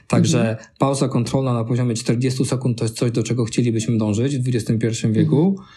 Także 0.08 0.40
mhm. 0.40 0.68
pauza 0.80 1.08
kontrolna 1.08 1.54
na 1.54 1.64
poziomie 1.64 1.96
40 1.96 2.46
sekund 2.46 2.78
to 2.78 2.86
jest 2.86 2.98
coś, 2.98 3.12
do 3.12 3.24
czego 3.24 3.46
chcielibyśmy 3.46 3.98
dążyć 3.98 4.38
w 4.38 4.56
XXI 4.56 5.08
wieku. 5.12 5.50
Mhm. 5.50 5.68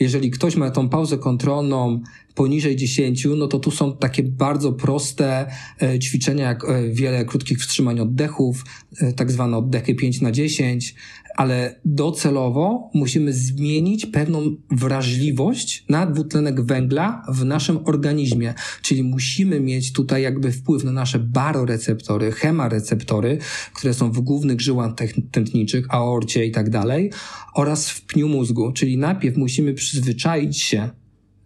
Jeżeli 0.00 0.30
ktoś 0.30 0.56
ma 0.56 0.70
tą 0.70 0.88
pauzę 0.88 1.18
kontrolną 1.18 2.02
poniżej 2.34 2.76
10, 2.76 3.26
no 3.36 3.46
to 3.46 3.58
tu 3.58 3.70
są 3.70 3.96
takie 3.96 4.22
bardzo 4.22 4.72
proste 4.72 5.46
e, 5.82 5.98
ćwiczenia, 5.98 6.48
jak 6.48 6.64
e, 6.64 6.88
wiele 6.90 7.24
krótkich 7.24 7.58
wstrzymań 7.58 8.00
oddechów, 8.00 8.64
e, 9.00 9.12
tak 9.12 9.30
zwane 9.30 9.56
oddechy 9.56 9.94
5 9.94 10.20
na 10.20 10.32
10, 10.32 10.94
ale 11.36 11.80
docelowo 11.84 12.90
musimy 12.94 13.32
zmienić 13.32 14.06
pewną 14.06 14.56
wrażliwość 14.70 15.84
na 15.88 16.06
dwutlenek 16.06 16.60
węgla 16.60 17.22
w 17.28 17.44
naszym 17.44 17.78
organizmie. 17.84 18.54
Czyli 18.82 19.02
musimy 19.02 19.60
mieć 19.60 19.92
tutaj 19.92 20.22
jakby 20.22 20.52
wpływ 20.52 20.84
na 20.84 20.92
nasze 20.92 21.18
baroreceptory, 21.18 22.32
hemareceptory, 22.32 23.38
które 23.74 23.94
są 23.94 24.12
w 24.12 24.20
głównych 24.20 24.60
żyłach 24.60 24.94
tętniczych, 25.30 25.86
aorcie 25.88 26.46
i 26.46 26.50
tak 26.50 26.70
dalej, 26.70 27.10
oraz 27.54 27.90
w 27.90 28.06
pniu 28.06 28.28
mózgu. 28.28 28.72
Czyli 28.72 28.98
najpierw 28.98 29.36
musimy 29.36 29.74
przyzwyczaić 29.74 30.62
się 30.62 30.90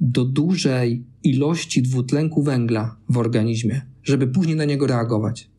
do 0.01 0.25
dużej 0.25 1.05
ilości 1.23 1.83
dwutlenku 1.83 2.43
węgla 2.43 2.97
w 3.09 3.19
organizmie, 3.19 3.87
żeby 4.03 4.27
później 4.27 4.57
na 4.57 4.65
niego 4.65 4.87
reagować. 4.87 5.56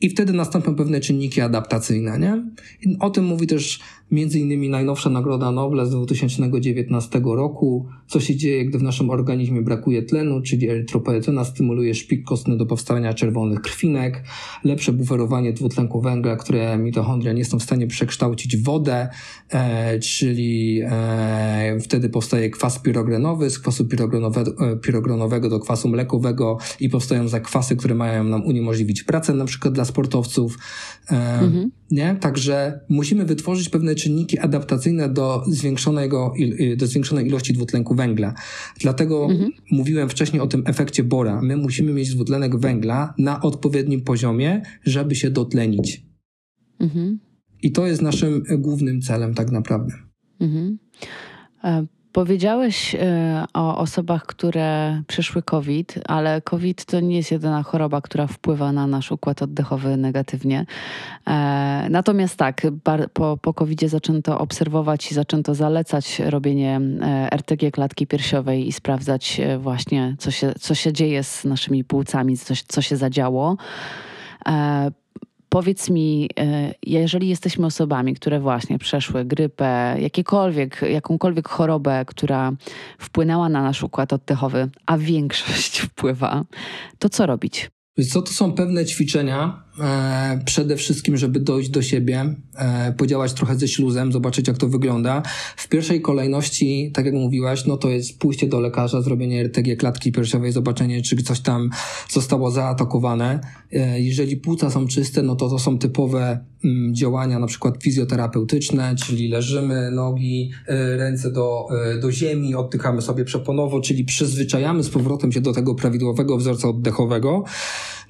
I 0.00 0.10
wtedy 0.10 0.32
nastąpią 0.32 0.74
pewne 0.74 1.00
czynniki 1.00 1.40
adaptacyjne, 1.40 2.18
nie? 2.18 2.42
O 2.98 3.10
tym 3.10 3.24
mówi 3.24 3.46
też 3.46 3.80
Między 4.10 4.38
innymi 4.38 4.68
najnowsza 4.68 5.10
Nagroda 5.10 5.52
Nobla 5.52 5.86
z 5.86 5.90
2019 5.90 7.20
roku. 7.24 7.86
Co 8.06 8.20
się 8.20 8.36
dzieje, 8.36 8.64
gdy 8.64 8.78
w 8.78 8.82
naszym 8.82 9.10
organizmie 9.10 9.62
brakuje 9.62 10.02
tlenu, 10.02 10.42
czyli 10.42 10.68
erytropoetyna 10.68 11.44
stymuluje 11.44 11.94
szpik 11.94 12.24
kostny 12.24 12.56
do 12.56 12.66
powstawania 12.66 13.14
czerwonych 13.14 13.60
krwinek, 13.60 14.24
lepsze 14.64 14.92
buferowanie 14.92 15.52
dwutlenku 15.52 16.00
węgla, 16.00 16.36
które 16.36 16.78
mitochondria 16.78 17.32
nie 17.32 17.44
są 17.44 17.58
w 17.58 17.62
stanie 17.62 17.86
przekształcić 17.86 18.56
w 18.56 18.64
wodę, 18.64 19.08
e, 19.50 19.98
czyli 19.98 20.80
e, 20.84 21.78
wtedy 21.80 22.08
powstaje 22.08 22.50
kwas 22.50 22.78
pirogrenowy, 22.78 23.50
z 23.50 23.58
kwasu 23.58 23.84
pirogrenowego, 23.84 24.70
e, 24.72 24.76
pirogrenowego 24.76 25.48
do 25.48 25.60
kwasu 25.60 25.88
mlekowego 25.88 26.58
i 26.80 26.88
powstają 26.88 27.28
zakwasy, 27.28 27.76
które 27.76 27.94
mają 27.94 28.24
nam 28.24 28.46
uniemożliwić 28.46 29.02
pracę, 29.02 29.34
na 29.34 29.44
przykład 29.44 29.74
dla 29.74 29.84
sportowców. 29.84 30.58
E, 31.10 31.40
mhm. 31.40 31.70
Nie? 31.90 32.16
Także 32.20 32.80
musimy 32.88 33.24
wytworzyć 33.24 33.68
pewne 33.68 33.94
czynniki 33.94 34.38
adaptacyjne 34.38 35.08
do, 35.08 35.42
zwiększonego, 35.48 36.32
y, 36.60 36.76
do 36.76 36.86
zwiększonej 36.86 37.26
ilości 37.26 37.52
dwutlenku 37.52 37.94
węgla. 37.94 38.34
Dlatego 38.80 39.24
mhm. 39.30 39.50
mówiłem 39.70 40.08
wcześniej 40.08 40.42
o 40.42 40.46
tym 40.46 40.62
efekcie 40.66 41.04
Bora. 41.04 41.40
My 41.42 41.56
musimy 41.56 41.92
mieć 41.92 42.14
dwutlenek 42.14 42.56
węgla 42.56 43.14
na 43.18 43.40
odpowiednim 43.42 44.00
poziomie, 44.00 44.62
żeby 44.84 45.14
się 45.14 45.30
dotlenić. 45.30 46.06
Mhm. 46.80 47.18
I 47.62 47.72
to 47.72 47.86
jest 47.86 48.02
naszym 48.02 48.42
głównym 48.58 49.00
celem 49.00 49.34
tak 49.34 49.50
naprawdę. 49.50 49.94
Mhm. 50.40 50.78
E, 51.64 51.86
Powiedziałeś 52.12 52.94
e, 52.94 53.44
o 53.54 53.78
osobach, 53.78 54.26
które 54.26 55.02
przeszły 55.06 55.42
COVID, 55.42 55.94
ale 56.08 56.40
COVID 56.40 56.84
to 56.84 57.00
nie 57.00 57.16
jest 57.16 57.30
jedyna 57.32 57.62
choroba, 57.62 58.00
która 58.00 58.26
wpływa 58.26 58.72
na 58.72 58.86
nasz 58.86 59.12
układ 59.12 59.42
oddechowy 59.42 59.96
negatywnie. 59.96 60.66
E, 61.26 61.86
natomiast 61.90 62.36
tak, 62.36 62.62
po, 63.12 63.36
po 63.36 63.54
COVID 63.54 63.80
zaczęto 63.80 64.38
obserwować 64.38 65.10
i 65.10 65.14
zaczęto 65.14 65.54
zalecać 65.54 66.18
robienie 66.18 66.80
e, 67.02 67.32
RTG 67.32 67.70
klatki 67.70 68.06
piersiowej 68.06 68.68
i 68.68 68.72
sprawdzać 68.72 69.40
właśnie, 69.58 70.16
co 70.18 70.30
się, 70.30 70.52
co 70.60 70.74
się 70.74 70.92
dzieje 70.92 71.24
z 71.24 71.44
naszymi 71.44 71.84
płucami, 71.84 72.36
co, 72.36 72.54
co 72.68 72.82
się 72.82 72.96
zadziało. 72.96 73.56
Powiedz 75.50 75.90
mi, 75.90 76.30
e, 76.40 76.74
jeżeli 76.86 77.28
jesteśmy 77.28 77.66
osobami, 77.66 78.14
które 78.14 78.40
właśnie 78.40 78.78
przeszły 78.78 79.24
grypę, 79.24 79.96
jakiekolwiek, 80.00 80.82
jakąkolwiek 80.90 81.48
chorobę, 81.48 82.04
która 82.06 82.52
wpłynęła 82.98 83.48
na 83.48 83.62
nasz 83.62 83.82
układ 83.82 84.12
oddechowy, 84.12 84.70
a 84.86 84.98
większość 84.98 85.78
wpływa, 85.88 86.44
to 86.98 87.08
co 87.08 87.26
robić? 87.26 87.70
Co 88.10 88.22
to 88.22 88.32
są 88.32 88.52
pewne 88.52 88.86
ćwiczenia, 88.86 89.62
e, 89.80 90.40
przede 90.44 90.76
wszystkim, 90.76 91.16
żeby 91.16 91.40
dojść 91.40 91.70
do 91.70 91.82
siebie, 91.82 92.34
e, 92.56 92.92
podziałać 92.92 93.32
trochę 93.32 93.56
ze 93.56 93.68
śluzem, 93.68 94.12
zobaczyć 94.12 94.48
jak 94.48 94.58
to 94.58 94.68
wygląda. 94.68 95.22
W 95.56 95.68
pierwszej 95.68 96.00
kolejności, 96.00 96.90
tak 96.94 97.04
jak 97.04 97.14
mówiłaś, 97.14 97.66
no 97.66 97.76
to 97.76 97.88
jest 97.88 98.18
pójście 98.18 98.46
do 98.48 98.60
lekarza, 98.60 99.02
zrobienie 99.02 99.40
RTG 99.40 99.76
klatki 99.76 100.12
piersiowej, 100.12 100.52
zobaczenie 100.52 101.02
czy 101.02 101.16
coś 101.16 101.40
tam 101.40 101.70
zostało 102.10 102.50
zaatakowane. 102.50 103.40
E, 103.72 104.00
jeżeli 104.00 104.36
płuca 104.36 104.70
są 104.70 104.86
czyste, 104.86 105.22
no 105.22 105.36
to 105.36 105.48
to 105.48 105.58
są 105.58 105.78
typowe 105.78 106.44
mm, 106.64 106.94
działania, 106.94 107.38
na 107.38 107.46
przykład 107.46 107.82
fizjoterapeutyczne, 107.82 108.94
czyli 108.96 109.28
leżymy, 109.28 109.90
nogi, 109.90 110.50
e, 110.66 110.96
ręce 110.96 111.32
do, 111.32 111.66
do 112.02 112.12
ziemi, 112.12 112.54
oddychamy 112.54 113.02
sobie 113.02 113.24
przeponowo, 113.24 113.80
czyli 113.80 114.04
przyzwyczajamy 114.04 114.82
z 114.82 114.90
powrotem 114.90 115.32
się 115.32 115.40
do 115.40 115.52
tego 115.52 115.74
prawidłowego 115.74 116.36
wzorca 116.36 116.68
oddechowego. 116.68 117.44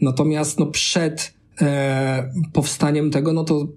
Natomiast 0.00 0.58
no 0.58 0.66
przed 0.66 1.39
e, 1.60 2.32
powstaniem 2.52 3.10
tego, 3.10 3.32
no 3.32 3.44
to 3.44 3.68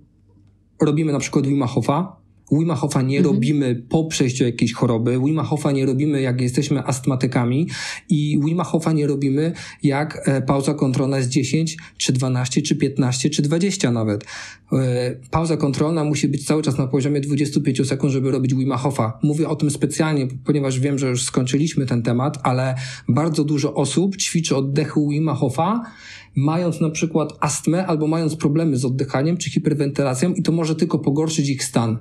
robimy 0.82 1.12
na 1.12 1.20
przykład 1.20 1.46
Hofa, 1.68 2.24
Wima 2.52 2.76
Hofa 2.76 3.02
nie 3.02 3.18
mhm. 3.18 3.36
robimy 3.36 3.84
po 3.90 4.06
przejściu 4.06 4.44
jakiejś 4.44 4.74
choroby, 4.74 5.20
Wima 5.26 5.44
Hofa 5.44 5.72
nie 5.72 5.86
robimy 5.86 6.22
jak 6.22 6.42
jesteśmy 6.42 6.84
astmatykami 6.86 7.70
i 8.10 8.40
Wima 8.46 8.64
Hofa 8.64 8.92
nie 8.92 9.08
robimy 9.08 9.52
jak 9.84 10.22
e, 10.26 10.42
pauza 10.42 10.74
kontrolna 10.74 11.18
jest 11.18 11.30
10, 11.30 11.78
czy 11.98 12.14
12, 12.14 12.62
czy 12.62 12.76
15, 12.76 13.30
czy 13.30 13.42
20 13.42 13.92
nawet. 13.92 14.26
E, 14.74 15.16
pauza 15.32 15.58
kontrolna 15.58 16.04
musi 16.04 16.28
być 16.28 16.46
cały 16.46 16.64
czas 16.64 16.78
na 16.78 16.88
poziomie 16.88 17.22
25 17.22 17.88
sekund, 17.88 18.14
żeby 18.14 18.32
robić 18.32 18.56
Wima 18.56 18.78
Hofa. 18.78 19.20
Mówię 19.24 19.50
o 19.50 19.56
tym 19.56 19.72
specjalnie, 19.72 20.28
ponieważ 20.46 20.80
wiem, 20.80 21.00
że 21.00 21.10
już 21.10 21.24
skończyliśmy 21.24 21.86
ten 21.86 22.04
temat, 22.04 22.40
ale 22.44 22.76
bardzo 23.10 23.44
dużo 23.44 23.74
osób 23.74 24.18
ćwiczy 24.18 24.56
oddechu 24.56 25.10
Wima 25.10 25.34
Hofa, 25.34 25.82
mając 26.36 26.82
na 26.82 26.90
przykład 26.90 27.34
astmę 27.40 27.86
albo 27.86 28.08
mając 28.08 28.36
problemy 28.36 28.78
z 28.78 28.86
oddychaniem 28.86 29.38
czy 29.38 29.50
hiperwentylacją 29.50 30.34
i 30.34 30.44
to 30.44 30.52
może 30.52 30.76
tylko 30.76 31.00
pogorszyć 31.00 31.50
ich 31.50 31.64
stan. 31.64 31.98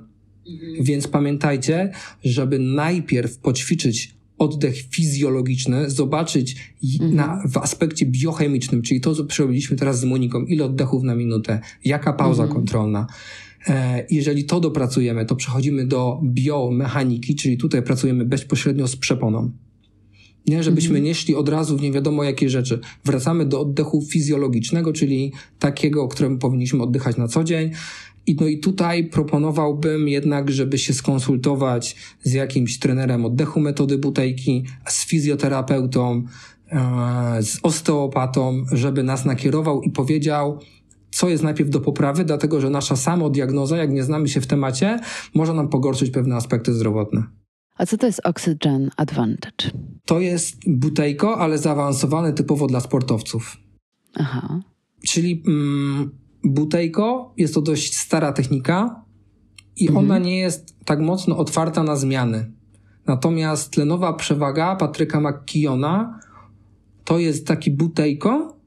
Mhm. 0.47 0.83
Więc 0.83 1.07
pamiętajcie, 1.07 1.91
żeby 2.23 2.59
najpierw 2.59 3.37
poćwiczyć 3.37 4.15
oddech 4.37 4.75
fizjologiczny, 4.89 5.89
zobaczyć 5.89 6.73
mhm. 6.93 7.15
na, 7.15 7.43
w 7.51 7.57
aspekcie 7.57 8.05
biochemicznym, 8.05 8.81
czyli 8.81 9.01
to, 9.01 9.15
co 9.15 9.25
przerobiliśmy 9.25 9.77
teraz 9.77 9.99
z 9.99 10.03
Moniką, 10.03 10.45
ile 10.45 10.65
oddechów 10.65 11.03
na 11.03 11.15
minutę, 11.15 11.59
jaka 11.85 12.13
pauza 12.13 12.43
mhm. 12.43 12.59
kontrolna. 12.59 13.07
E, 13.67 14.05
jeżeli 14.09 14.45
to 14.45 14.59
dopracujemy, 14.59 15.25
to 15.25 15.35
przechodzimy 15.35 15.85
do 15.85 16.21
biomechaniki, 16.23 17.35
czyli 17.35 17.57
tutaj 17.57 17.83
pracujemy 17.83 18.25
bezpośrednio 18.25 18.87
z 18.87 18.95
przeponą. 18.95 19.51
Nie, 20.47 20.63
żebyśmy 20.63 20.89
mhm. 20.89 21.05
nie 21.05 21.15
szli 21.15 21.35
od 21.35 21.49
razu 21.49 21.77
w 21.77 21.81
nie 21.81 21.91
wiadomo 21.91 22.23
jakie 22.23 22.49
rzeczy. 22.49 22.79
Wracamy 23.05 23.45
do 23.45 23.61
oddechu 23.61 24.01
fizjologicznego, 24.01 24.93
czyli 24.93 25.31
takiego, 25.59 26.07
którym 26.07 26.39
powinniśmy 26.39 26.83
oddychać 26.83 27.17
na 27.17 27.27
co 27.27 27.43
dzień. 27.43 27.71
I, 28.27 28.35
no 28.35 28.47
i 28.47 28.59
tutaj 28.59 29.03
proponowałbym 29.03 30.07
jednak, 30.07 30.51
żeby 30.51 30.77
się 30.77 30.93
skonsultować 30.93 31.95
z 32.23 32.33
jakimś 32.33 32.79
trenerem 32.79 33.25
oddechu 33.25 33.59
metody 33.59 33.97
butejki, 33.97 34.63
z 34.87 35.05
fizjoterapeutą, 35.05 36.23
e, 36.71 37.43
z 37.43 37.59
osteopatą, 37.63 38.65
żeby 38.71 39.03
nas 39.03 39.25
nakierował 39.25 39.81
i 39.81 39.91
powiedział, 39.91 40.59
co 41.11 41.29
jest 41.29 41.43
najpierw 41.43 41.69
do 41.69 41.79
poprawy, 41.79 42.25
dlatego 42.25 42.61
że 42.61 42.69
nasza 42.69 42.95
samodiagnoza, 42.95 43.77
jak 43.77 43.91
nie 43.91 44.03
znamy 44.03 44.27
się 44.27 44.41
w 44.41 44.47
temacie, 44.47 44.99
może 45.35 45.53
nam 45.53 45.69
pogorszyć 45.69 46.09
pewne 46.09 46.35
aspekty 46.35 46.73
zdrowotne. 46.73 47.42
A 47.75 47.85
co 47.85 47.97
to 47.97 48.05
jest 48.05 48.21
Oxygen 48.23 48.91
Advantage? 48.97 49.71
To 50.05 50.19
jest 50.19 50.55
butejko, 50.67 51.37
ale 51.37 51.57
zaawansowane 51.57 52.33
typowo 52.33 52.67
dla 52.67 52.79
sportowców. 52.79 53.57
Aha. 54.15 54.61
Czyli 55.03 55.43
mm, 55.47 56.11
Butejko 56.43 57.33
jest 57.37 57.53
to 57.53 57.61
dość 57.61 57.97
stara 57.97 58.33
technika. 58.33 59.03
i 59.75 59.87
mhm. 59.87 60.05
ona 60.05 60.19
nie 60.19 60.37
jest 60.37 60.75
tak 60.85 60.99
mocno 60.99 61.37
otwarta 61.37 61.83
na 61.83 61.95
zmiany. 61.95 62.51
Natomiast 63.07 63.71
tlenowa 63.71 64.13
przewaga 64.13 64.75
Patryka 64.75 65.21
McKeona 65.21 66.19
to 67.03 67.19
jest 67.19 67.47
taki 67.47 67.71
butejko, 67.71 68.57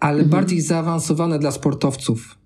ale 0.00 0.22
mhm. 0.22 0.30
bardziej 0.30 0.60
zaawansowane 0.60 1.38
dla 1.38 1.50
sportowców. 1.50 2.38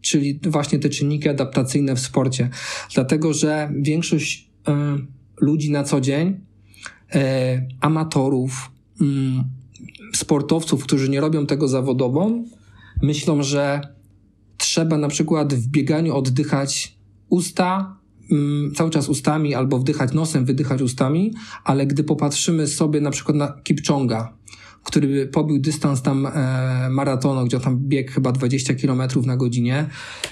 Czyli 0.00 0.40
właśnie 0.46 0.78
te 0.78 0.88
czynniki 0.88 1.28
adaptacyjne 1.28 1.96
w 1.96 2.00
sporcie. 2.00 2.50
Dlatego, 2.94 3.32
że 3.32 3.72
większość 3.76 4.49
ludzi 5.40 5.70
na 5.70 5.84
co 5.84 6.00
dzień, 6.00 6.28
y, 6.28 7.18
amatorów, 7.80 8.70
y, 9.00 9.04
sportowców, 10.16 10.84
którzy 10.84 11.08
nie 11.08 11.20
robią 11.20 11.46
tego 11.46 11.68
zawodowo, 11.68 12.30
myślą, 13.02 13.42
że 13.42 13.80
trzeba 14.56 14.98
na 14.98 15.08
przykład 15.08 15.54
w 15.54 15.68
bieganiu 15.68 16.16
oddychać 16.16 16.98
usta, 17.28 17.96
mm, 18.30 18.74
cały 18.74 18.90
czas 18.90 19.08
ustami, 19.08 19.54
albo 19.54 19.78
wdychać 19.78 20.12
nosem, 20.12 20.44
wydychać 20.44 20.82
ustami, 20.82 21.34
ale 21.64 21.86
gdy 21.86 22.04
popatrzymy 22.04 22.66
sobie 22.66 23.00
na 23.00 23.10
przykład 23.10 23.36
na 23.36 23.48
Kipczonga, 23.62 24.32
który 24.84 25.26
pobił 25.26 25.60
dystans 25.60 26.02
tam 26.02 26.26
e, 26.26 26.88
maratonu, 26.90 27.44
gdzie 27.44 27.60
tam 27.60 27.78
biegł 27.78 28.12
chyba 28.12 28.32
20 28.32 28.74
km 28.74 29.02
na 29.26 29.36
godzinie, 29.36 29.86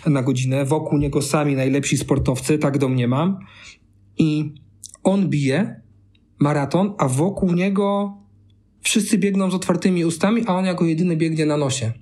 na 0.06 0.22
godzinę, 0.22 0.64
wokół 0.64 0.98
niego 0.98 1.22
sami 1.22 1.56
najlepsi 1.56 1.98
sportowcy, 1.98 2.58
tak 2.58 2.78
domniemam, 2.78 3.38
i 4.18 4.52
on 5.04 5.28
bije 5.28 5.80
maraton, 6.38 6.94
a 6.98 7.08
wokół 7.08 7.52
niego 7.52 8.16
wszyscy 8.82 9.18
biegną 9.18 9.50
z 9.50 9.54
otwartymi 9.54 10.04
ustami, 10.04 10.42
a 10.46 10.54
on 10.54 10.64
jako 10.64 10.84
jedyny 10.84 11.16
biegnie 11.16 11.46
na 11.46 11.56
nosie 11.56 11.92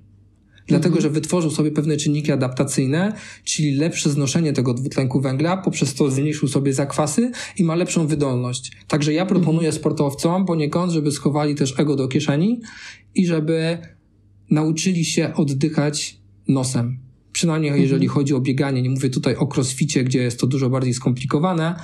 dlatego 0.67 0.95
mhm. 0.95 1.01
że 1.01 1.09
wytworzył 1.09 1.51
sobie 1.51 1.71
pewne 1.71 1.97
czynniki 1.97 2.31
adaptacyjne, 2.31 3.13
czyli 3.43 3.71
lepsze 3.71 4.09
znoszenie 4.09 4.53
tego 4.53 4.73
dwutlenku 4.73 5.21
węgla, 5.21 5.57
poprzez 5.57 5.93
to 5.93 6.11
zmniejszył 6.11 6.47
sobie 6.47 6.73
zakwasy 6.73 7.31
i 7.57 7.63
ma 7.63 7.75
lepszą 7.75 8.07
wydolność. 8.07 8.71
Także 8.87 9.13
ja 9.13 9.25
proponuję 9.25 9.67
mhm. 9.67 9.73
sportowcom 9.73 10.45
poniekąd, 10.45 10.91
żeby 10.91 11.11
schowali 11.11 11.55
też 11.55 11.79
ego 11.79 11.95
do 11.95 12.07
kieszeni 12.07 12.61
i 13.15 13.25
żeby 13.25 13.77
nauczyli 14.49 15.05
się 15.05 15.33
oddychać 15.33 16.17
nosem. 16.47 16.99
Przynajmniej 17.31 17.69
mhm. 17.69 17.83
jeżeli 17.83 18.07
chodzi 18.07 18.33
o 18.33 18.41
bieganie, 18.41 18.81
nie 18.81 18.89
mówię 18.89 19.09
tutaj 19.09 19.35
o 19.35 19.49
crossficie, 19.55 20.03
gdzie 20.03 20.21
jest 20.21 20.39
to 20.39 20.47
dużo 20.47 20.69
bardziej 20.69 20.93
skomplikowane, 20.93 21.75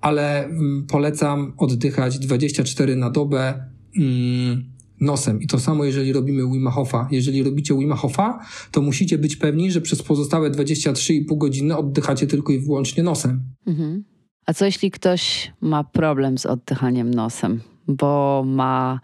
ale 0.00 0.44
mm, 0.44 0.86
polecam 0.86 1.52
oddychać 1.56 2.18
24 2.18 2.96
na 2.96 3.10
dobę. 3.10 3.64
Mm, 3.96 4.78
nosem. 5.00 5.42
I 5.42 5.46
to 5.46 5.58
samo, 5.58 5.84
jeżeli 5.84 6.12
robimy 6.12 6.52
Wim 6.52 6.66
Hofa. 6.66 7.08
Jeżeli 7.10 7.42
robicie 7.42 7.74
Wim 7.74 7.92
Hofa, 7.92 8.38
to 8.70 8.82
musicie 8.82 9.18
być 9.18 9.36
pewni, 9.36 9.70
że 9.70 9.80
przez 9.80 10.02
pozostałe 10.02 10.50
23,5 10.50 11.38
godziny 11.38 11.76
oddychacie 11.76 12.26
tylko 12.26 12.52
i 12.52 12.58
wyłącznie 12.58 13.02
nosem. 13.02 13.42
Mhm. 13.66 14.04
A 14.46 14.54
co 14.54 14.64
jeśli 14.64 14.90
ktoś 14.90 15.52
ma 15.60 15.84
problem 15.84 16.38
z 16.38 16.46
oddychaniem 16.46 17.14
nosem, 17.14 17.60
bo 17.88 18.42
ma 18.46 19.00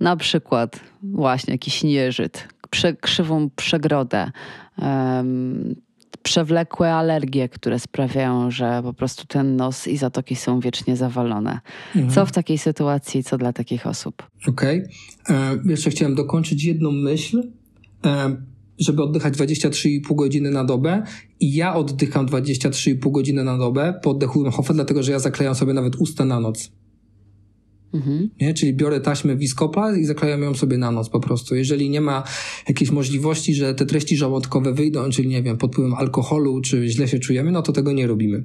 na 0.00 0.16
przykład 0.16 0.80
właśnie 1.02 1.54
jakiś 1.54 1.84
nieżyt, 1.84 2.48
krzywą 3.00 3.50
przegrodę, 3.56 4.30
przewlekłe 6.26 6.94
alergie, 6.94 7.48
które 7.48 7.78
sprawiają, 7.78 8.50
że 8.50 8.80
po 8.82 8.92
prostu 8.92 9.26
ten 9.26 9.56
nos 9.56 9.88
i 9.88 9.96
zatoki 9.96 10.36
są 10.36 10.60
wiecznie 10.60 10.96
zawalone. 10.96 11.60
Mhm. 11.96 12.14
Co 12.14 12.26
w 12.26 12.32
takiej 12.32 12.58
sytuacji, 12.58 13.24
co 13.24 13.38
dla 13.38 13.52
takich 13.52 13.86
osób? 13.86 14.22
Okej. 14.48 14.82
Okay. 15.24 15.36
E, 15.36 15.58
jeszcze 15.64 15.90
chciałem 15.90 16.14
dokończyć 16.14 16.64
jedną 16.64 16.90
myśl. 16.92 17.42
E, 18.06 18.36
żeby 18.78 19.02
oddychać 19.02 19.34
23,5 19.34 20.14
godziny 20.14 20.50
na 20.50 20.64
dobę 20.64 21.02
i 21.40 21.54
ja 21.54 21.74
oddycham 21.74 22.26
23,5 22.26 23.10
godziny 23.10 23.44
na 23.44 23.58
dobę 23.58 24.00
po 24.02 24.10
oddechu 24.10 24.50
Hofa, 24.50 24.74
dlatego 24.74 25.02
że 25.02 25.12
ja 25.12 25.18
zaklejam 25.18 25.54
sobie 25.54 25.72
nawet 25.72 25.96
usta 25.96 26.24
na 26.24 26.40
noc. 26.40 26.70
Mhm. 27.94 28.30
Nie? 28.40 28.54
Czyli 28.54 28.74
biorę 28.74 29.00
taśmę 29.00 29.36
wiskopla 29.36 29.96
i 29.96 30.04
zaklejam 30.04 30.42
ją 30.42 30.54
sobie 30.54 30.78
na 30.78 30.90
noc 30.90 31.08
po 31.08 31.20
prostu. 31.20 31.56
Jeżeli 31.56 31.90
nie 31.90 32.00
ma 32.00 32.22
jakiejś 32.68 32.90
możliwości, 32.90 33.54
że 33.54 33.74
te 33.74 33.86
treści 33.86 34.16
żołądkowe 34.16 34.72
wyjdą, 34.72 35.10
czyli 35.10 35.28
nie 35.28 35.42
wiem, 35.42 35.56
pod 35.56 35.72
wpływem 35.72 35.94
alkoholu, 35.94 36.60
czy 36.60 36.88
źle 36.88 37.08
się 37.08 37.18
czujemy, 37.18 37.52
no 37.52 37.62
to 37.62 37.72
tego 37.72 37.92
nie 37.92 38.06
robimy. 38.06 38.44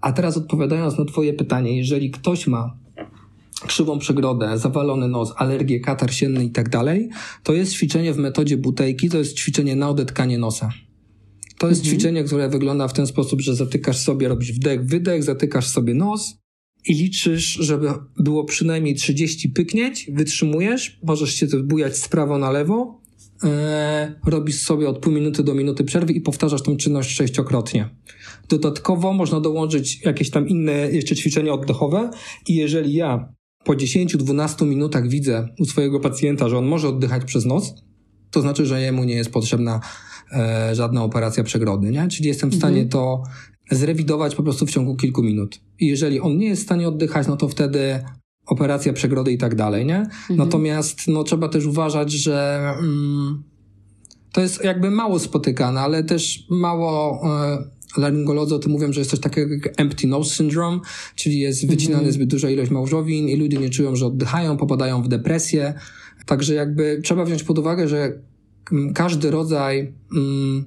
A 0.00 0.12
teraz 0.12 0.36
odpowiadając 0.36 0.98
na 0.98 1.04
twoje 1.04 1.32
pytanie, 1.32 1.76
jeżeli 1.76 2.10
ktoś 2.10 2.46
ma 2.46 2.76
krzywą 3.66 3.98
przegrodę, 3.98 4.58
zawalony 4.58 5.08
nos, 5.08 5.32
alergię, 5.36 5.80
katar 5.80 6.14
sienny 6.14 6.44
i 6.44 6.50
tak 6.50 6.68
dalej, 6.68 7.08
to 7.42 7.52
jest 7.54 7.72
ćwiczenie 7.72 8.12
w 8.12 8.18
metodzie 8.18 8.56
butejki, 8.56 9.08
to 9.08 9.18
jest 9.18 9.36
ćwiczenie 9.38 9.76
na 9.76 9.88
odetkanie 9.88 10.38
nosa. 10.38 10.70
To 11.58 11.68
jest 11.68 11.80
mhm. 11.80 11.96
ćwiczenie, 11.96 12.24
które 12.24 12.48
wygląda 12.48 12.88
w 12.88 12.92
ten 12.92 13.06
sposób, 13.06 13.40
że 13.40 13.54
zatykasz 13.54 13.98
sobie, 13.98 14.28
robisz 14.28 14.52
wdech, 14.52 14.84
wydech, 14.84 15.22
zatykasz 15.24 15.66
sobie 15.66 15.94
nos, 15.94 16.38
i 16.88 16.94
liczysz, 16.94 17.44
żeby 17.44 17.88
było 18.16 18.44
przynajmniej 18.44 18.94
30 18.94 19.48
pyknięć, 19.48 20.10
wytrzymujesz, 20.12 20.98
możesz 21.02 21.34
się 21.34 21.46
to 21.46 21.62
bujać 21.62 21.96
z 21.96 22.08
prawo 22.08 22.38
na 22.38 22.50
lewo, 22.50 23.00
e, 23.44 24.20
robisz 24.26 24.60
sobie 24.60 24.88
od 24.88 24.98
pół 24.98 25.12
minuty 25.12 25.42
do 25.42 25.54
minuty 25.54 25.84
przerwy 25.84 26.12
i 26.12 26.20
powtarzasz 26.20 26.62
tą 26.62 26.76
czynność 26.76 27.16
sześciokrotnie. 27.16 27.88
Dodatkowo 28.48 29.12
można 29.12 29.40
dołączyć 29.40 30.04
jakieś 30.04 30.30
tam 30.30 30.48
inne 30.48 30.72
jeszcze 30.72 31.16
ćwiczenia 31.16 31.52
oddechowe 31.52 32.10
i 32.48 32.54
jeżeli 32.54 32.94
ja 32.94 33.32
po 33.64 33.72
10-12 33.72 34.66
minutach 34.66 35.08
widzę 35.08 35.48
u 35.58 35.64
swojego 35.64 36.00
pacjenta, 36.00 36.48
że 36.48 36.58
on 36.58 36.66
może 36.66 36.88
oddychać 36.88 37.24
przez 37.24 37.44
nos, 37.44 37.74
to 38.30 38.40
znaczy, 38.40 38.66
że 38.66 38.80
jemu 38.80 39.04
nie 39.04 39.14
jest 39.14 39.30
potrzebna 39.30 39.80
e, 40.32 40.74
żadna 40.74 41.04
operacja 41.04 41.44
przegrody, 41.44 41.90
nie? 41.90 42.08
Czyli 42.08 42.28
jestem 42.28 42.50
w 42.50 42.54
stanie 42.54 42.82
mhm. 42.82 42.88
to 42.88 43.22
zrewidować 43.70 44.34
po 44.34 44.42
prostu 44.42 44.66
w 44.66 44.70
ciągu 44.70 44.96
kilku 44.96 45.22
minut. 45.22 45.60
I 45.80 45.86
jeżeli 45.86 46.20
on 46.20 46.38
nie 46.38 46.46
jest 46.46 46.62
w 46.62 46.64
stanie 46.64 46.88
oddychać, 46.88 47.26
no 47.26 47.36
to 47.36 47.48
wtedy 47.48 48.00
operacja 48.46 48.92
przegrody 48.92 49.32
i 49.32 49.38
tak 49.38 49.54
dalej, 49.54 49.86
nie? 49.86 49.98
Mhm. 49.98 50.36
Natomiast 50.36 51.08
no, 51.08 51.24
trzeba 51.24 51.48
też 51.48 51.66
uważać, 51.66 52.12
że 52.12 52.60
mm, 52.78 53.42
to 54.32 54.40
jest 54.40 54.64
jakby 54.64 54.90
mało 54.90 55.18
spotykane, 55.18 55.80
ale 55.80 56.04
też 56.04 56.46
mało 56.50 57.22
e, 57.24 57.58
laryngolodzy 57.96 58.54
o 58.54 58.58
tym 58.58 58.72
mówią, 58.72 58.92
że 58.92 59.00
jest 59.00 59.10
coś 59.10 59.20
takiego 59.20 59.54
jak 59.54 59.80
empty 59.80 60.06
nose 60.06 60.34
syndrome, 60.34 60.80
czyli 61.14 61.38
jest 61.38 61.66
wycinany 61.66 61.98
mhm. 61.98 62.12
zbyt 62.12 62.28
duża 62.28 62.50
ilość 62.50 62.70
małżowin 62.70 63.28
i 63.28 63.36
ludzie 63.36 63.58
nie 63.58 63.70
czują, 63.70 63.96
że 63.96 64.06
oddychają, 64.06 64.56
popadają 64.56 65.02
w 65.02 65.08
depresję. 65.08 65.74
Także 66.26 66.54
jakby 66.54 67.00
trzeba 67.04 67.24
wziąć 67.24 67.42
pod 67.42 67.58
uwagę, 67.58 67.88
że 67.88 68.12
każdy 68.94 69.30
rodzaj 69.30 69.92
mm, 70.16 70.64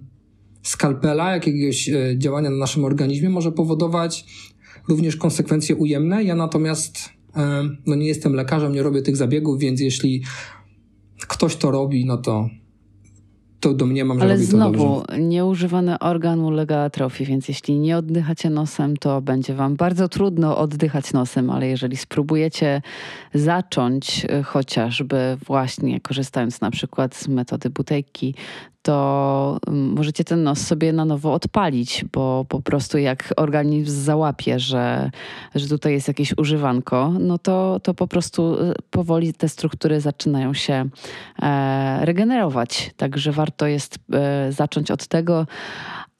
skalpela, 0.63 1.31
jakiegoś 1.31 1.89
e, 1.89 2.15
działania 2.17 2.49
na 2.49 2.57
naszym 2.57 2.85
organizmie 2.85 3.29
może 3.29 3.51
powodować 3.51 4.25
również 4.89 5.15
konsekwencje 5.15 5.75
ujemne. 5.75 6.23
Ja 6.23 6.35
natomiast 6.35 7.09
e, 7.35 7.63
no 7.85 7.95
nie 7.95 8.07
jestem 8.07 8.33
lekarzem, 8.33 8.73
nie 8.73 8.83
robię 8.83 9.01
tych 9.01 9.17
zabiegów, 9.17 9.59
więc 9.59 9.81
jeśli 9.81 10.23
ktoś 11.27 11.55
to 11.55 11.71
robi, 11.71 12.05
no 12.05 12.17
to 12.17 12.49
to 13.61 13.73
domniemam, 13.73 14.19
że 14.19 14.23
Ale 14.25 14.33
robi 14.33 14.45
znowu, 14.45 14.77
to 14.77 15.01
dobrze. 15.07 15.21
nieużywany 15.21 15.99
organ 15.99 16.39
ulega 16.39 16.77
atrofii, 16.77 17.25
więc 17.25 17.47
jeśli 17.47 17.79
nie 17.79 17.97
oddychacie 17.97 18.49
nosem, 18.49 18.97
to 18.97 19.21
będzie 19.21 19.53
wam 19.53 19.75
bardzo 19.75 20.09
trudno 20.09 20.57
oddychać 20.57 21.13
nosem, 21.13 21.49
ale 21.49 21.67
jeżeli 21.67 21.97
spróbujecie 21.97 22.81
zacząć 23.33 24.25
e, 24.29 24.43
chociażby 24.43 25.37
właśnie 25.45 25.99
korzystając 25.99 26.61
na 26.61 26.71
przykład 26.71 27.15
z 27.15 27.27
metody 27.27 27.69
butejki, 27.69 28.35
to 28.81 29.59
mm, 29.67 29.93
możecie 29.93 30.23
ten 30.23 30.43
nos 30.43 30.59
sobie 30.59 30.93
na 30.93 31.05
nowo 31.05 31.33
odpalić, 31.33 32.05
bo 32.13 32.45
po 32.49 32.61
prostu 32.61 32.97
jak 32.97 33.33
organizm 33.37 34.03
załapie, 34.03 34.59
że, 34.59 35.11
że 35.55 35.67
tutaj 35.67 35.93
jest 35.93 36.07
jakieś 36.07 36.37
używanko, 36.37 37.13
no 37.19 37.37
to, 37.37 37.79
to 37.83 37.93
po 37.93 38.07
prostu 38.07 38.61
e, 38.61 38.73
powoli 38.89 39.33
te 39.33 39.49
struktury 39.49 40.01
zaczynają 40.01 40.53
się 40.53 40.89
e, 41.41 42.05
regenerować. 42.05 42.91
Także 42.97 43.31
warto 43.31 43.67
jest 43.67 43.99
e, 44.13 44.51
zacząć 44.51 44.91
od 44.91 45.07
tego, 45.07 45.47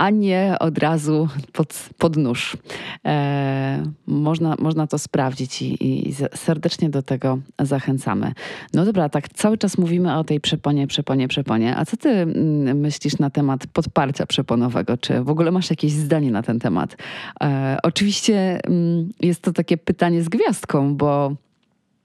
a 0.02 0.10
nie 0.10 0.56
od 0.60 0.78
razu 0.78 1.28
pod, 1.54 1.90
pod 1.98 2.18
nóż. 2.18 2.58
E, 3.06 3.84
można, 4.08 4.56
można 4.60 4.88
to 4.88 4.98
sprawdzić 4.98 5.62
i, 5.62 6.10
i, 6.10 6.14
serdecznie 6.36 6.90
do 6.90 7.04
tego 7.04 7.40
zachęcamy. 7.60 8.34
No 8.74 8.86
dobra, 8.86 9.10
tak 9.10 9.30
cały 9.30 9.58
czas 9.58 9.78
mówimy 9.78 10.18
o 10.18 10.24
tej 10.24 10.40
przeponie, 10.40 10.88
przeponie, 10.88 11.28
przeponie. 11.28 11.78
A 11.78 11.86
co 11.86 11.98
ty 11.98 12.10
mm, 12.10 12.80
myślisz 12.80 13.20
na 13.20 13.30
temat 13.30 13.68
podparcia 13.68 14.26
przeponowego? 14.26 14.98
Czy 14.98 15.24
w 15.24 15.30
ogóle 15.30 15.52
masz 15.52 15.70
jakieś 15.70 15.92
zdanie 15.92 16.32
na 16.32 16.44
ten 16.44 16.60
temat? 16.60 16.98
E, 17.44 17.78
oczywiście 17.84 18.60
mm, 18.64 19.10
jest 19.20 19.42
to 19.42 19.54
takie 19.54 19.78
pytanie 19.78 20.24
z 20.24 20.30
gwiazdką, 20.30 20.96
bo 20.96 21.36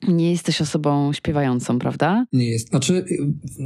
nie 0.08 0.30
jesteś 0.30 0.60
osobą 0.60 1.12
śpiewającą, 1.12 1.78
prawda? 1.78 2.26
Nie 2.32 2.50
jest. 2.50 2.68
Znaczy, 2.68 3.04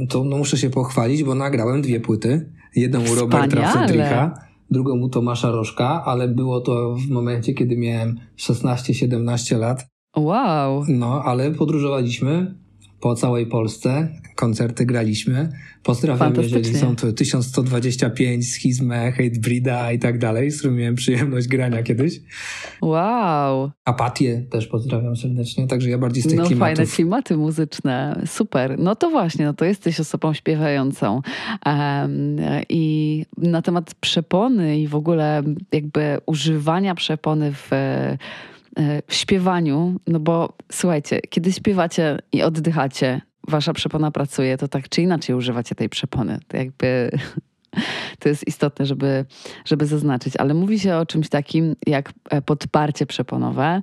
to 0.09 0.23
no 0.23 0.37
muszę 0.37 0.57
się 0.57 0.69
pochwalić, 0.69 1.23
bo 1.23 1.35
nagrałem 1.35 1.81
dwie 1.81 1.99
płyty. 1.99 2.49
Jedną 2.75 2.99
u 3.11 3.15
Roberta 3.15 3.67
Fredrika, 3.67 4.33
drugą 4.71 4.99
u 4.99 5.09
Tomasza 5.09 5.51
Rożka, 5.51 6.03
ale 6.05 6.27
było 6.27 6.61
to 6.61 6.95
w 6.95 7.09
momencie, 7.09 7.53
kiedy 7.53 7.77
miałem 7.77 8.19
16-17 8.37 9.57
lat. 9.57 9.87
Wow. 10.17 10.85
No, 10.87 11.23
ale 11.23 11.51
podróżowaliśmy 11.51 12.55
po 13.01 13.15
całej 13.15 13.45
Polsce. 13.45 14.07
Koncerty 14.35 14.85
graliśmy. 14.85 15.49
Pozdrawiam, 15.83 16.33
jeżeli 16.37 16.77
są 16.77 16.95
to 16.95 17.13
1125, 17.13 18.53
Schizmę, 18.53 19.11
Hatebreeda 19.11 19.91
i 19.91 19.99
tak 19.99 20.17
dalej, 20.17 20.51
z 20.51 20.57
którym 20.59 20.77
miałem 20.77 20.95
przyjemność 20.95 21.47
grania 21.47 21.83
kiedyś. 21.83 22.21
Wow. 22.81 23.71
Apatię 23.85 24.45
też 24.49 24.67
pozdrawiam 24.67 25.15
serdecznie, 25.15 25.67
także 25.67 25.89
ja 25.89 25.97
bardziej 25.97 26.23
z 26.23 26.27
tych 26.27 26.37
no, 26.37 26.45
klimatów. 26.45 26.77
fajne 26.77 26.91
klimaty 26.91 27.37
muzyczne, 27.37 28.21
super. 28.25 28.79
No 28.79 28.95
to 28.95 29.09
właśnie, 29.09 29.45
no 29.45 29.53
to 29.53 29.65
jesteś 29.65 29.99
osobą 29.99 30.33
śpiewającą. 30.33 31.21
Um, 31.65 32.35
I 32.69 33.25
na 33.37 33.61
temat 33.61 33.95
przepony 33.95 34.79
i 34.79 34.87
w 34.87 34.95
ogóle 34.95 35.43
jakby 35.71 36.17
używania 36.25 36.95
przepony 36.95 37.53
w 37.53 37.69
w 39.07 39.13
śpiewaniu, 39.13 39.99
no 40.07 40.19
bo 40.19 40.53
słuchajcie, 40.71 41.19
kiedy 41.29 41.51
śpiewacie 41.51 42.19
i 42.31 42.43
oddychacie, 42.43 43.21
wasza 43.47 43.73
przepona 43.73 44.11
pracuje, 44.11 44.57
to 44.57 44.67
tak 44.67 44.89
czy 44.89 45.01
inaczej 45.01 45.35
używacie 45.35 45.75
tej 45.75 45.89
przepony. 45.89 46.39
To 46.47 46.57
jakby 46.57 47.11
to 48.19 48.29
jest 48.29 48.47
istotne, 48.47 48.85
żeby, 48.85 49.25
żeby 49.65 49.85
zaznaczyć. 49.85 50.33
Ale 50.37 50.53
mówi 50.53 50.79
się 50.79 50.95
o 50.95 51.05
czymś 51.05 51.29
takim 51.29 51.75
jak 51.87 52.13
e, 52.29 52.41
podparcie 52.41 53.05
przeponowe 53.05 53.81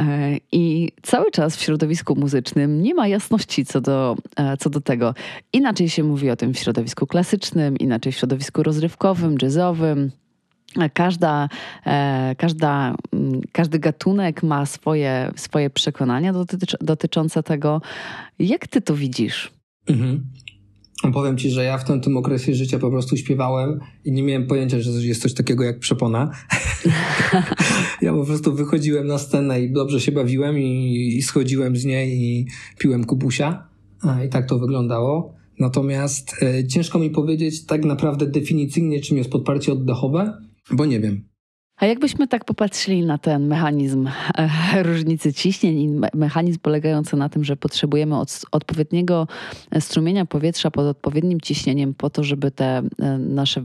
e, 0.00 0.36
i 0.52 0.92
cały 1.02 1.30
czas 1.30 1.56
w 1.56 1.60
środowisku 1.60 2.16
muzycznym 2.16 2.82
nie 2.82 2.94
ma 2.94 3.08
jasności 3.08 3.64
co 3.64 3.80
do, 3.80 4.16
co 4.58 4.70
do 4.70 4.80
tego. 4.80 5.14
Inaczej 5.52 5.88
się 5.88 6.02
mówi 6.02 6.30
o 6.30 6.36
tym 6.36 6.54
w 6.54 6.58
środowisku 6.58 7.06
klasycznym, 7.06 7.76
inaczej 7.76 8.12
w 8.12 8.16
środowisku 8.16 8.62
rozrywkowym, 8.62 9.36
jazzowym. 9.42 10.10
Każda, 10.94 11.48
e, 11.86 12.34
każda, 12.38 12.94
mm, 13.12 13.40
każdy 13.52 13.78
gatunek 13.78 14.42
ma 14.42 14.66
swoje, 14.66 15.30
swoje 15.36 15.70
przekonania 15.70 16.32
dotycz, 16.32 16.76
dotyczące 16.80 17.42
tego. 17.42 17.82
Jak 18.38 18.68
ty 18.68 18.80
to 18.80 18.94
widzisz? 18.94 19.50
Mhm. 19.88 20.24
Powiem 21.12 21.38
ci, 21.38 21.50
że 21.50 21.64
ja 21.64 21.78
w 21.78 21.84
tamtym 21.84 22.16
okresie 22.16 22.54
życia 22.54 22.78
po 22.78 22.90
prostu 22.90 23.16
śpiewałem 23.16 23.80
i 24.04 24.12
nie 24.12 24.22
miałem 24.22 24.46
pojęcia, 24.46 24.80
że 24.80 24.90
jest 24.90 25.22
coś 25.22 25.34
takiego 25.34 25.64
jak 25.64 25.78
przepona. 25.78 26.30
ja 28.02 28.12
po 28.12 28.24
prostu 28.24 28.54
wychodziłem 28.54 29.06
na 29.06 29.18
scenę 29.18 29.62
i 29.62 29.72
dobrze 29.72 30.00
się 30.00 30.12
bawiłem 30.12 30.58
i, 30.58 31.08
i 31.16 31.22
schodziłem 31.22 31.76
z 31.76 31.84
niej 31.84 32.22
i 32.22 32.46
piłem 32.78 33.04
kubusia. 33.04 33.68
I 34.26 34.28
tak 34.28 34.48
to 34.48 34.58
wyglądało. 34.58 35.34
Natomiast 35.58 36.42
e, 36.42 36.66
ciężko 36.66 36.98
mi 36.98 37.10
powiedzieć 37.10 37.66
tak 37.66 37.84
naprawdę 37.84 38.26
definicyjnie, 38.26 39.00
czym 39.00 39.16
jest 39.16 39.30
podparcie 39.30 39.72
oddechowe 39.72 40.38
bo 40.70 40.86
nie 40.86 41.00
wiem. 41.00 41.30
A 41.80 41.86
jakbyśmy 41.86 42.28
tak 42.28 42.44
popatrzyli 42.44 43.04
na 43.04 43.18
ten 43.18 43.46
mechanizm 43.46 44.08
e, 44.38 44.82
różnicy 44.82 45.32
ciśnień 45.32 45.80
i 45.80 45.88
mechanizm 46.14 46.58
polegający 46.58 47.16
na 47.16 47.28
tym, 47.28 47.44
że 47.44 47.56
potrzebujemy 47.56 48.18
od, 48.18 48.40
odpowiedniego 48.52 49.26
strumienia 49.80 50.26
powietrza 50.26 50.70
pod 50.70 50.84
odpowiednim 50.84 51.40
ciśnieniem 51.40 51.94
po 51.94 52.10
to, 52.10 52.24
żeby 52.24 52.50
te 52.50 52.82
e, 52.98 53.18
nasze 53.18 53.64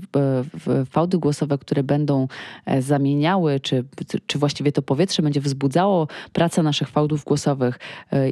fałdy 0.90 1.18
głosowe, 1.18 1.58
które 1.58 1.84
będą 1.84 2.28
e, 2.66 2.82
zamieniały, 2.82 3.60
czy, 3.60 3.84
czy 4.28 4.40
właściwie 4.40 4.72
to 4.72 4.82
powietrze 4.82 5.24
będzie 5.24 5.42
wzbudzało 5.42 6.08
pracę 6.34 6.64
naszych 6.64 6.90
fałdów 6.90 7.24
głosowych 7.24 7.80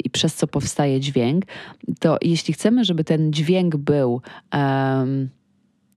i 0.04 0.10
przez 0.10 0.36
co 0.36 0.48
powstaje 0.48 1.00
dźwięk, 1.00 1.46
to 2.00 2.18
jeśli 2.22 2.54
chcemy, 2.54 2.86
żeby 2.86 3.04
ten 3.04 3.34
dźwięk 3.34 3.76
był 3.76 4.22
um, 4.54 5.30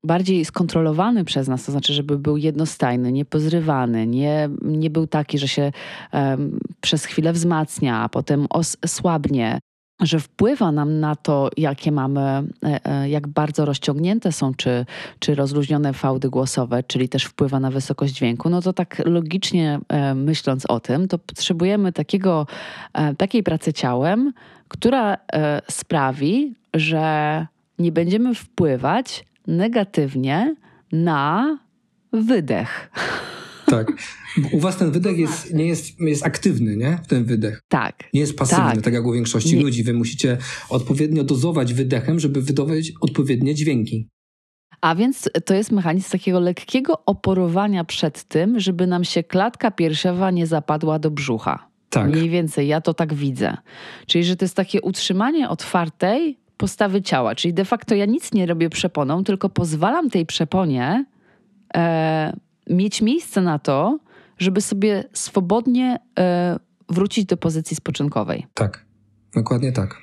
bardziej 0.06 0.44
skontrolowany 0.44 1.24
przez 1.24 1.48
nas, 1.48 1.64
to 1.64 1.72
znaczy, 1.72 1.92
żeby 1.92 2.18
był 2.18 2.36
jednostajny, 2.36 3.12
niepozrywany, 3.12 4.06
nie, 4.06 4.48
nie 4.62 4.90
był 4.90 5.06
taki, 5.06 5.38
że 5.38 5.48
się 5.48 5.72
um, 6.12 6.58
przez 6.80 7.04
chwilę 7.04 7.32
wzmacnia, 7.32 8.00
a 8.00 8.08
potem 8.08 8.46
osłabnie, 8.82 9.58
że 10.00 10.20
wpływa 10.20 10.72
nam 10.72 11.00
na 11.00 11.16
to, 11.16 11.50
jakie 11.56 11.92
mamy, 11.92 12.20
e, 12.20 12.44
e, 12.84 13.08
jak 13.08 13.28
bardzo 13.28 13.64
rozciągnięte 13.64 14.32
są, 14.32 14.54
czy, 14.54 14.86
czy 15.18 15.34
rozluźnione 15.34 15.92
fałdy 15.92 16.30
głosowe, 16.30 16.82
czyli 16.82 17.08
też 17.08 17.24
wpływa 17.24 17.60
na 17.60 17.70
wysokość 17.70 18.14
dźwięku, 18.14 18.50
no 18.50 18.62
to 18.62 18.72
tak 18.72 19.02
logicznie 19.04 19.78
e, 19.88 20.14
myśląc 20.14 20.66
o 20.66 20.80
tym, 20.80 21.08
to 21.08 21.18
potrzebujemy 21.18 21.92
takiego, 21.92 22.46
takiej 23.18 23.42
pracy 23.42 23.72
ciałem, 23.72 24.32
która 24.68 25.16
sprawi, 25.70 26.54
że 26.74 27.46
nie 27.78 27.92
będziemy 27.92 28.34
wpływać 28.34 29.24
negatywnie 29.46 30.56
na 30.92 31.58
wydech. 32.12 32.90
Tak. 33.66 33.92
U 34.52 34.60
was 34.60 34.76
ten 34.76 34.90
wydech 34.90 35.18
jest, 35.18 35.54
nie 35.54 35.66
jest, 35.66 36.00
jest 36.00 36.26
aktywny, 36.26 36.76
nie? 36.76 36.98
Ten 37.08 37.24
wydech. 37.24 37.62
Tak. 37.68 38.08
Nie 38.14 38.20
jest 38.20 38.36
pasywny, 38.36 38.72
tak, 38.74 38.82
tak 38.82 38.94
jak 38.94 39.06
u 39.06 39.12
większości 39.12 39.56
nie. 39.56 39.62
ludzi. 39.62 39.84
Wy 39.84 39.92
musicie 39.92 40.38
odpowiednio 40.68 41.24
dozować 41.24 41.74
wydechem, 41.74 42.20
żeby 42.20 42.42
wydawać 42.42 42.92
odpowiednie 43.00 43.54
dźwięki. 43.54 44.08
A 44.80 44.94
więc 44.94 45.30
to 45.44 45.54
jest 45.54 45.72
mechanizm 45.72 46.10
takiego 46.10 46.40
lekkiego 46.40 47.04
oporowania 47.04 47.84
przed 47.84 48.24
tym, 48.24 48.60
żeby 48.60 48.86
nam 48.86 49.04
się 49.04 49.22
klatka 49.22 49.70
piersiowa 49.70 50.30
nie 50.30 50.46
zapadła 50.46 50.98
do 50.98 51.10
brzucha. 51.10 51.68
Tak. 51.90 52.10
Mniej 52.10 52.30
więcej, 52.30 52.68
ja 52.68 52.80
to 52.80 52.94
tak 52.94 53.14
widzę. 53.14 53.56
Czyli, 54.06 54.24
że 54.24 54.36
to 54.36 54.44
jest 54.44 54.56
takie 54.56 54.80
utrzymanie 54.80 55.48
otwartej, 55.48 56.38
postawy 56.56 57.02
ciała. 57.02 57.34
Czyli 57.34 57.54
de 57.54 57.64
facto 57.64 57.94
ja 57.94 58.06
nic 58.06 58.32
nie 58.32 58.46
robię 58.46 58.70
przeponą, 58.70 59.24
tylko 59.24 59.48
pozwalam 59.48 60.10
tej 60.10 60.26
przeponie 60.26 61.04
e, 61.76 62.36
mieć 62.70 63.02
miejsce 63.02 63.40
na 63.40 63.58
to, 63.58 63.98
żeby 64.38 64.60
sobie 64.60 65.04
swobodnie 65.12 65.98
e, 66.18 66.58
wrócić 66.88 67.24
do 67.24 67.36
pozycji 67.36 67.76
spoczynkowej. 67.76 68.46
Tak, 68.54 68.86
dokładnie 69.34 69.72
tak. 69.72 69.96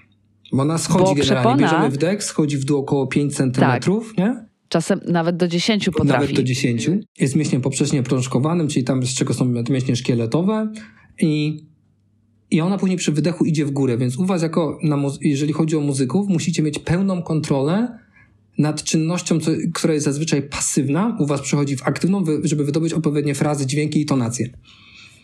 Bo 0.54 0.62
ona 0.62 0.78
schodzi 0.78 1.04
Bo 1.04 1.16
generalnie, 1.16 1.24
przepona, 1.24 1.58
bierzemy 1.58 1.90
wdech, 1.90 2.24
schodzi 2.24 2.58
w 2.58 2.66
dół 2.66 2.80
około 2.80 3.08
5 3.08 3.36
centymetrów, 3.36 4.14
tak. 4.16 4.18
nie? 4.18 4.46
Czasem 4.70 5.00
nawet 5.08 5.38
do 5.38 5.48
10 5.48 5.86
potrafi. 5.86 6.10
Nawet 6.10 6.32
do 6.32 6.44
10. 6.44 6.90
Jest 7.20 7.36
mięśniem 7.36 7.62
poprzecznie 7.62 8.04
prążkowanym, 8.04 8.68
czyli 8.68 8.86
tam 8.86 9.06
z 9.06 9.14
czego 9.14 9.34
są 9.34 9.46
mięśnie 9.46 9.96
szkieletowe 9.96 10.72
i 11.22 11.64
i 12.54 12.62
ona 12.62 12.78
później 12.78 12.98
przy 12.98 13.12
wydechu 13.12 13.46
idzie 13.46 13.66
w 13.66 13.72
górę, 13.72 13.98
więc 13.98 14.18
u 14.18 14.26
was 14.26 14.42
jako, 14.42 14.80
jeżeli 15.22 15.54
chodzi 15.54 15.76
o 15.76 15.80
muzyków, 15.80 16.28
musicie 16.28 16.64
mieć 16.64 16.80
pełną 16.80 17.22
kontrolę 17.22 18.00
nad 18.58 18.84
czynnością, 18.84 19.40
co, 19.40 19.52
która 19.74 19.94
jest 19.94 20.06
zazwyczaj 20.06 20.42
pasywna, 20.42 21.18
u 21.20 21.26
was 21.26 21.42
przechodzi 21.42 21.76
w 21.78 21.88
aktywną, 21.88 22.24
żeby 22.44 22.66
wydobyć 22.66 22.94
odpowiednie 22.94 23.36
frazy, 23.36 23.66
dźwięki 23.66 24.02
i 24.02 24.06
tonacje. 24.06 24.50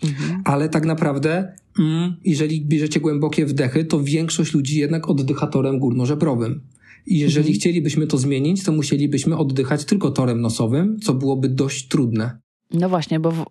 Mhm. 0.04 0.42
Ale 0.46 0.70
tak 0.70 0.86
naprawdę, 0.86 1.54
mm, 1.80 2.16
jeżeli 2.26 2.66
bierzecie 2.66 3.00
głębokie 3.00 3.46
wdechy, 3.46 3.86
to 3.86 4.04
większość 4.04 4.54
ludzi 4.54 4.80
jednak 4.80 5.10
oddycha 5.10 5.48
torem 5.48 5.80
górnożebrowym. 5.80 6.62
I 7.06 7.20
jeżeli 7.20 7.48
mhm. 7.48 7.60
chcielibyśmy 7.60 8.08
to 8.08 8.18
zmienić, 8.18 8.64
to 8.64 8.72
musielibyśmy 8.72 9.38
oddychać 9.38 9.86
tylko 9.86 10.12
torem 10.12 10.42
nosowym, 10.42 11.00
co 11.00 11.14
byłoby 11.14 11.50
dość 11.50 11.88
trudne. 11.88 12.40
No 12.72 12.90
właśnie, 12.90 13.20
bo 13.20 13.32
w, 13.32 13.46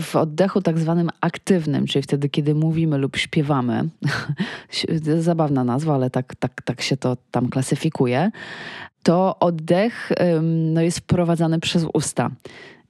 w, 0.00 0.16
oddechu 0.16 0.62
tak 0.62 0.78
zwanym 0.78 1.10
aktywnym, 1.20 1.86
czyli 1.86 2.02
wtedy, 2.02 2.28
kiedy 2.28 2.54
mówimy 2.54 2.98
lub 2.98 3.16
śpiewamy, 3.16 3.88
zabawna 5.18 5.64
nazwa, 5.64 5.94
ale 5.94 6.10
tak, 6.10 6.34
tak, 6.34 6.62
tak 6.62 6.82
się 6.82 6.96
to 6.96 7.16
tam 7.30 7.48
klasyfikuje, 7.48 8.30
to 9.02 9.38
oddech 9.38 10.12
no, 10.42 10.80
jest 10.80 10.98
wprowadzany 10.98 11.60
przez 11.60 11.86
usta. 11.94 12.30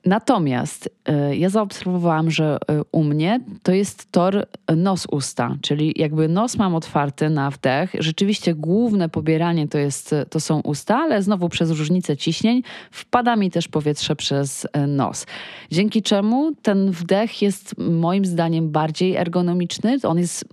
Natomiast 0.07 0.87
y, 1.31 1.37
ja 1.37 1.49
zaobserwowałam, 1.49 2.31
że 2.31 2.59
y, 2.71 2.83
u 2.93 3.05
mnie 3.05 3.41
to 3.63 3.73
jest 3.73 4.13
tor 4.13 4.47
nos-usta, 4.77 5.57
czyli 5.63 5.95
jakby 5.97 6.29
nos 6.29 6.57
mam 6.57 6.75
otwarty 6.75 7.31
na 7.31 7.51
wdech. 7.51 7.93
Rzeczywiście 7.99 8.55
główne 8.55 9.09
pobieranie 9.09 9.69
to, 9.69 9.79
jest, 9.79 10.15
to 10.31 10.41
są 10.41 10.61
usta, 10.61 10.99
ale 10.99 11.23
znowu 11.23 11.49
przez 11.49 11.71
różnicę 11.71 12.17
ciśnień 12.17 12.63
wpada 12.91 13.37
mi 13.37 13.51
też 13.51 13.69
powietrze 13.69 14.17
przez 14.17 14.65
y, 14.65 14.87
nos. 14.87 15.27
Dzięki 15.71 16.03
czemu 16.03 16.53
ten 16.63 16.91
wdech 16.91 17.43
jest 17.43 17.79
moim 17.79 18.25
zdaniem 18.25 18.71
bardziej 18.71 19.17
ergonomiczny. 19.17 19.97
On 20.03 20.19
jest 20.19 20.45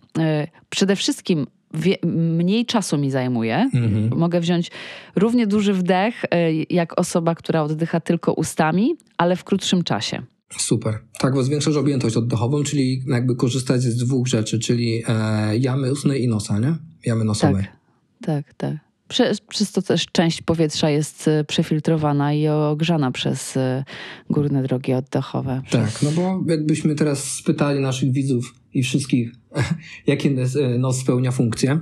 przede 0.69 0.95
wszystkim 0.95 1.47
wie, 1.73 1.95
mniej 2.03 2.65
czasu 2.65 2.97
mi 2.97 3.11
zajmuje. 3.11 3.69
Mhm. 3.73 4.19
Mogę 4.19 4.39
wziąć 4.39 4.71
równie 5.15 5.47
duży 5.47 5.73
wdech, 5.73 6.25
e, 6.31 6.53
jak 6.53 6.99
osoba, 6.99 7.35
która 7.35 7.63
oddycha 7.63 7.99
tylko 7.99 8.33
ustami, 8.33 8.95
ale 9.17 9.35
w 9.35 9.43
krótszym 9.43 9.83
czasie. 9.83 10.21
Super. 10.57 10.99
Tak, 11.19 11.33
bo 11.33 11.43
zwiększasz 11.43 11.75
objętość 11.75 12.17
oddechową, 12.17 12.63
czyli 12.63 13.03
jakby 13.07 13.35
korzystać 13.35 13.81
z 13.81 13.97
dwóch 13.97 14.27
rzeczy, 14.27 14.59
czyli 14.59 15.03
e, 15.07 15.57
jamy 15.57 15.91
ustnej 15.91 16.23
i 16.23 16.27
nosa, 16.27 16.59
nie? 16.59 16.75
Jamy 17.05 17.25
nosowej. 17.25 17.63
Tak, 17.63 18.45
tak, 18.45 18.53
tak. 18.53 18.90
Przez, 19.11 19.41
przez 19.41 19.71
to 19.71 19.81
też 19.81 20.05
część 20.11 20.41
powietrza 20.41 20.89
jest 20.89 21.27
e, 21.27 21.43
przefiltrowana 21.43 22.33
i 22.33 22.47
ogrzana 22.47 23.11
przez 23.11 23.57
e, 23.57 23.83
górne 24.29 24.63
drogi 24.63 24.93
oddechowe. 24.93 25.61
Tak, 25.69 26.01
no 26.01 26.11
bo 26.11 26.51
jakbyśmy 26.51 26.95
teraz 26.95 27.23
spytali 27.23 27.79
naszych 27.79 28.11
widzów 28.11 28.53
i 28.73 28.83
wszystkich, 28.83 29.31
jakie 30.07 30.35
nos 30.79 30.97
spełnia 30.97 31.31
funkcje, 31.31 31.79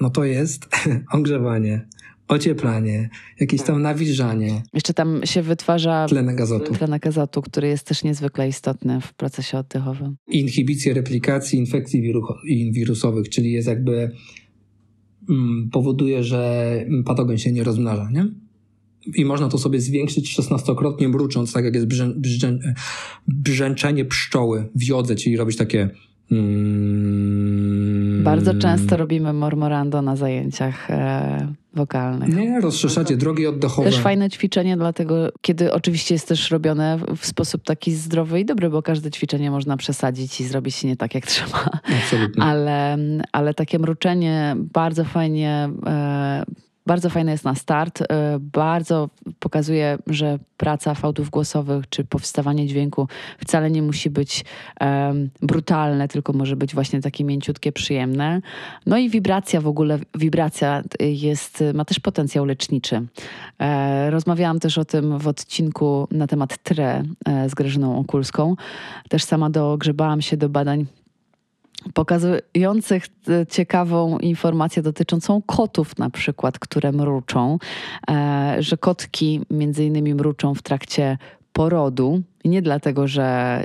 no 0.00 0.10
to 0.10 0.24
jest 0.24 0.68
ogrzewanie, 1.12 1.88
ocieplanie, 2.28 3.10
jakieś 3.40 3.62
tam 3.62 3.82
nawilżanie. 3.82 4.62
Jeszcze 4.74 4.94
tam 4.94 5.20
się 5.24 5.42
wytwarza 5.42 6.06
tlenek 6.08 6.40
azotu. 6.40 6.74
tlenek 6.74 7.06
azotu, 7.06 7.42
który 7.42 7.68
jest 7.68 7.86
też 7.86 8.04
niezwykle 8.04 8.48
istotny 8.48 9.00
w 9.00 9.14
procesie 9.14 9.58
oddechowym. 9.58 10.16
Inhibicję 10.28 10.94
replikacji 10.94 11.58
infekcji 11.58 12.12
wirusowych, 12.72 13.28
czyli 13.28 13.52
jest 13.52 13.68
jakby 13.68 14.10
powoduje, 15.72 16.24
że 16.24 16.72
patogen 17.04 17.38
się 17.38 17.52
nie 17.52 17.64
rozmnaża, 17.64 18.10
nie? 18.10 18.26
I 19.14 19.24
można 19.24 19.48
to 19.48 19.58
sobie 19.58 19.80
zwiększyć 19.80 20.30
szesnastokrotnie 20.30 21.08
mrucząc, 21.08 21.52
tak 21.52 21.64
jak 21.64 21.74
jest 21.74 21.86
brzę, 21.86 22.12
brzę, 22.16 22.58
brzęczenie 23.28 24.04
pszczoły 24.04 24.68
w 24.74 24.84
jodze, 24.84 25.16
czyli 25.16 25.36
robić 25.36 25.56
takie 25.56 25.90
Mm. 26.32 28.01
Bardzo 28.22 28.54
często 28.54 28.96
robimy 28.96 29.32
mormorando 29.32 30.02
na 30.02 30.16
zajęciach 30.16 30.90
e, 30.90 31.52
wokalnych. 31.74 32.36
Nie, 32.36 32.60
rozszerzacie 32.60 33.16
drogi 33.16 33.46
oddechowe. 33.46 33.90
Też 33.90 33.98
fajne 33.98 34.30
ćwiczenie, 34.30 34.76
dlatego 34.76 35.28
kiedy 35.40 35.72
oczywiście 35.72 36.14
jest 36.14 36.28
też 36.28 36.50
robione 36.50 36.98
w 37.16 37.26
sposób 37.26 37.64
taki 37.64 37.92
zdrowy 37.92 38.40
i 38.40 38.44
dobry, 38.44 38.70
bo 38.70 38.82
każde 38.82 39.10
ćwiczenie 39.10 39.50
można 39.50 39.76
przesadzić 39.76 40.40
i 40.40 40.44
zrobić 40.44 40.84
nie 40.84 40.96
tak 40.96 41.14
jak 41.14 41.26
trzeba. 41.32 41.70
Absolutnie. 42.02 42.44
Ale, 42.44 42.98
ale 43.32 43.54
takie 43.54 43.78
mruczenie 43.78 44.56
bardzo 44.58 45.04
fajnie 45.04 45.70
e, 45.86 46.44
bardzo 46.86 47.10
fajne 47.10 47.32
jest 47.32 47.44
na 47.44 47.54
start. 47.54 48.00
Y, 48.00 48.06
bardzo 48.40 49.10
pokazuje, 49.38 49.98
że 50.06 50.38
praca 50.56 50.94
fałdów 50.94 51.30
głosowych 51.30 51.88
czy 51.88 52.04
powstawanie 52.04 52.66
dźwięku 52.66 53.08
wcale 53.38 53.70
nie 53.70 53.82
musi 53.82 54.10
być 54.10 54.44
um, 54.80 55.30
brutalne, 55.42 56.08
tylko 56.08 56.32
może 56.32 56.56
być 56.56 56.74
właśnie 56.74 57.00
takie 57.00 57.24
mięciutkie, 57.24 57.72
przyjemne. 57.72 58.40
No 58.86 58.98
i 58.98 59.10
wibracja 59.10 59.60
w 59.60 59.66
ogóle, 59.66 59.98
wibracja 60.14 60.82
jest, 61.00 61.64
ma 61.74 61.84
też 61.84 62.00
potencjał 62.00 62.44
leczniczy. 62.44 63.06
E, 63.58 64.10
rozmawiałam 64.10 64.60
też 64.60 64.78
o 64.78 64.84
tym 64.84 65.18
w 65.18 65.28
odcinku 65.28 66.08
na 66.10 66.26
temat 66.26 66.58
TRE 66.62 67.02
e, 67.24 67.48
z 67.48 67.54
Grażyną 67.54 67.98
Okulską. 67.98 68.56
Też 69.08 69.24
sama 69.24 69.50
dogrzebałam 69.50 70.22
się 70.22 70.36
do 70.36 70.48
badań 70.48 70.86
pokazujących 71.94 73.06
e, 73.28 73.46
ciekawą 73.46 74.18
informację 74.18 74.82
dotyczącą 74.82 75.42
kotów 75.46 75.98
na 75.98 76.10
przykład, 76.10 76.58
które 76.58 76.92
mruczą, 76.92 77.58
e, 78.10 78.56
że 78.58 78.76
kotki 78.76 79.40
między 79.50 79.84
innymi 79.84 80.14
mruczą 80.14 80.54
w 80.54 80.62
trakcie 80.62 81.18
porodu. 81.52 82.22
Nie 82.44 82.62
dlatego, 82.62 83.08
że 83.08 83.62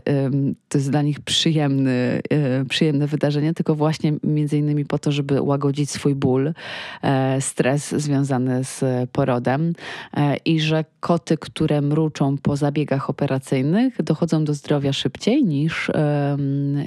to 0.70 0.78
jest 0.78 0.92
dla 0.92 1.02
nich 1.02 1.20
przyjemny, 1.20 2.22
y, 2.62 2.66
przyjemne 2.70 3.08
wydarzenie, 3.08 3.54
tylko 3.54 3.76
właśnie 3.76 4.14
między 4.24 4.58
innymi 4.58 4.86
po 4.86 5.00
to, 5.00 5.12
żeby 5.12 5.42
łagodzić 5.42 5.92
swój 5.92 6.16
ból, 6.16 6.54
e, 7.02 7.42
stres 7.42 7.92
związany 7.92 8.64
z 8.64 9.10
porodem 9.12 9.74
e, 10.18 10.38
i 10.38 10.60
że 10.60 10.86
koty, 11.00 11.38
które 11.38 11.82
mruczą 11.82 12.38
po 12.38 12.56
zabiegach 12.56 13.10
operacyjnych, 13.10 14.04
dochodzą 14.04 14.44
do 14.44 14.54
zdrowia 14.54 14.94
szybciej 14.94 15.44
niż, 15.44 15.92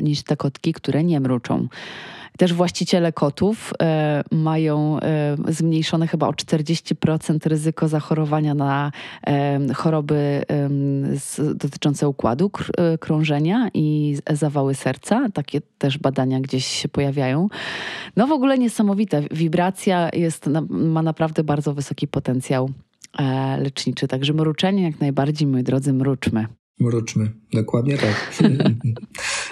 niż 0.03 0.23
te 0.23 0.37
kotki, 0.37 0.73
które 0.73 1.05
nie 1.05 1.21
mruczą. 1.21 1.69
Też 2.41 2.53
właściciele 2.55 3.13
kotów 3.13 3.73
e, 3.83 4.23
mają 4.31 5.01
e, 5.01 5.37
zmniejszone 5.49 6.07
chyba 6.07 6.29
o 6.29 6.33
40% 6.33 7.49
ryzyko 7.49 7.89
zachorowania 7.89 8.55
na 8.55 8.93
e, 9.27 9.75
choroby 9.75 10.43
z, 11.15 11.57
dotyczące 11.57 12.09
układu 12.09 12.51
kr 12.51 12.73
krążenia 13.01 13.71
i 13.75 14.17
zawały 14.31 14.75
serca. 14.75 15.29
Takie 15.35 15.61
też 15.79 15.99
badania 15.99 16.41
gdzieś 16.41 16.67
się 16.67 16.89
pojawiają. 16.89 17.49
No 18.17 18.27
w 18.27 18.33
ogóle 18.33 18.59
niesamowite. 18.59 19.23
Wibracja 19.31 20.11
jest, 20.13 20.47
ma 20.71 21.03
naprawdę 21.03 21.45
bardzo 21.45 21.75
wysoki 21.75 22.09
potencjał 22.09 22.71
leczniczy. 23.59 24.09
Także 24.09 24.33
mruczenie 24.33 24.83
jak 24.83 25.01
najbardziej, 25.01 25.49
moi 25.49 25.63
drodzy, 25.63 25.93
mruczmy. 25.93 26.47
Mruczmy, 26.81 27.31
dokładnie 27.53 27.99
tak. 27.99 28.33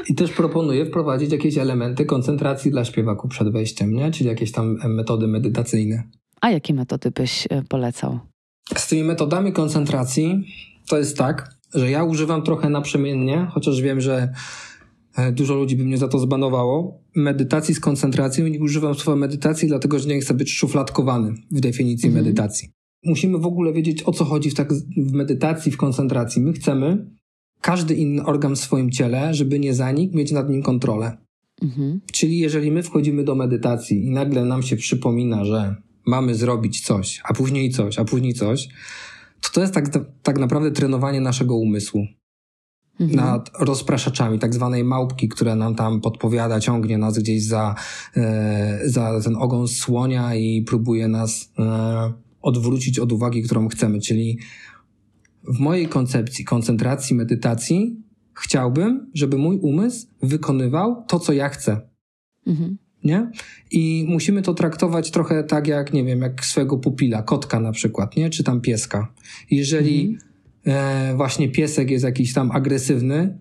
I 0.08 0.14
też 0.14 0.30
proponuję 0.30 0.86
wprowadzić 0.86 1.32
jakieś 1.32 1.58
elementy 1.58 2.04
koncentracji 2.04 2.70
dla 2.70 2.84
śpiewaku 2.84 3.28
przed 3.28 3.52
wejściem, 3.52 3.92
nie? 3.92 4.10
czyli 4.10 4.28
jakieś 4.28 4.52
tam 4.52 4.78
metody 4.88 5.26
medytacyjne. 5.26 6.02
A 6.40 6.50
jakie 6.50 6.74
metody 6.74 7.10
byś 7.10 7.46
e, 7.50 7.62
polecał? 7.68 8.18
Z 8.76 8.88
tymi 8.88 9.04
metodami 9.04 9.52
koncentracji 9.52 10.44
to 10.88 10.98
jest 10.98 11.18
tak, 11.18 11.58
że 11.74 11.90
ja 11.90 12.04
używam 12.04 12.42
trochę 12.42 12.70
naprzemiennie, 12.70 13.46
chociaż 13.50 13.80
wiem, 13.80 14.00
że 14.00 14.32
e, 15.16 15.32
dużo 15.32 15.54
ludzi 15.54 15.76
by 15.76 15.84
mnie 15.84 15.98
za 15.98 16.08
to 16.08 16.18
zbanowało. 16.18 17.02
Medytacji 17.16 17.74
z 17.74 17.80
koncentracją 17.80 18.46
nie 18.46 18.60
używam 18.60 18.94
słowa 18.94 19.18
medytacji, 19.18 19.68
dlatego 19.68 19.98
że 19.98 20.08
nie 20.08 20.20
chcę 20.20 20.34
być 20.34 20.52
szufladkowany 20.52 21.34
w 21.50 21.60
definicji 21.60 22.08
mhm. 22.08 22.24
medytacji. 22.24 22.68
Musimy 23.04 23.38
w 23.38 23.46
ogóle 23.46 23.72
wiedzieć, 23.72 24.02
o 24.02 24.12
co 24.12 24.24
chodzi 24.24 24.50
w, 24.50 24.54
tak, 24.54 24.72
w 24.96 25.12
medytacji, 25.12 25.72
w 25.72 25.76
koncentracji. 25.76 26.42
My 26.42 26.52
chcemy, 26.52 27.10
każdy 27.60 27.94
inny 27.94 28.24
organ 28.24 28.56
w 28.56 28.58
swoim 28.58 28.90
ciele, 28.90 29.34
żeby 29.34 29.58
nie 29.58 29.74
zanikł, 29.74 30.16
mieć 30.16 30.32
nad 30.32 30.50
nim 30.50 30.62
kontrolę. 30.62 31.16
Mhm. 31.62 32.00
Czyli 32.12 32.38
jeżeli 32.38 32.70
my 32.70 32.82
wchodzimy 32.82 33.24
do 33.24 33.34
medytacji 33.34 34.06
i 34.06 34.10
nagle 34.10 34.44
nam 34.44 34.62
się 34.62 34.76
przypomina, 34.76 35.44
że 35.44 35.76
mamy 36.06 36.34
zrobić 36.34 36.80
coś, 36.80 37.20
a 37.24 37.34
później 37.34 37.70
coś, 37.70 37.98
a 37.98 38.04
później 38.04 38.34
coś, 38.34 38.68
to 39.40 39.48
to 39.52 39.60
jest 39.60 39.74
tak, 39.74 39.88
tak 40.22 40.38
naprawdę 40.38 40.70
trenowanie 40.70 41.20
naszego 41.20 41.56
umysłu. 41.56 42.06
Mhm. 43.00 43.16
nad 43.16 43.50
rozpraszaczami, 43.60 44.38
tak 44.38 44.54
zwanej 44.54 44.84
małpki, 44.84 45.28
która 45.28 45.54
nam 45.54 45.74
tam 45.74 46.00
podpowiada, 46.00 46.60
ciągnie 46.60 46.98
nas 46.98 47.18
gdzieś 47.18 47.44
za, 47.44 47.74
e, 48.16 48.80
za 48.84 49.20
ten 49.20 49.36
ogon 49.36 49.68
słonia 49.68 50.34
i 50.34 50.62
próbuje 50.62 51.08
nas 51.08 51.52
e, 51.58 52.12
odwrócić 52.42 52.98
od 52.98 53.12
uwagi, 53.12 53.42
którą 53.42 53.68
chcemy. 53.68 54.00
Czyli 54.00 54.38
w 55.48 55.58
mojej 55.58 55.88
koncepcji 55.88 56.44
koncentracji, 56.44 57.16
medytacji 57.16 57.96
chciałbym, 58.34 59.10
żeby 59.14 59.38
mój 59.38 59.58
umysł 59.58 60.06
wykonywał 60.22 61.04
to, 61.08 61.18
co 61.18 61.32
ja 61.32 61.48
chcę. 61.48 61.80
Mhm. 62.46 62.78
Nie? 63.04 63.30
I 63.70 64.06
musimy 64.08 64.42
to 64.42 64.54
traktować 64.54 65.10
trochę 65.10 65.44
tak 65.44 65.66
jak, 65.66 65.92
nie 65.92 66.04
wiem, 66.04 66.20
jak 66.20 66.44
swojego 66.44 66.78
pupila, 66.78 67.22
kotka 67.22 67.60
na 67.60 67.72
przykład, 67.72 68.16
nie? 68.16 68.30
Czy 68.30 68.44
tam 68.44 68.60
pieska. 68.60 69.12
Jeżeli 69.50 70.18
mhm. 70.66 71.12
e, 71.12 71.16
właśnie 71.16 71.48
piesek 71.48 71.90
jest 71.90 72.04
jakiś 72.04 72.32
tam 72.32 72.50
agresywny 72.50 73.38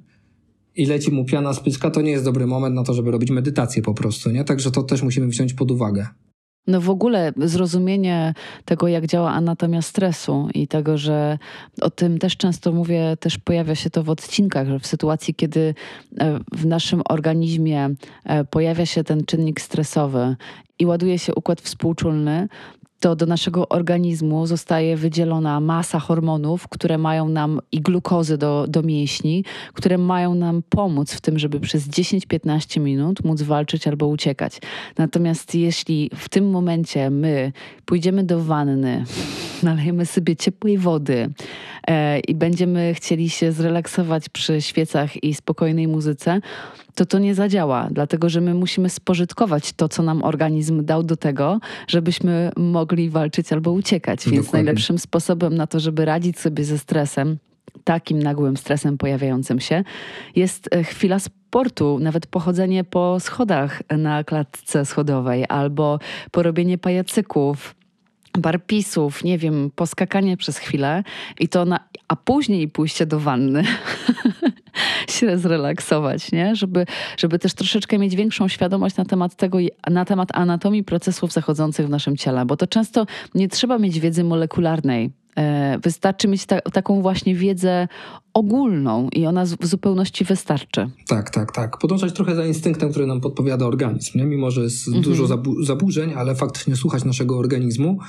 i 0.75 0.85
leci 0.85 1.11
mu 1.11 1.25
piana 1.25 1.53
z 1.53 1.59
pyska, 1.59 1.91
to 1.91 2.01
nie 2.01 2.11
jest 2.11 2.23
dobry 2.23 2.47
moment 2.47 2.75
na 2.75 2.83
to, 2.83 2.93
żeby 2.93 3.11
robić 3.11 3.31
medytację 3.31 3.81
po 3.81 3.93
prostu, 3.93 4.31
nie? 4.31 4.43
Także 4.43 4.71
to 4.71 4.83
też 4.83 5.01
musimy 5.01 5.27
wziąć 5.27 5.53
pod 5.53 5.71
uwagę. 5.71 6.07
No 6.67 6.81
w 6.81 6.89
ogóle 6.89 7.33
zrozumienie 7.37 8.33
tego, 8.65 8.87
jak 8.87 9.07
działa 9.07 9.31
anatomia 9.31 9.81
stresu 9.81 10.49
i 10.53 10.67
tego, 10.67 10.97
że 10.97 11.37
o 11.81 11.89
tym 11.89 12.17
też 12.17 12.37
często 12.37 12.71
mówię, 12.71 13.17
też 13.19 13.37
pojawia 13.37 13.75
się 13.75 13.89
to 13.89 14.03
w 14.03 14.09
odcinkach, 14.09 14.67
że 14.67 14.79
w 14.79 14.87
sytuacji, 14.87 15.35
kiedy 15.35 15.75
e, 16.19 16.39
w 16.51 16.65
naszym 16.65 17.01
organizmie 17.09 17.89
e, 18.25 18.43
pojawia 18.43 18.85
się 18.85 19.03
ten 19.03 19.25
czynnik 19.25 19.61
stresowy 19.61 20.35
i 20.79 20.85
ładuje 20.85 21.19
się 21.19 21.35
układ 21.35 21.61
współczulny, 21.61 22.47
to 22.99 23.15
do 23.15 23.25
naszego 23.25 23.69
organizmu 23.69 24.47
zostaje 24.47 24.97
wydzielona 24.97 25.59
masa 25.59 25.99
hormonów, 25.99 26.67
które 26.67 26.97
mają 26.97 27.29
nam 27.29 27.59
i 27.71 27.81
glukozy 27.81 28.37
do, 28.37 28.65
do 28.67 28.81
mięśni, 28.83 29.43
które 29.73 29.97
mają 29.97 30.35
nam 30.35 30.63
pomóc 30.69 31.13
w 31.13 31.21
tym, 31.21 31.39
żeby 31.39 31.59
przez 31.59 31.87
10-15 31.87 32.79
minut 32.79 33.23
móc 33.23 33.41
walczyć 33.41 33.87
albo 33.87 34.07
uciekać. 34.07 34.59
Natomiast 34.97 35.55
jeśli 35.55 36.11
w 36.15 36.29
tym 36.29 36.49
momencie 36.49 37.09
my 37.09 37.51
pójdziemy 37.85 38.23
do 38.23 38.43
wanny, 38.43 39.05
nalejemy 39.63 40.05
sobie 40.05 40.35
ciepłej 40.35 40.77
wody 40.77 41.29
e, 41.87 42.19
i 42.19 42.35
będziemy 42.35 42.93
chcieli 42.93 43.29
się 43.29 43.51
zrelaksować 43.51 44.29
przy 44.29 44.61
świecach 44.61 45.23
i 45.23 45.33
spokojnej 45.33 45.87
muzyce, 45.87 46.41
to 46.97 47.05
to 47.05 47.19
nie 47.19 47.35
zadziała, 47.35 47.87
dlatego 47.91 48.29
że 48.29 48.41
my 48.41 48.53
musimy 48.53 48.89
spożytkować 48.89 49.73
to, 49.73 49.89
co 49.89 50.03
nam 50.03 50.23
organizm 50.23 50.85
dał 50.85 51.03
do 51.03 51.17
tego, 51.17 51.59
żebyśmy 51.87 52.51
mogli 52.55 53.09
walczyć 53.09 53.53
albo 53.53 53.71
uciekać. 53.71 54.25
Więc 54.25 54.45
Dokładnie. 54.45 54.63
najlepszym 54.63 54.99
sposobem 54.99 55.55
na 55.55 55.67
to, 55.67 55.79
żeby 55.79 56.05
radzić 56.05 56.39
sobie 56.39 56.63
ze 56.63 56.77
stresem, 56.77 57.37
takim 57.83 58.23
nagłym 58.23 58.57
stresem 58.57 58.97
pojawiającym 58.97 59.59
się, 59.59 59.83
jest 60.35 60.75
e, 60.75 60.83
chwila 60.83 61.19
sportu, 61.19 61.99
nawet 61.99 62.27
pochodzenie 62.27 62.83
po 62.83 63.19
schodach 63.19 63.81
na 63.97 64.23
klatce 64.23 64.85
schodowej 64.85 65.45
albo 65.49 65.99
porobienie 66.31 66.77
pajacyków, 66.77 67.75
barpisów, 68.37 69.23
nie 69.23 69.37
wiem, 69.37 69.71
poskakanie 69.75 70.37
przez 70.37 70.57
chwilę 70.57 71.03
i 71.39 71.47
to 71.47 71.65
na, 71.65 71.79
a 72.07 72.15
później 72.15 72.67
pójście 72.67 73.05
do 73.05 73.19
wanny. 73.19 73.63
się 75.19 75.37
zrelaksować, 75.37 76.31
nie? 76.31 76.55
Żeby, 76.55 76.85
żeby 77.17 77.39
też 77.39 77.53
troszeczkę 77.53 77.97
mieć 77.97 78.15
większą 78.15 78.47
świadomość 78.47 78.97
na 78.97 79.05
temat 79.05 79.35
tego, 79.35 79.57
na 79.89 80.05
temat 80.05 80.29
anatomii 80.33 80.83
procesów 80.83 81.33
zachodzących 81.33 81.87
w 81.87 81.89
naszym 81.89 82.17
ciele, 82.17 82.45
bo 82.45 82.57
to 82.57 82.67
często 82.67 83.05
nie 83.35 83.47
trzeba 83.47 83.79
mieć 83.79 83.99
wiedzy 83.99 84.23
molekularnej. 84.23 85.11
E, 85.37 85.79
wystarczy 85.83 86.27
mieć 86.27 86.45
ta, 86.45 86.61
taką 86.61 87.01
właśnie 87.01 87.35
wiedzę 87.35 87.87
ogólną 88.33 89.09
i 89.09 89.25
ona 89.25 89.45
w 89.45 89.65
zupełności 89.65 90.25
wystarczy. 90.25 90.89
Tak, 91.07 91.29
tak, 91.29 91.51
tak. 91.51 91.77
Podążać 91.77 92.13
trochę 92.13 92.35
za 92.35 92.45
instynktem, 92.45 92.91
który 92.91 93.07
nam 93.07 93.21
podpowiada 93.21 93.65
organizm. 93.65 94.17
Nie? 94.17 94.25
Mimo, 94.25 94.51
że 94.51 94.61
jest 94.61 94.87
mhm. 94.87 95.03
dużo 95.03 95.27
zabu 95.27 95.63
zaburzeń, 95.63 96.13
ale 96.13 96.35
faktycznie 96.35 96.75
słuchać 96.75 97.05
naszego 97.05 97.37
organizmu. 97.37 97.99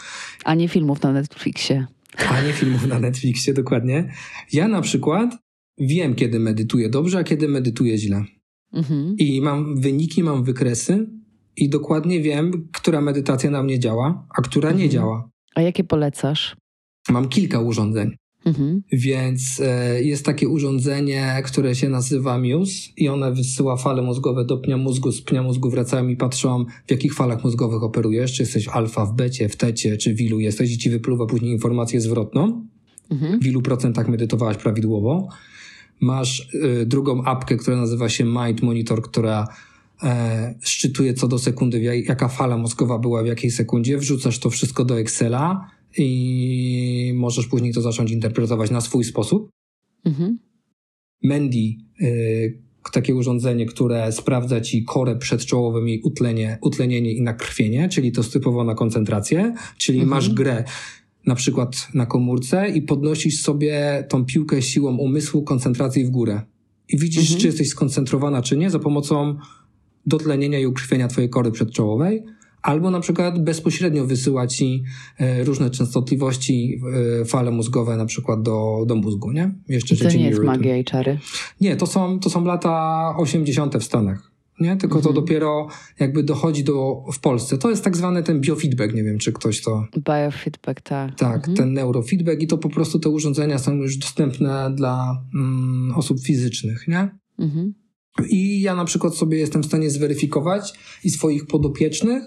A 0.45 0.55
nie 0.55 0.69
filmów 0.69 1.03
na 1.03 1.13
Netflixie. 1.13 1.87
A 2.31 2.41
nie 2.41 2.53
filmów 2.53 2.87
na 2.87 3.01
Netflixie, 3.01 3.55
dokładnie. 3.55 4.13
Ja 4.53 4.69
na 4.69 4.81
przykład 4.81 5.37
wiem, 5.81 6.15
kiedy 6.15 6.39
medytuję 6.39 6.89
dobrze, 6.89 7.19
a 7.19 7.25
kiedy 7.25 7.49
medytuję 7.49 7.99
źle. 7.99 8.25
Mhm. 8.73 9.17
I 9.19 9.41
mam 9.41 9.81
wyniki, 9.81 10.23
mam 10.23 10.45
wykresy 10.45 11.07
i 11.57 11.69
dokładnie 11.69 12.21
wiem, 12.21 12.69
która 12.73 13.01
medytacja 13.01 13.51
na 13.51 13.63
mnie 13.63 13.79
działa, 13.79 14.27
a 14.39 14.43
która 14.43 14.69
nie 14.69 14.85
mhm. 14.85 14.91
działa. 14.91 15.31
A 15.55 15.63
jakie 15.63 15.85
polecasz? 15.85 16.57
Mam 17.09 17.29
kilka 17.29 17.61
urządzeń. 17.61 18.17
Mhm. 18.45 18.83
Więc 18.93 19.61
e, 19.61 20.03
jest 20.03 20.25
takie 20.25 20.49
urządzenie, 20.49 21.43
które 21.45 21.75
się 21.75 21.89
nazywa 21.89 22.39
Muse 22.39 22.91
i 22.97 23.09
one 23.09 23.33
wysyła 23.33 23.77
fale 23.77 24.03
mózgowe 24.03 24.45
do 24.45 24.57
pnia 24.57 24.77
mózgu, 24.77 25.13
z 25.13 25.23
pnia 25.23 25.43
mózgu 25.43 25.71
wracają 25.71 26.09
i 26.09 26.17
patrzą, 26.17 26.65
w 26.87 26.91
jakich 26.91 27.15
falach 27.15 27.45
mózgowych 27.45 27.83
operujesz, 27.83 28.33
czy 28.33 28.43
jesteś 28.43 28.69
alfa, 28.69 29.07
w 29.07 29.17
becie, 29.17 29.49
w 29.49 29.57
tecie, 29.57 29.97
czy 29.97 30.15
w 30.15 30.21
ilu 30.21 30.41
jesteś 30.41 30.73
i 30.73 30.79
ci 30.79 30.91
wypluwa 30.91 31.27
później 31.27 31.53
informację 31.53 32.01
zwrotną, 32.01 32.67
mhm. 33.11 33.41
w 33.41 33.47
ilu 33.47 33.63
procentach 33.63 34.09
medytowałaś 34.09 34.57
prawidłowo. 34.57 35.29
Masz 36.01 36.55
y, 36.55 36.87
drugą 36.87 37.25
apkę, 37.25 37.57
która 37.57 37.77
nazywa 37.77 38.09
się 38.09 38.25
Mind 38.25 38.63
Monitor, 38.63 39.03
która 39.03 39.49
e, 40.03 40.55
szczytuje 40.61 41.15
co 41.15 41.29
do 41.29 41.39
sekundy, 41.39 41.81
jaka 42.07 42.29
fala 42.29 42.57
mózgowa 42.57 42.99
była 42.99 43.23
w 43.23 43.27
jakiej 43.27 43.51
sekundzie. 43.51 43.99
Wrzucasz 43.99 44.39
to 44.39 44.51
wszystko 44.51 44.85
do 44.85 45.01
Excela 45.01 45.71
i 45.97 47.13
możesz 47.17 47.47
później 47.47 47.73
to 47.73 47.83
zacząć 47.83 48.11
interpretować 48.11 48.71
na 48.71 48.81
swój 48.81 49.05
sposób. 49.05 49.51
Mhm. 50.05 50.39
Mendy, 51.23 51.75
y, 52.01 52.69
takie 52.93 53.15
urządzenie, 53.15 53.67
które 53.67 54.13
sprawdza 54.13 54.61
ci 54.61 54.85
korę 54.85 55.17
przedczołową, 55.17 55.85
jej 55.85 56.03
utlenie, 56.03 56.59
utlenienie 56.63 57.13
i 57.13 57.23
nakrwienie, 57.23 57.89
czyli 57.89 58.13
to 58.13 58.23
typowo 58.23 58.65
na 58.65 58.75
koncentrację, 58.75 59.55
czyli 59.79 59.99
mhm. 59.99 60.11
masz 60.11 60.31
grę 60.31 60.65
na 61.27 61.35
przykład 61.35 61.89
na 61.95 62.07
komórce 62.07 62.69
i 62.69 62.83
podnosisz 62.83 63.43
sobie 63.43 64.05
tą 64.09 64.25
piłkę 64.25 64.63
siłą 64.63 64.97
umysłu, 64.97 65.43
koncentracji 65.43 66.05
w 66.05 66.11
górę. 66.11 66.41
I 66.89 66.99
widzisz, 66.99 67.23
mhm. 67.23 67.41
czy 67.41 67.47
jesteś 67.47 67.69
skoncentrowana, 67.69 68.43
czy 68.43 68.57
nie, 68.57 68.71
za 68.71 68.79
pomocą 68.79 69.39
dotlenienia 70.07 70.59
i 70.59 70.67
ukrwienia 70.67 71.09
twojej 71.09 71.31
kory 71.31 71.51
przedczołowej 71.51 72.23
albo 72.63 72.91
na 72.91 73.01
przykład 73.01 73.45
bezpośrednio 73.45 74.07
wysyła 74.07 74.47
ci 74.47 74.83
e, 75.19 75.45
różne 75.45 75.71
częstotliwości, 75.71 76.81
e, 77.21 77.25
fale 77.25 77.51
mózgowe 77.51 77.97
na 77.97 78.07
przykład 78.07 78.43
do, 78.43 78.85
do 78.87 78.97
mózgu, 78.97 79.33
nie? 79.33 79.55
Jeszcze 79.69 79.97
to 79.97 80.09
nie 80.09 80.29
jest 80.29 80.43
magia 80.43 80.77
i 80.77 80.85
czary? 80.85 81.19
Nie, 81.61 81.77
to 81.77 81.87
są, 81.87 82.21
to 82.21 82.31
są 82.31 82.45
lata 82.45 83.15
80. 83.17 83.77
w 83.77 83.85
Stanach. 83.85 84.28
Nie? 84.61 84.77
Tylko 84.77 84.97
mhm. 84.97 85.15
to 85.15 85.21
dopiero 85.21 85.69
jakby 85.99 86.23
dochodzi 86.23 86.65
do, 86.65 87.05
w 87.13 87.21
Polsce. 87.21 87.59
To 87.59 87.71
jest 87.71 87.85
tak 87.85 87.97
zwany 87.97 88.23
ten 88.23 88.41
biofeedback, 88.41 88.95
nie 88.95 89.05
wiem, 89.05 89.19
czy 89.19 89.33
ktoś 89.33 89.63
to... 89.63 89.87
Biofeedback, 89.97 90.81
tak. 90.81 91.15
Tak, 91.15 91.37
mhm. 91.37 91.57
ten 91.57 91.73
neurofeedback 91.73 92.43
i 92.43 92.47
to 92.47 92.59
po 92.59 92.69
prostu 92.69 92.99
te 92.99 93.09
urządzenia 93.09 93.59
są 93.59 93.75
już 93.75 93.97
dostępne 93.97 94.71
dla 94.75 95.23
mm, 95.35 95.95
osób 95.97 96.21
fizycznych, 96.21 96.89
nie? 96.89 97.09
Mhm. 97.39 97.75
I 98.31 98.61
ja 98.61 98.75
na 98.75 98.85
przykład 98.85 99.15
sobie 99.15 99.39
jestem 99.39 99.63
w 99.63 99.67
stanie 99.67 99.91
zweryfikować 99.91 100.73
i 101.05 101.11
swoich 101.11 101.47
podopiecznych, 101.47 102.23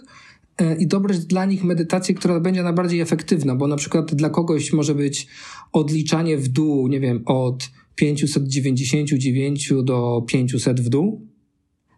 E, 0.62 0.76
i 0.76 0.88
dobrać 0.88 1.20
dla 1.20 1.46
nich 1.46 1.64
medytację, 1.64 2.16
która 2.16 2.40
będzie 2.40 2.64
najbardziej 2.64 3.00
efektywna, 3.00 3.56
bo 3.56 3.68
na 3.68 3.76
przykład 3.76 4.16
dla 4.16 4.30
kogoś 4.30 4.74
może 4.74 4.96
być 4.96 5.28
odliczanie 5.72 6.38
w 6.38 6.48
dół, 6.48 6.88
nie 6.88 7.00
wiem, 7.00 7.24
od 7.26 7.70
599 7.96 9.74
do 9.84 10.26
500 10.28 10.82
w 10.82 10.90
dół. 10.90 11.28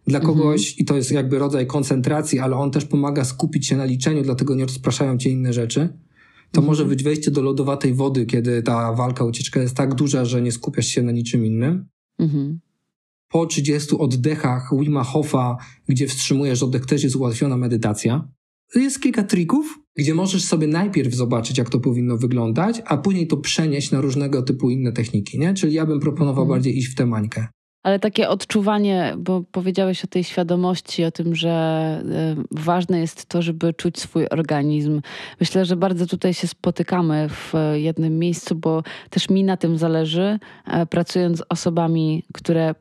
Dla 0.08 0.20
mhm. 0.20 0.38
kogoś, 0.38 0.62
mhm. 0.62 0.76
i 0.80 0.86
to 0.86 0.96
jest 0.96 1.12
jakby 1.12 1.40
rodzaj 1.40 1.68
koncentracji, 1.68 2.40
ale 2.40 2.56
on 2.56 2.72
też 2.72 2.86
pomaga 2.86 3.26
skupić 3.26 3.68
się 3.68 3.78
na 3.78 3.86
liczeniu, 3.86 4.24
dlatego 4.24 4.56
nie 4.56 4.64
rozpraszają 4.64 5.18
cię 5.18 5.30
inne 5.30 5.54
rzeczy. 5.54 5.80
To 6.52 6.62
mhm. 6.62 6.66
może 6.68 6.86
być 6.86 7.04
wejście 7.04 7.32
do 7.32 7.42
lodowatej 7.42 7.94
wody, 7.94 8.26
kiedy 8.26 8.64
ta 8.64 8.94
walka, 8.94 9.26
ucieczka 9.26 9.62
jest 9.62 9.76
tak 9.76 9.96
duża, 9.96 10.26
że 10.26 10.42
nie 10.42 10.52
skupiasz 10.52 10.88
się 10.88 11.04
na 11.04 11.12
niczym 11.12 11.46
innym. 11.46 11.86
Mhm. 12.20 12.60
Po 13.30 13.46
30 13.46 13.98
oddechach 13.98 14.70
Wima 14.80 15.04
Hofa, 15.04 15.58
gdzie 15.88 16.08
wstrzymujesz 16.08 16.64
oddech, 16.64 16.86
też 16.86 17.04
jest 17.04 17.16
ułatwiona 17.16 17.58
medytacja. 17.58 18.28
Jest 18.76 19.02
kilka 19.02 19.24
trików, 19.24 19.80
gdzie 19.96 20.14
możesz 20.14 20.44
sobie 20.44 20.68
najpierw 20.68 21.14
zobaczyć, 21.14 21.58
jak 21.58 21.70
to 21.70 21.80
powinno 21.80 22.18
wyglądać, 22.18 22.82
a 22.86 22.98
później 22.98 23.28
to 23.28 23.38
przenieść 23.38 23.92
na 23.92 24.02
różnego 24.02 24.42
typu 24.42 24.70
inne 24.70 24.92
techniki, 24.92 25.40
nie? 25.40 25.54
Czyli 25.54 25.74
ja 25.74 25.86
bym 25.86 26.00
proponował 26.00 26.46
hmm. 26.46 26.50
bardziej 26.50 26.78
iść 26.78 26.88
w 26.88 26.96
tę 26.96 27.06
mańkę. 27.06 27.48
Ale 27.84 28.00
takie 28.00 28.30
odczuwanie, 28.30 29.14
bo 29.18 29.44
powiedziałeś 29.52 30.04
o 30.04 30.08
tej 30.08 30.24
świadomości, 30.24 31.06
o 31.06 31.12
tym, 31.12 31.36
że 31.36 32.04
y, 32.42 32.44
ważne 32.52 33.00
jest 33.00 33.26
to, 33.26 33.42
żeby 33.42 33.74
czuć 33.74 34.00
swój 34.00 34.28
organizm. 34.28 35.02
Myślę, 35.40 35.66
że 35.66 35.76
bardzo 35.76 36.06
tutaj 36.06 36.34
się 36.34 36.48
spotykamy 36.48 37.30
w 37.30 37.54
jednym 37.74 38.20
miejscu, 38.20 38.56
bo 38.56 38.84
też 39.10 39.30
mi 39.30 39.44
na 39.44 39.58
tym 39.58 39.78
zależy, 39.78 40.40
e, 40.68 40.86
pracując 40.86 41.38
z 41.38 41.44
osobami, 41.50 42.24
które 42.34 42.76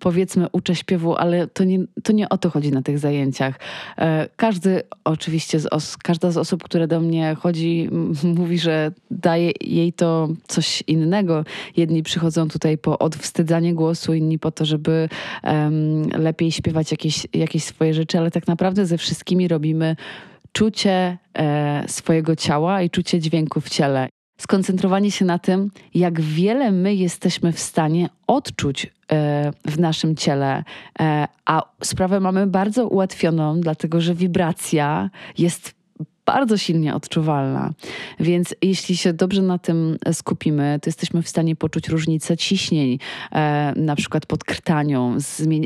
powiedzmy 0.00 0.46
uczę 0.52 0.74
śpiewu, 0.74 1.16
ale 1.16 1.46
to 1.46 1.64
nie, 1.64 1.78
to 2.02 2.12
nie 2.12 2.28
o 2.28 2.38
to 2.38 2.50
chodzi 2.50 2.72
na 2.72 2.82
tych 2.82 2.98
zajęciach. 2.98 3.58
E, 3.98 4.28
każdy 4.36 4.82
oczywiście, 5.04 5.60
z 5.60 5.66
os, 5.66 5.96
każda 5.96 6.30
z 6.30 6.36
osób, 6.36 6.64
które 6.64 6.88
do 6.88 7.00
mnie 7.00 7.36
chodzi, 7.40 7.88
mówi, 8.24 8.58
że 8.58 8.92
daje 9.10 9.52
jej 9.60 9.92
to 9.92 10.28
coś 10.46 10.82
innego. 10.86 11.44
Jedni 11.76 12.02
przychodzą 12.02 12.48
tutaj 12.48 12.78
po 12.78 12.98
odwstydzanie 12.98 13.74
głosu, 13.74 14.14
inni 14.14 14.38
po 14.38 14.50
to, 14.50 14.64
żeby 14.64 15.08
um, 15.44 16.08
lepiej 16.08 16.52
śpiewać 16.52 16.90
jakieś, 16.90 17.26
jakieś 17.34 17.64
swoje 17.64 17.94
rzeczy, 17.94 18.18
ale 18.18 18.30
tak 18.30 18.46
naprawdę 18.46 18.86
ze 18.86 18.98
wszystkimi 18.98 19.48
robimy 19.48 19.96
czucie 20.52 21.18
e, 21.38 21.84
swojego 21.88 22.36
ciała 22.36 22.82
i 22.82 22.90
czucie 22.90 23.20
dźwięku 23.20 23.60
w 23.60 23.68
ciele 23.68 24.08
skoncentrowanie 24.38 25.10
się 25.10 25.24
na 25.24 25.38
tym, 25.38 25.70
jak 25.94 26.20
wiele 26.20 26.72
my 26.72 26.94
jesteśmy 26.94 27.52
w 27.52 27.60
stanie 27.60 28.08
odczuć 28.26 28.86
e, 29.12 29.52
w 29.64 29.78
naszym 29.78 30.16
ciele, 30.16 30.64
e, 31.00 31.28
a 31.44 31.62
sprawę 31.82 32.20
mamy 32.20 32.46
bardzo 32.46 32.88
ułatwioną, 32.88 33.60
dlatego 33.60 34.00
że 34.00 34.14
wibracja 34.14 35.10
jest 35.38 35.74
bardzo 36.26 36.56
silnie 36.56 36.94
odczuwalna. 36.94 37.72
Więc 38.20 38.54
jeśli 38.62 38.96
się 38.96 39.12
dobrze 39.12 39.42
na 39.42 39.58
tym 39.58 39.96
skupimy, 40.12 40.78
to 40.82 40.88
jesteśmy 40.88 41.22
w 41.22 41.28
stanie 41.28 41.56
poczuć 41.56 41.88
różnicę 41.88 42.36
ciśnień, 42.36 42.98
e, 43.32 43.72
na 43.76 43.96
przykład 43.96 44.26
pod 44.26 44.44
krtanią, 44.44 45.16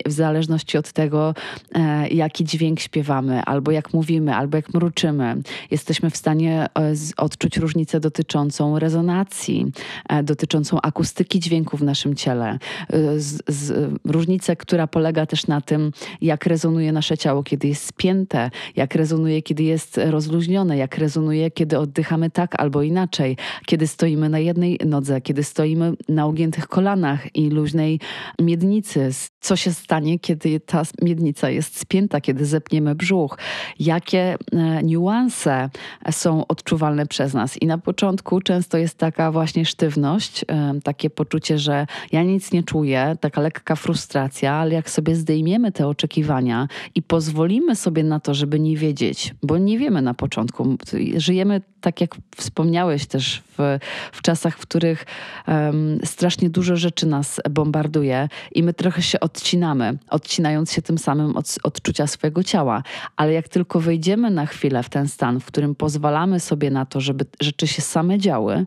w 0.06 0.12
zależności 0.12 0.78
od 0.78 0.92
tego, 0.92 1.34
e, 1.74 2.08
jaki 2.08 2.44
dźwięk 2.44 2.80
śpiewamy, 2.80 3.42
albo 3.42 3.70
jak 3.70 3.94
mówimy, 3.94 4.34
albo 4.34 4.56
jak 4.56 4.74
mruczymy. 4.74 5.36
Jesteśmy 5.70 6.10
w 6.10 6.16
stanie 6.16 6.66
e, 6.78 6.94
odczuć 7.16 7.56
różnicę 7.56 8.00
dotyczącą 8.00 8.78
rezonacji, 8.78 9.66
e, 10.08 10.22
dotyczącą 10.22 10.80
akustyki 10.80 11.40
dźwięku 11.40 11.76
w 11.76 11.82
naszym 11.82 12.14
ciele. 12.14 12.58
E, 12.88 13.20
z, 13.20 13.42
z, 13.48 13.92
różnicę, 14.04 14.56
która 14.56 14.86
polega 14.86 15.26
też 15.26 15.46
na 15.46 15.60
tym, 15.60 15.92
jak 16.20 16.46
rezonuje 16.46 16.92
nasze 16.92 17.18
ciało, 17.18 17.42
kiedy 17.42 17.68
jest 17.68 17.86
spięte, 17.86 18.50
jak 18.76 18.94
rezonuje, 18.94 19.42
kiedy 19.42 19.62
jest 19.62 20.00
rozluźnione 20.04 20.49
jak 20.76 20.98
rezonuje, 20.98 21.50
kiedy 21.50 21.78
oddychamy 21.78 22.30
tak 22.30 22.60
albo 22.60 22.82
inaczej, 22.82 23.36
kiedy 23.66 23.86
stoimy 23.86 24.28
na 24.28 24.38
jednej 24.38 24.78
nodze, 24.86 25.20
kiedy 25.20 25.44
stoimy 25.44 25.92
na 26.08 26.26
ugiętych 26.26 26.66
kolanach 26.66 27.36
i 27.36 27.50
luźnej 27.50 28.00
miednicy. 28.40 29.10
Co 29.40 29.56
się 29.56 29.72
stanie, 29.72 30.18
kiedy 30.18 30.60
ta 30.60 30.82
miednica 31.02 31.50
jest 31.50 31.78
spięta, 31.78 32.20
kiedy 32.20 32.46
zepniemy 32.46 32.94
brzuch? 32.94 33.38
Jakie 33.78 34.36
e, 34.52 34.82
niuanse 34.82 35.70
są 36.10 36.46
odczuwalne 36.46 37.06
przez 37.06 37.34
nas? 37.34 37.62
I 37.62 37.66
na 37.66 37.78
początku 37.78 38.40
często 38.40 38.78
jest 38.78 38.98
taka 38.98 39.32
właśnie 39.32 39.64
sztywność, 39.64 40.44
e, 40.48 40.74
takie 40.84 41.10
poczucie, 41.10 41.58
że 41.58 41.86
ja 42.12 42.22
nic 42.22 42.52
nie 42.52 42.62
czuję, 42.62 43.16
taka 43.20 43.40
lekka 43.40 43.76
frustracja, 43.76 44.54
ale 44.54 44.74
jak 44.74 44.90
sobie 44.90 45.16
zdejmiemy 45.16 45.72
te 45.72 45.86
oczekiwania 45.86 46.68
i 46.94 47.02
pozwolimy 47.02 47.76
sobie 47.76 48.04
na 48.04 48.20
to, 48.20 48.34
żeby 48.34 48.60
nie 48.60 48.76
wiedzieć, 48.76 49.34
bo 49.42 49.58
nie 49.58 49.78
wiemy 49.78 50.02
na 50.02 50.14
początku, 50.14 50.39
początku. 50.46 50.76
Żyjemy, 51.16 51.60
tak 51.80 52.00
jak 52.00 52.16
wspomniałeś 52.36 53.06
też, 53.06 53.42
w, 53.58 53.78
w 54.12 54.22
czasach, 54.22 54.58
w 54.58 54.60
których 54.60 55.06
um, 55.48 55.98
strasznie 56.04 56.50
dużo 56.50 56.76
rzeczy 56.76 57.06
nas 57.06 57.40
bombarduje 57.50 58.28
i 58.52 58.62
my 58.62 58.74
trochę 58.74 59.02
się 59.02 59.20
odcinamy, 59.20 59.98
odcinając 60.10 60.72
się 60.72 60.82
tym 60.82 60.98
samym 60.98 61.36
od 61.36 61.58
odczucia 61.62 62.06
swojego 62.06 62.42
ciała. 62.42 62.82
Ale 63.16 63.32
jak 63.32 63.48
tylko 63.48 63.80
wejdziemy 63.80 64.30
na 64.30 64.46
chwilę 64.46 64.82
w 64.82 64.88
ten 64.88 65.08
stan, 65.08 65.40
w 65.40 65.44
którym 65.44 65.74
pozwalamy 65.74 66.40
sobie 66.40 66.70
na 66.70 66.86
to, 66.86 67.00
żeby 67.00 67.24
rzeczy 67.40 67.66
się 67.66 67.82
same 67.82 68.18
działy, 68.18 68.66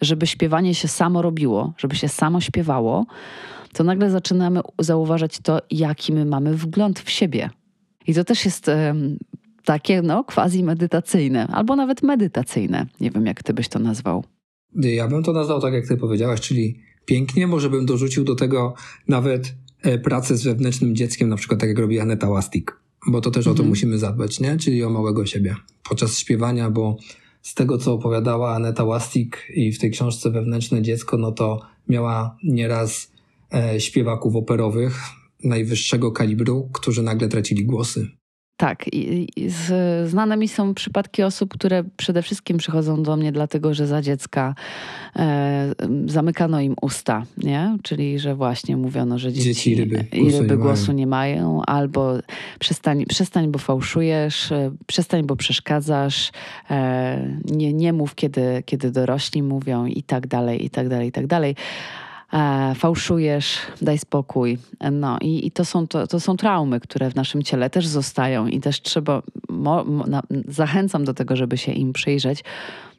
żeby 0.00 0.26
śpiewanie 0.26 0.74
się 0.74 0.88
samo 0.88 1.22
robiło, 1.22 1.72
żeby 1.78 1.96
się 1.96 2.08
samo 2.08 2.40
śpiewało, 2.40 3.06
to 3.72 3.84
nagle 3.84 4.10
zaczynamy 4.10 4.60
zauważać 4.78 5.38
to, 5.42 5.58
jaki 5.70 6.12
my 6.12 6.24
mamy 6.24 6.54
wgląd 6.54 7.00
w 7.00 7.10
siebie. 7.10 7.50
I 8.06 8.14
to 8.14 8.24
też 8.24 8.44
jest 8.44 8.70
takie 9.68 10.02
no 10.02 10.24
quasi 10.24 10.64
medytacyjne, 10.64 11.46
albo 11.46 11.76
nawet 11.76 12.02
medytacyjne. 12.02 12.86
Nie 13.00 13.10
wiem, 13.10 13.26
jak 13.26 13.42
ty 13.42 13.54
byś 13.54 13.68
to 13.68 13.78
nazwał. 13.78 14.24
Ja 14.74 15.08
bym 15.08 15.22
to 15.22 15.32
nazwał 15.32 15.60
tak, 15.60 15.74
jak 15.74 15.88
ty 15.88 15.96
powiedziałaś, 15.96 16.40
czyli 16.40 16.80
pięknie, 17.04 17.46
może 17.46 17.70
bym 17.70 17.86
dorzucił 17.86 18.24
do 18.24 18.34
tego 18.34 18.74
nawet 19.08 19.54
e, 19.82 19.98
pracę 19.98 20.36
z 20.36 20.44
wewnętrznym 20.44 20.96
dzieckiem, 20.96 21.28
na 21.28 21.36
przykład 21.36 21.60
tak 21.60 21.68
jak 21.68 21.78
robi 21.78 22.00
Aneta 22.00 22.28
Łastik, 22.28 22.76
bo 23.06 23.20
to 23.20 23.30
też 23.30 23.46
mhm. 23.46 23.54
o 23.54 23.56
to 23.56 23.68
musimy 23.68 23.98
zadbać, 23.98 24.40
nie? 24.40 24.56
Czyli 24.56 24.84
o 24.84 24.90
małego 24.90 25.26
siebie. 25.26 25.56
Podczas 25.88 26.18
śpiewania, 26.18 26.70
bo 26.70 26.96
z 27.42 27.54
tego, 27.54 27.78
co 27.78 27.92
opowiadała 27.92 28.54
Aneta 28.54 28.84
Łastik 28.84 29.46
i 29.54 29.72
w 29.72 29.78
tej 29.78 29.90
książce 29.90 30.30
Wewnętrzne 30.30 30.82
Dziecko, 30.82 31.18
no 31.18 31.32
to 31.32 31.60
miała 31.88 32.36
nieraz 32.44 33.12
e, 33.54 33.80
śpiewaków 33.80 34.36
operowych 34.36 35.00
najwyższego 35.44 36.12
kalibru, 36.12 36.70
którzy 36.72 37.02
nagle 37.02 37.28
tracili 37.28 37.64
głosy 37.64 38.17
Tak, 38.58 38.88
i, 38.92 39.28
i 39.36 39.50
z, 39.50 40.10
znane 40.10 40.36
mi 40.36 40.48
są 40.48 40.74
przypadki 40.74 41.22
osób, 41.22 41.50
które 41.54 41.84
przede 41.96 42.22
wszystkim 42.22 42.56
przychodzą 42.56 43.02
do 43.02 43.16
mnie 43.16 43.32
dlatego, 43.32 43.74
że 43.74 43.86
za 43.86 44.02
dziecka 44.02 44.54
e, 45.16 45.72
zamykano 46.06 46.60
im 46.60 46.74
usta, 46.82 47.24
nie? 47.36 47.76
Czyli, 47.82 48.18
że 48.18 48.34
właśnie 48.34 48.76
mówiono, 48.76 49.18
że 49.18 49.32
dzieci, 49.32 49.48
dzieci 49.48 49.74
ryby, 49.74 50.04
i 50.12 50.30
ryby 50.30 50.56
nie 50.56 50.56
głosu 50.56 50.92
nie 50.92 51.06
mają, 51.06 51.62
albo 51.66 52.18
przestań, 52.58 53.04
przestań, 53.06 53.48
bo 53.48 53.58
fałszujesz, 53.58 54.52
e, 54.52 54.70
przestań, 54.86 55.22
bo 55.26 55.36
przeszkadzasz, 55.36 56.32
e, 56.70 57.38
nie, 57.44 57.72
nie 57.72 57.92
mów, 57.92 58.14
kiedy, 58.14 58.62
kiedy 58.66 58.90
dorośli 58.90 59.42
mówią 59.42 59.86
i 59.86 60.02
tak 60.02 60.26
dalej, 60.26 60.64
i 60.64 60.70
tak 60.70 60.88
dalej, 60.88 61.08
i 61.08 61.12
tak 61.12 61.26
dalej 61.26 61.54
e, 62.32 62.74
fałszujesz, 62.74 63.58
daj 63.82 63.98
spokój. 63.98 64.58
No 64.92 65.18
i, 65.20 65.46
i 65.46 65.50
to, 65.50 65.64
są, 65.64 65.86
to, 65.86 66.06
to 66.06 66.20
są 66.20 66.36
traumy, 66.36 66.80
które 66.80 67.10
w 67.10 67.14
naszym 67.14 67.42
ciele 67.42 67.70
też 67.70 67.86
zostają 67.86 68.46
i 68.46 68.60
też 68.60 68.82
trzeba, 68.82 69.22
mo, 69.48 69.84
mo, 69.84 70.06
na, 70.06 70.22
zachęcam 70.48 71.04
do 71.04 71.14
tego, 71.14 71.36
żeby 71.36 71.58
się 71.58 71.72
im 71.72 71.92
przyjrzeć, 71.92 72.44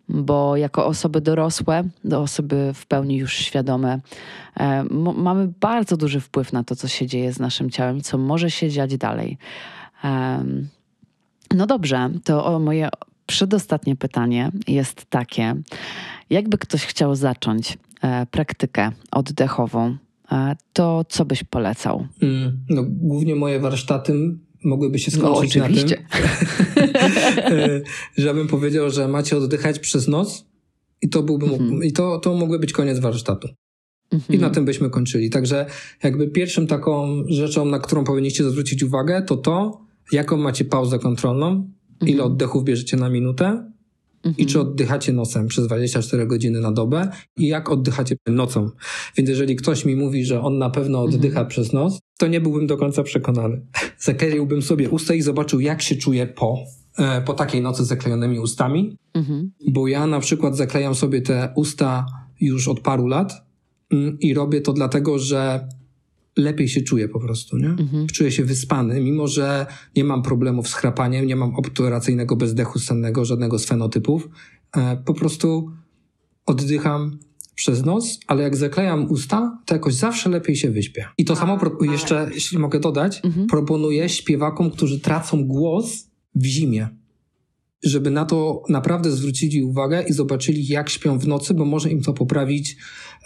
bo 0.09 0.57
jako 0.57 0.85
osoby 0.85 1.21
dorosłe, 1.21 1.83
do 2.03 2.21
osoby 2.21 2.71
w 2.73 2.85
pełni 2.85 3.17
już 3.17 3.33
świadome, 3.33 3.99
e, 4.59 4.83
mamy 5.15 5.53
bardzo 5.59 5.97
duży 5.97 6.19
wpływ 6.19 6.53
na 6.53 6.63
to, 6.63 6.75
co 6.75 6.87
się 6.87 7.07
dzieje 7.07 7.33
z 7.33 7.39
naszym 7.39 7.69
ciałem 7.69 8.01
co 8.01 8.17
może 8.17 8.51
się 8.51 8.69
dziać 8.69 8.97
dalej. 8.97 9.37
E, 10.03 10.43
no 11.55 11.67
dobrze, 11.67 12.09
to 12.23 12.59
moje 12.59 12.89
przedostatnie 13.29 13.95
pytanie 13.95 14.51
jest 14.67 15.05
takie. 15.05 15.55
Jakby 16.29 16.57
ktoś 16.57 16.85
chciał 16.85 17.15
zacząć 17.15 17.77
E, 18.01 18.25
praktykę 18.25 18.91
oddechową, 19.11 19.97
e, 20.31 20.55
to 20.73 21.05
co 21.09 21.25
byś 21.25 21.43
polecał? 21.43 22.07
Mm, 22.21 22.59
no, 22.69 22.83
głównie 22.87 23.35
moje 23.35 23.59
warsztaty 23.59 24.13
mogłyby 24.63 24.99
się 24.99 25.11
skończyć 25.11 25.55
no, 25.55 25.67
na 25.67 25.75
tym, 25.75 25.89
e, 27.37 27.81
żebym 28.17 28.47
powiedział, 28.47 28.89
że 28.89 29.07
macie 29.07 29.37
oddychać 29.37 29.79
przez 29.79 30.07
noc 30.07 30.45
i 31.01 31.09
to 31.09 31.23
byłby, 31.23 31.45
mhm. 31.45 31.83
i 31.83 31.91
to, 31.91 32.19
to 32.19 32.33
mógłby 32.33 32.59
być 32.59 32.73
koniec 32.73 32.99
warsztatu. 32.99 33.47
Mhm. 34.11 34.39
I 34.39 34.41
na 34.41 34.49
tym 34.49 34.65
byśmy 34.65 34.89
kończyli. 34.89 35.29
Także 35.29 35.65
jakby 36.03 36.27
pierwszym 36.27 36.67
taką 36.67 37.23
rzeczą, 37.27 37.65
na 37.65 37.79
którą 37.79 38.03
powinniście 38.03 38.43
zwrócić 38.43 38.83
uwagę, 38.83 39.21
to 39.21 39.37
to, 39.37 39.81
jaką 40.11 40.37
macie 40.37 40.65
pauzę 40.65 40.99
kontrolną, 40.99 41.47
mhm. 41.47 41.73
Ile 42.05 42.23
oddechów 42.23 42.63
bierzecie 42.63 42.97
na 42.97 43.09
minutę 43.09 43.69
Mhm. 44.23 44.35
I 44.37 44.45
czy 44.45 44.61
oddychacie 44.61 45.13
nosem 45.13 45.47
przez 45.47 45.67
24 45.67 46.27
godziny 46.27 46.61
na 46.61 46.71
dobę 46.71 47.11
i 47.37 47.47
jak 47.47 47.69
oddychacie 47.69 48.15
nocą. 48.27 48.69
Więc 49.17 49.29
jeżeli 49.29 49.55
ktoś 49.55 49.85
mi 49.85 49.95
mówi, 49.95 50.25
że 50.25 50.41
on 50.41 50.57
na 50.57 50.69
pewno 50.69 51.01
oddycha 51.01 51.39
mhm. 51.39 51.47
przez 51.47 51.73
nos, 51.73 51.99
to 52.17 52.27
nie 52.27 52.41
byłbym 52.41 52.67
do 52.67 52.77
końca 52.77 53.03
przekonany. 53.03 53.61
Zakleiłbym 53.99 54.61
sobie 54.61 54.89
usta 54.89 55.13
i 55.13 55.21
zobaczył, 55.21 55.59
jak 55.59 55.81
się 55.81 55.95
czuję 55.95 56.27
po, 56.27 56.57
e, 56.97 57.21
po 57.21 57.33
takiej 57.33 57.61
nocy 57.61 57.85
z 57.85 57.87
zaklejonymi 57.87 58.39
ustami. 58.39 58.97
Mhm. 59.13 59.51
Bo 59.67 59.87
ja 59.87 60.07
na 60.07 60.19
przykład 60.19 60.57
zaklejam 60.57 60.95
sobie 60.95 61.21
te 61.21 61.53
usta 61.55 62.05
już 62.41 62.67
od 62.67 62.79
paru 62.79 63.07
lat 63.07 63.33
mm, 63.91 64.19
i 64.19 64.33
robię 64.33 64.61
to 64.61 64.73
dlatego, 64.73 65.19
że 65.19 65.67
lepiej 66.39 66.67
się 66.67 66.81
czuję 66.81 67.09
po 67.09 67.19
prostu, 67.19 67.57
nie? 67.57 67.69
Mhm. 67.69 68.07
Czuję 68.07 68.31
się 68.31 68.45
wyspany, 68.45 69.01
mimo 69.01 69.27
że 69.27 69.65
nie 69.95 70.03
mam 70.03 70.23
problemów 70.23 70.67
z 70.67 70.73
chrapaniem, 70.73 71.27
nie 71.27 71.35
mam 71.35 71.55
obturacyjnego 71.55 72.35
bezdechu 72.35 72.79
sennego, 72.79 73.25
żadnego 73.25 73.59
z 73.59 73.65
fenotypów. 73.65 74.29
E, 74.77 74.97
po 75.05 75.13
prostu 75.13 75.71
oddycham 76.45 77.19
przez 77.55 77.85
nos, 77.85 78.19
ale 78.27 78.43
jak 78.43 78.55
zaklejam 78.55 79.11
usta, 79.11 79.59
to 79.65 79.75
jakoś 79.75 79.93
zawsze 79.93 80.29
lepiej 80.29 80.55
się 80.55 80.71
wyśpię. 80.71 81.05
I 81.17 81.25
to 81.25 81.35
samo 81.35 81.59
jeszcze, 81.81 82.29
jeśli 82.33 82.57
mogę 82.57 82.79
dodać, 82.79 83.21
mhm. 83.25 83.47
proponuję 83.47 84.09
śpiewakom, 84.09 84.71
którzy 84.71 84.99
tracą 84.99 85.45
głos 85.45 86.09
w 86.35 86.45
zimie 86.45 86.98
żeby 87.83 88.11
na 88.11 88.25
to 88.25 88.63
naprawdę 88.69 89.11
zwrócili 89.11 89.63
uwagę 89.63 90.03
i 90.03 90.13
zobaczyli, 90.13 90.67
jak 90.67 90.89
śpią 90.89 91.19
w 91.19 91.27
nocy, 91.27 91.53
bo 91.53 91.65
może 91.65 91.89
im 91.89 92.01
to 92.01 92.13
poprawić 92.13 92.77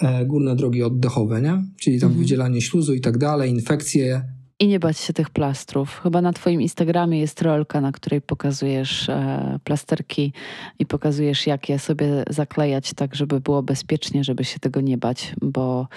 e, 0.02 0.26
górne 0.26 0.56
drogi 0.56 0.84
oddechowe, 0.84 1.42
nie? 1.42 1.64
Czyli 1.80 2.00
tam 2.00 2.08
mhm. 2.08 2.24
wydzielanie 2.24 2.62
śluzu 2.62 2.94
i 2.94 3.02
tak 3.02 3.18
dalej, 3.18 3.52
infekcje. 3.52 4.24
I 4.60 4.68
nie 4.68 4.80
bać 4.80 4.98
się 4.98 5.14
tych 5.14 5.30
plastrów. 5.30 6.00
Chyba 6.04 6.22
na 6.22 6.34
Twoim 6.34 6.62
Instagramie 6.62 7.20
jest 7.20 7.42
rolka, 7.42 7.82
na 7.82 7.92
której 7.92 8.22
pokazujesz 8.22 9.10
e, 9.10 9.60
plasterki 9.64 10.34
i 10.80 10.86
pokazujesz, 10.86 11.48
jak 11.48 11.70
je 11.70 11.80
sobie 11.80 12.24
zaklejać, 12.30 12.94
tak 12.94 13.16
żeby 13.16 13.42
było 13.42 13.64
bezpiecznie, 13.64 14.24
żeby 14.24 14.44
się 14.44 14.60
tego 14.60 14.82
nie 14.82 14.98
bać, 14.98 15.36
bo 15.42 15.88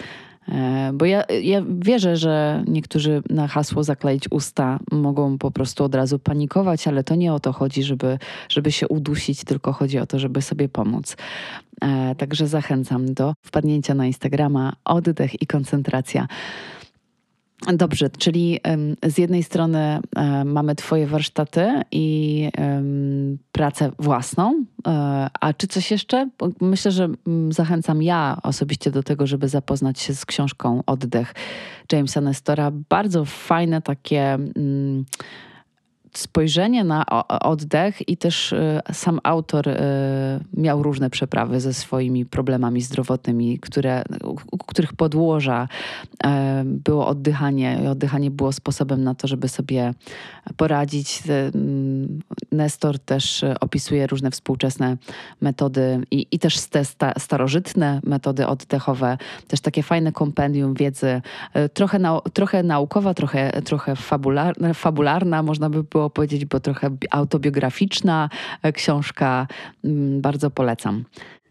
bo 0.93 1.05
ja, 1.05 1.25
ja 1.43 1.63
wierzę, 1.69 2.17
że 2.17 2.65
niektórzy 2.67 3.23
na 3.31 3.49
hasło 3.49 3.85
zakleić 3.85 4.25
usta 4.31 4.79
mogą 4.93 5.39
po 5.39 5.51
prostu 5.51 5.85
od 5.85 5.95
razu 5.95 6.19
panikować, 6.19 6.89
ale 6.89 7.05
to 7.05 7.15
nie 7.15 7.33
o 7.33 7.41
to 7.41 7.53
chodzi, 7.53 7.83
żeby, 7.83 8.19
żeby 8.49 8.73
się 8.73 8.89
udusić, 8.89 9.45
tylko 9.45 9.73
chodzi 9.73 9.99
o 9.99 10.07
to, 10.07 10.19
żeby 10.19 10.43
sobie 10.43 10.69
pomóc. 10.69 11.17
E, 11.83 12.15
także 12.15 12.47
zachęcam 12.47 13.15
do 13.15 13.35
wpadnięcia 13.43 13.95
na 13.95 14.07
Instagrama, 14.07 14.73
oddech 14.85 15.43
i 15.43 15.47
koncentracja. 15.47 16.27
Dobrze, 17.63 18.11
czyli 18.11 18.61
z 19.03 19.19
jednej 19.19 19.43
strony 19.43 20.01
mamy 20.45 20.75
Twoje 20.75 21.07
warsztaty 21.07 21.83
i 21.93 22.49
pracę 23.53 23.93
własną, 23.99 24.65
e, 24.87 24.91
a 25.41 25.53
czy 25.53 25.67
coś 25.67 25.91
jeszcze? 25.91 26.29
Myślę, 26.61 26.91
że 26.91 27.09
mm, 27.27 27.53
zachęcam 27.53 28.03
ja 28.03 28.39
osobiście 28.43 28.91
do 28.91 29.03
tego, 29.03 29.27
żeby 29.27 29.49
zapoznać 29.49 30.01
się 30.01 30.15
z 30.15 30.27
książką 30.27 30.83
Oddech 30.87 31.35
Jamesa 31.93 32.21
Nestora. 32.21 32.71
Bardzo 32.89 33.25
fajne 33.25 33.83
takie 33.83 34.35
mm, 34.35 35.05
spojrzenie 36.19 36.85
na 36.85 37.07
oddech 37.29 38.09
i 38.09 38.17
też 38.17 38.53
y, 38.53 38.81
sam 38.93 39.21
autor 39.23 39.69
y, 39.69 39.75
miał 40.57 40.83
różne 40.83 41.11
przeprawy 41.11 41.61
ze 41.61 41.75
swoimi 41.75 42.27
problemami 42.27 42.81
zdrowotnymi, 42.81 43.59
które, 43.59 44.05
u 44.53 44.59
których 44.59 44.93
podłoża 44.93 45.69
y, 46.15 46.29
było 46.65 47.07
oddychanie 47.07 47.81
i 47.85 47.87
oddychanie 47.87 48.31
było 48.31 48.53
sposobem 48.53 49.05
na 49.05 49.15
to, 49.15 49.29
żeby 49.29 49.49
sobie 49.49 49.95
poradzić. 50.57 51.23
Mm, 51.55 52.21
Nestor 52.53 52.99
też 52.99 53.45
opisuje 53.61 54.07
różne 54.07 54.31
współczesne 54.31 54.97
metody 55.41 56.01
i, 56.11 56.27
i 56.31 56.39
też 56.39 56.67
te 56.67 56.85
sta, 56.85 57.13
starożytne 57.19 58.01
metody 58.05 58.47
oddechowe, 58.47 59.19
też 59.49 59.61
takie 59.61 59.83
fajne 59.83 60.13
kompendium 60.13 60.75
wiedzy, 60.75 61.23
trochę, 61.75 61.99
nau, 61.99 62.21
trochę 62.21 62.63
naukowa, 62.63 63.15
trochę, 63.15 63.63
trochę 63.63 63.97
fabularna, 63.97 64.75
fabularna, 64.75 65.43
można 65.43 65.71
by 65.71 65.83
było 65.83 66.06
powiedzieć, 66.11 66.45
bo 66.45 66.61
trochę 66.61 66.97
autobiograficzna 67.11 68.31
e, 68.63 68.73
książka. 68.73 69.47
Mm, 69.85 70.21
bardzo 70.21 70.51
polecam. 70.51 71.05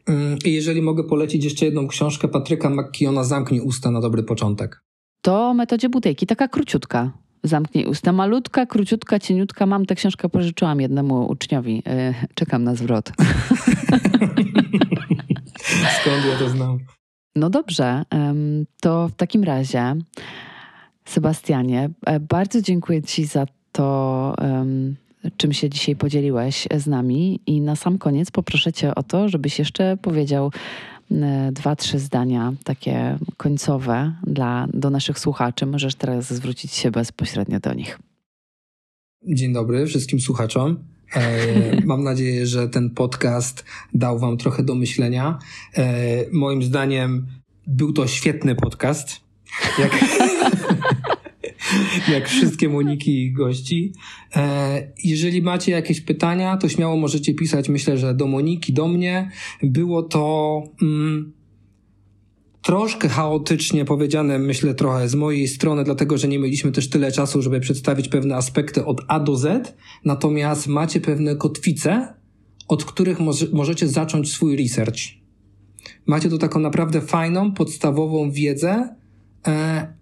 Mm, 0.08 0.38
I 0.46 0.54
jeżeli 0.54 0.82
mogę 0.82 1.04
polecić 1.04 1.44
jeszcze 1.44 1.66
jedną 1.66 1.88
książkę 1.88 2.28
Patryka 2.28 2.70
McKeona 2.70 3.24
Zamknij 3.24 3.62
usta 3.62 3.92
na 3.92 4.02
dobry 4.02 4.24
początek. 4.24 4.82
To 5.22 5.48
o 5.48 5.54
metodzie 5.54 5.90
butejki, 5.90 6.28
taka 6.28 6.48
króciutka. 6.48 7.12
Zamknij 7.44 7.86
usta. 7.86 8.12
Malutka, 8.12 8.66
króciutka, 8.66 9.20
cieniutka. 9.20 9.66
Mam 9.66 9.86
tę 9.86 9.96
książkę, 9.96 10.30
pożyczyłam 10.30 10.82
jednemu 10.82 11.32
uczniowi. 11.32 11.84
E, 11.88 12.14
czekam 12.34 12.64
na 12.64 12.76
zwrot. 12.76 13.12
Skąd 16.02 16.26
ja 16.32 16.38
to 16.40 16.50
znam? 16.50 16.78
No 17.36 17.50
dobrze, 17.50 18.04
to 18.82 19.08
w 19.08 19.16
takim 19.16 19.44
razie, 19.44 19.96
Sebastianie, 21.06 21.90
e, 22.06 22.20
bardzo 22.20 22.62
dziękuję 22.62 23.04
Ci 23.04 23.26
za 23.26 23.46
to, 23.76 24.36
czym 25.38 25.54
się 25.54 25.70
dzisiaj 25.70 25.96
podzieliłeś 25.96 26.68
z 26.78 26.88
nami. 26.88 27.40
I 27.46 27.62
na 27.62 27.76
sam 27.76 27.98
koniec 27.98 28.32
poproszę 28.32 28.74
Cię 28.74 28.96
o 28.96 29.04
to, 29.04 29.30
żebyś 29.30 29.60
jeszcze 29.60 29.98
powiedział 29.98 30.52
dwa, 31.52 31.76
trzy 31.76 32.00
zdania 32.00 32.54
takie 32.64 33.18
końcowe 33.38 34.14
dla, 34.24 34.68
do 34.74 34.90
naszych 34.90 35.20
słuchaczy. 35.20 35.66
Możesz 35.66 35.96
teraz 35.96 36.34
zwrócić 36.34 36.74
się 36.74 36.92
bezpośrednio 36.92 37.60
do 37.60 37.74
nich. 37.74 38.00
Dzień 39.28 39.54
dobry 39.54 39.88
wszystkim 39.88 40.20
słuchaczom. 40.20 40.78
E, 41.16 41.82
mam 41.86 42.04
nadzieję, 42.04 42.48
że 42.48 42.70
ten 42.70 42.90
podcast 42.90 43.66
dał 43.94 44.20
Wam 44.20 44.38
trochę 44.38 44.64
do 44.64 44.76
myślenia. 44.76 45.40
E, 45.78 45.86
moim 46.32 46.64
zdaniem 46.64 47.28
był 47.68 47.94
to 47.94 48.08
świetny 48.08 48.56
podcast. 48.56 49.22
Jak... 49.80 49.92
jak 52.14 52.30
wszystkie 52.30 52.70
Moniki 52.70 53.24
i 53.24 53.34
gości. 53.34 53.94
E, 54.36 54.94
jeżeli 55.04 55.42
macie 55.42 55.72
jakieś 55.72 56.02
pytania, 56.02 56.58
to 56.58 56.70
śmiało 56.70 56.98
możecie 56.98 57.34
pisać, 57.34 57.70
myślę, 57.70 57.98
że 57.98 58.14
do 58.14 58.28
Moniki, 58.28 58.74
do 58.74 58.88
mnie. 58.88 59.32
Było 59.64 60.04
to 60.04 60.64
mm, 60.82 61.34
troszkę 62.62 63.10
chaotycznie 63.10 63.86
powiedziane, 63.86 64.40
myślę 64.40 64.74
trochę 64.74 65.10
z 65.10 65.16
mojej 65.16 65.48
strony, 65.48 65.84
dlatego 65.84 66.18
że 66.18 66.28
nie 66.28 66.40
mieliśmy 66.40 66.72
też 66.72 66.90
tyle 66.90 67.12
czasu, 67.12 67.42
żeby 67.42 67.60
przedstawić 67.60 68.08
pewne 68.08 68.36
aspekty 68.36 68.86
od 68.86 69.02
A 69.08 69.20
do 69.20 69.36
Z, 69.36 69.76
natomiast 70.06 70.68
macie 70.68 71.02
pewne 71.02 71.36
kotwice, 71.36 72.14
od 72.68 72.86
których 72.86 73.20
może, 73.20 73.46
możecie 73.54 73.88
zacząć 73.88 74.32
swój 74.32 74.58
research. 74.58 75.00
Macie 76.06 76.30
tu 76.30 76.38
taką 76.38 76.60
naprawdę 76.60 77.02
fajną, 77.02 77.52
podstawową 77.52 78.32
wiedzę, 78.32 78.96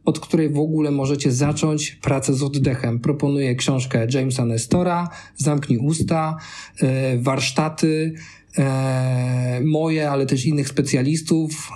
od 0.05 0.19
której 0.19 0.49
w 0.49 0.57
ogóle 0.57 0.91
możecie 0.91 1.31
zacząć 1.31 1.91
pracę 1.91 2.33
z 2.33 2.43
oddechem. 2.43 2.99
Proponuję 2.99 3.55
książkę 3.55 4.07
Jamesa 4.13 4.45
Nestora, 4.45 5.09
Zamknij 5.35 5.77
usta, 5.77 6.37
e, 6.81 7.17
warsztaty 7.17 8.13
e, 8.57 9.61
moje, 9.65 10.09
ale 10.09 10.25
też 10.25 10.45
innych 10.45 10.67
specjalistów 10.67 11.69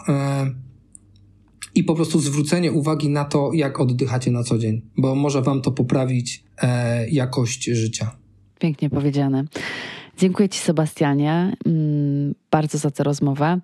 i 1.75 1.83
po 1.83 1.95
prostu 1.95 2.19
zwrócenie 2.19 2.71
uwagi 2.71 3.09
na 3.09 3.25
to, 3.25 3.51
jak 3.53 3.79
oddychacie 3.79 4.31
na 4.31 4.43
co 4.43 4.57
dzień, 4.57 4.81
bo 4.97 5.15
może 5.15 5.41
Wam 5.41 5.61
to 5.61 5.71
poprawić 5.71 6.43
jakość 7.11 7.65
życia. 7.65 8.11
Pięknie 8.59 8.89
powiedziane. 8.89 9.45
Dziękuję 10.17 10.49
Ci, 10.49 10.59
Sebastianie, 10.59 11.55
mm, 11.65 12.16
bardzo 12.51 12.77
za 12.77 12.91
tę 12.91 13.03
rozmowę. 13.03 13.59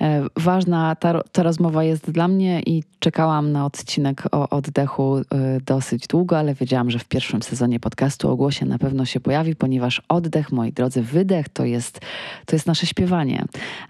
E, 0.00 0.24
ważna 0.36 0.96
ta, 0.96 1.22
ta 1.32 1.42
rozmowa 1.42 1.84
jest 1.84 2.10
dla 2.10 2.28
mnie 2.28 2.62
i 2.66 2.82
czekałam 2.98 3.52
na 3.52 3.66
odcinek 3.66 4.22
o 4.32 4.48
oddechu 4.48 5.16
e, 5.16 5.24
dosyć 5.66 6.06
długo, 6.06 6.38
ale 6.38 6.54
wiedziałam, 6.54 6.90
że 6.90 6.98
w 6.98 7.04
pierwszym 7.04 7.42
sezonie 7.42 7.80
podcastu 7.80 8.30
o 8.30 8.36
głosie 8.36 8.66
na 8.66 8.78
pewno 8.78 9.04
się 9.04 9.20
pojawi, 9.20 9.56
ponieważ 9.56 10.02
oddech, 10.08 10.52
moi 10.52 10.72
drodzy, 10.72 11.02
wydech 11.02 11.48
to 11.48 11.64
jest, 11.64 12.00
to 12.46 12.56
jest 12.56 12.66
nasze 12.66 12.86
śpiewanie. 12.86 13.44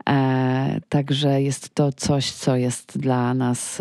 E, 0.09 0.81
także 0.89 1.43
jest 1.43 1.75
to 1.75 1.93
coś, 1.93 2.31
co 2.31 2.57
jest 2.57 2.99
dla 2.99 3.35
nas 3.35 3.81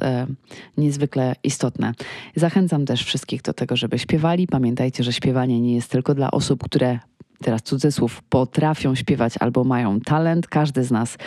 niezwykle 0.78 1.36
istotne. 1.44 1.94
Zachęcam 2.36 2.86
też 2.86 3.04
wszystkich 3.04 3.42
do 3.42 3.54
tego, 3.54 3.76
żeby 3.76 4.00
śpiewali. 4.00 4.48
Pamiętajcie, 4.48 5.04
że 5.04 5.14
śpiewanie 5.14 5.62
nie 5.62 5.76
jest 5.76 5.92
tylko 5.92 6.16
dla 6.16 6.32
osób, 6.32 6.64
które 6.64 7.00
teraz 7.42 7.62
cudzysłów, 7.62 8.22
potrafią 8.30 8.96
śpiewać 8.96 9.34
albo 9.40 9.64
mają 9.64 10.00
talent. 10.00 10.37
Każdy 10.50 10.84
z 10.84 10.92
nas, 10.92 11.18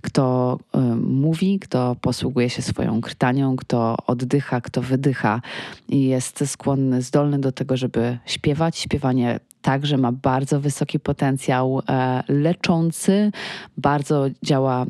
kto 0.00 0.58
y, 0.74 0.78
mówi, 0.96 1.58
kto 1.58 1.96
posługuje 2.00 2.50
się 2.50 2.62
swoją 2.62 3.00
krtanią, 3.00 3.56
kto 3.56 3.96
oddycha, 4.06 4.60
kto 4.60 4.82
wydycha 4.82 5.40
i 5.88 6.04
jest 6.04 6.48
skłonny, 6.48 7.02
zdolny 7.02 7.38
do 7.38 7.52
tego, 7.52 7.76
żeby 7.76 8.18
śpiewać. 8.26 8.78
Śpiewanie 8.78 9.40
także 9.62 9.96
ma 9.96 10.12
bardzo 10.12 10.60
wysoki 10.60 11.00
potencjał 11.00 11.82
e, 11.88 12.22
leczący, 12.28 13.32
bardzo 13.76 14.26
działa 14.42 14.86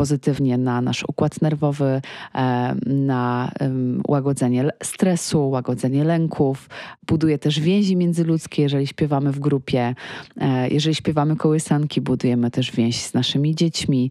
pozytywnie 0.00 0.58
na 0.58 0.80
nasz 0.80 1.04
układ 1.08 1.42
nerwowy, 1.42 2.02
na 2.86 3.52
łagodzenie 4.08 4.68
stresu, 4.82 5.50
łagodzenie 5.50 6.04
lęków. 6.04 6.68
Buduje 7.06 7.38
też 7.38 7.60
więzi 7.60 7.96
międzyludzkie, 7.96 8.62
jeżeli 8.62 8.86
śpiewamy 8.86 9.32
w 9.32 9.38
grupie. 9.38 9.94
E, 10.36 10.68
jeżeli 10.68 10.94
śpiewamy 10.94 11.36
kołysanki, 11.36 12.00
budujemy 12.00 12.50
też 12.50 12.72
więź 12.72 13.02
z 13.02 13.14
naszymi 13.14 13.54
dziećmi. 13.54 14.10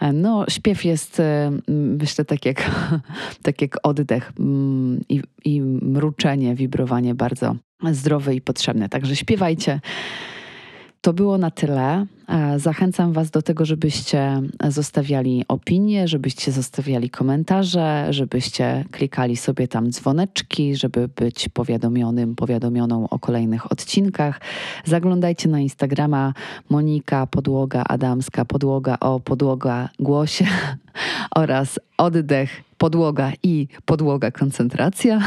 E, 0.00 0.12
no, 0.12 0.44
śpiew 0.48 0.84
jest, 0.84 1.22
myślę, 1.68 2.24
tak 2.24 2.44
jak, 2.44 2.70
tak 3.42 3.62
jak 3.62 3.76
oddech 3.82 4.32
i, 5.08 5.22
i 5.44 5.60
mruczenie, 5.62 6.54
wibrowanie 6.54 7.14
bardzo 7.14 7.56
zdrowe 7.92 8.34
i 8.34 8.40
potrzebne. 8.40 8.88
Także 8.88 9.16
śpiewajcie. 9.16 9.80
To 11.04 11.12
było 11.12 11.38
na 11.38 11.50
tyle. 11.50 12.06
E, 12.28 12.58
zachęcam 12.58 13.12
Was 13.12 13.30
do 13.30 13.42
tego, 13.42 13.64
żebyście 13.64 14.42
zostawiali 14.68 15.44
opinie, 15.48 16.08
żebyście 16.08 16.52
zostawiali 16.52 17.10
komentarze, 17.10 18.06
żebyście 18.10 18.84
klikali 18.90 19.36
sobie 19.36 19.68
tam 19.68 19.90
dzwoneczki, 19.90 20.76
żeby 20.76 21.08
być 21.08 21.48
powiadomionym, 21.48 22.34
powiadomioną 22.34 23.08
o 23.08 23.18
kolejnych 23.18 23.72
odcinkach. 23.72 24.40
Zaglądajcie 24.84 25.48
na 25.48 25.60
Instagrama 25.60 26.32
Monika 26.70 27.26
Podłoga 27.26 27.84
Adamska 27.88 28.44
Podłoga 28.44 28.96
o 29.00 29.20
Podłoga 29.20 29.88
Głosie 29.98 30.46
oraz 31.40 31.80
Oddech 31.98 32.62
podłoga 32.84 33.32
i 33.42 33.68
podłoga 33.84 34.30
koncentracja. 34.30 35.20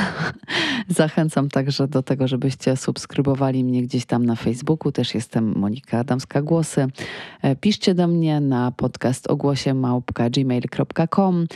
Zachęcam 0.88 1.50
także 1.50 1.88
do 1.88 2.04
tego, 2.04 2.28
żebyście 2.28 2.76
subskrybowali 2.78 3.64
mnie 3.64 3.82
gdzieś 3.82 4.06
tam 4.06 4.26
na 4.26 4.36
Facebooku. 4.36 4.92
Też 4.92 5.16
jestem 5.16 5.56
Monika 5.56 6.00
Adamska 6.00 6.42
Głosy. 6.42 6.88
E, 7.42 7.56
piszcie 7.56 7.94
do 7.96 8.08
mnie 8.08 8.40
na 8.40 8.72
podcast 8.72 9.28
ogłosie 9.28 9.74
małpka.gmail.com. 9.74 11.48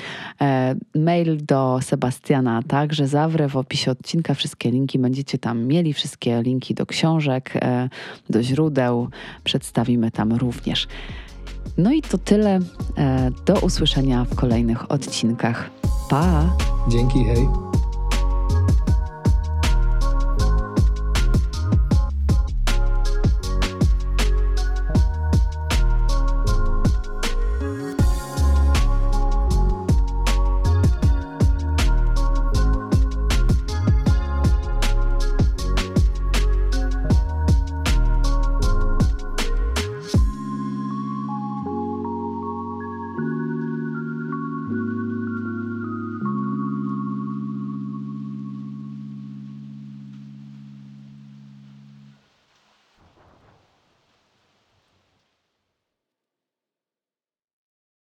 E, 0.41 0.76
mail 0.95 1.45
do 1.45 1.80
Sebastiana 1.82 2.61
także 2.68 3.07
zawrę 3.07 3.48
w 3.48 3.57
opisie 3.57 3.91
odcinka. 3.91 4.34
Wszystkie 4.34 4.72
linki 4.72 4.99
będziecie 4.99 5.38
tam 5.38 5.65
mieli, 5.65 5.94
wszystkie 5.94 6.41
linki 6.41 6.73
do 6.73 6.86
książek, 6.86 7.52
e, 7.56 7.90
do 8.30 8.44
źródeł 8.44 9.10
przedstawimy 9.44 10.11
tam 10.11 10.34
również. 10.34 10.88
No 11.78 11.92
i 11.92 12.02
to 12.02 12.18
tyle. 12.18 12.60
Do 13.46 13.54
usłyszenia 13.54 14.26
w 14.26 14.36
kolejnych 14.36 14.92
odcinkach. 14.92 15.70
Pa! 16.10 16.56
Dzięki, 16.90 17.24
hej! 17.24 17.48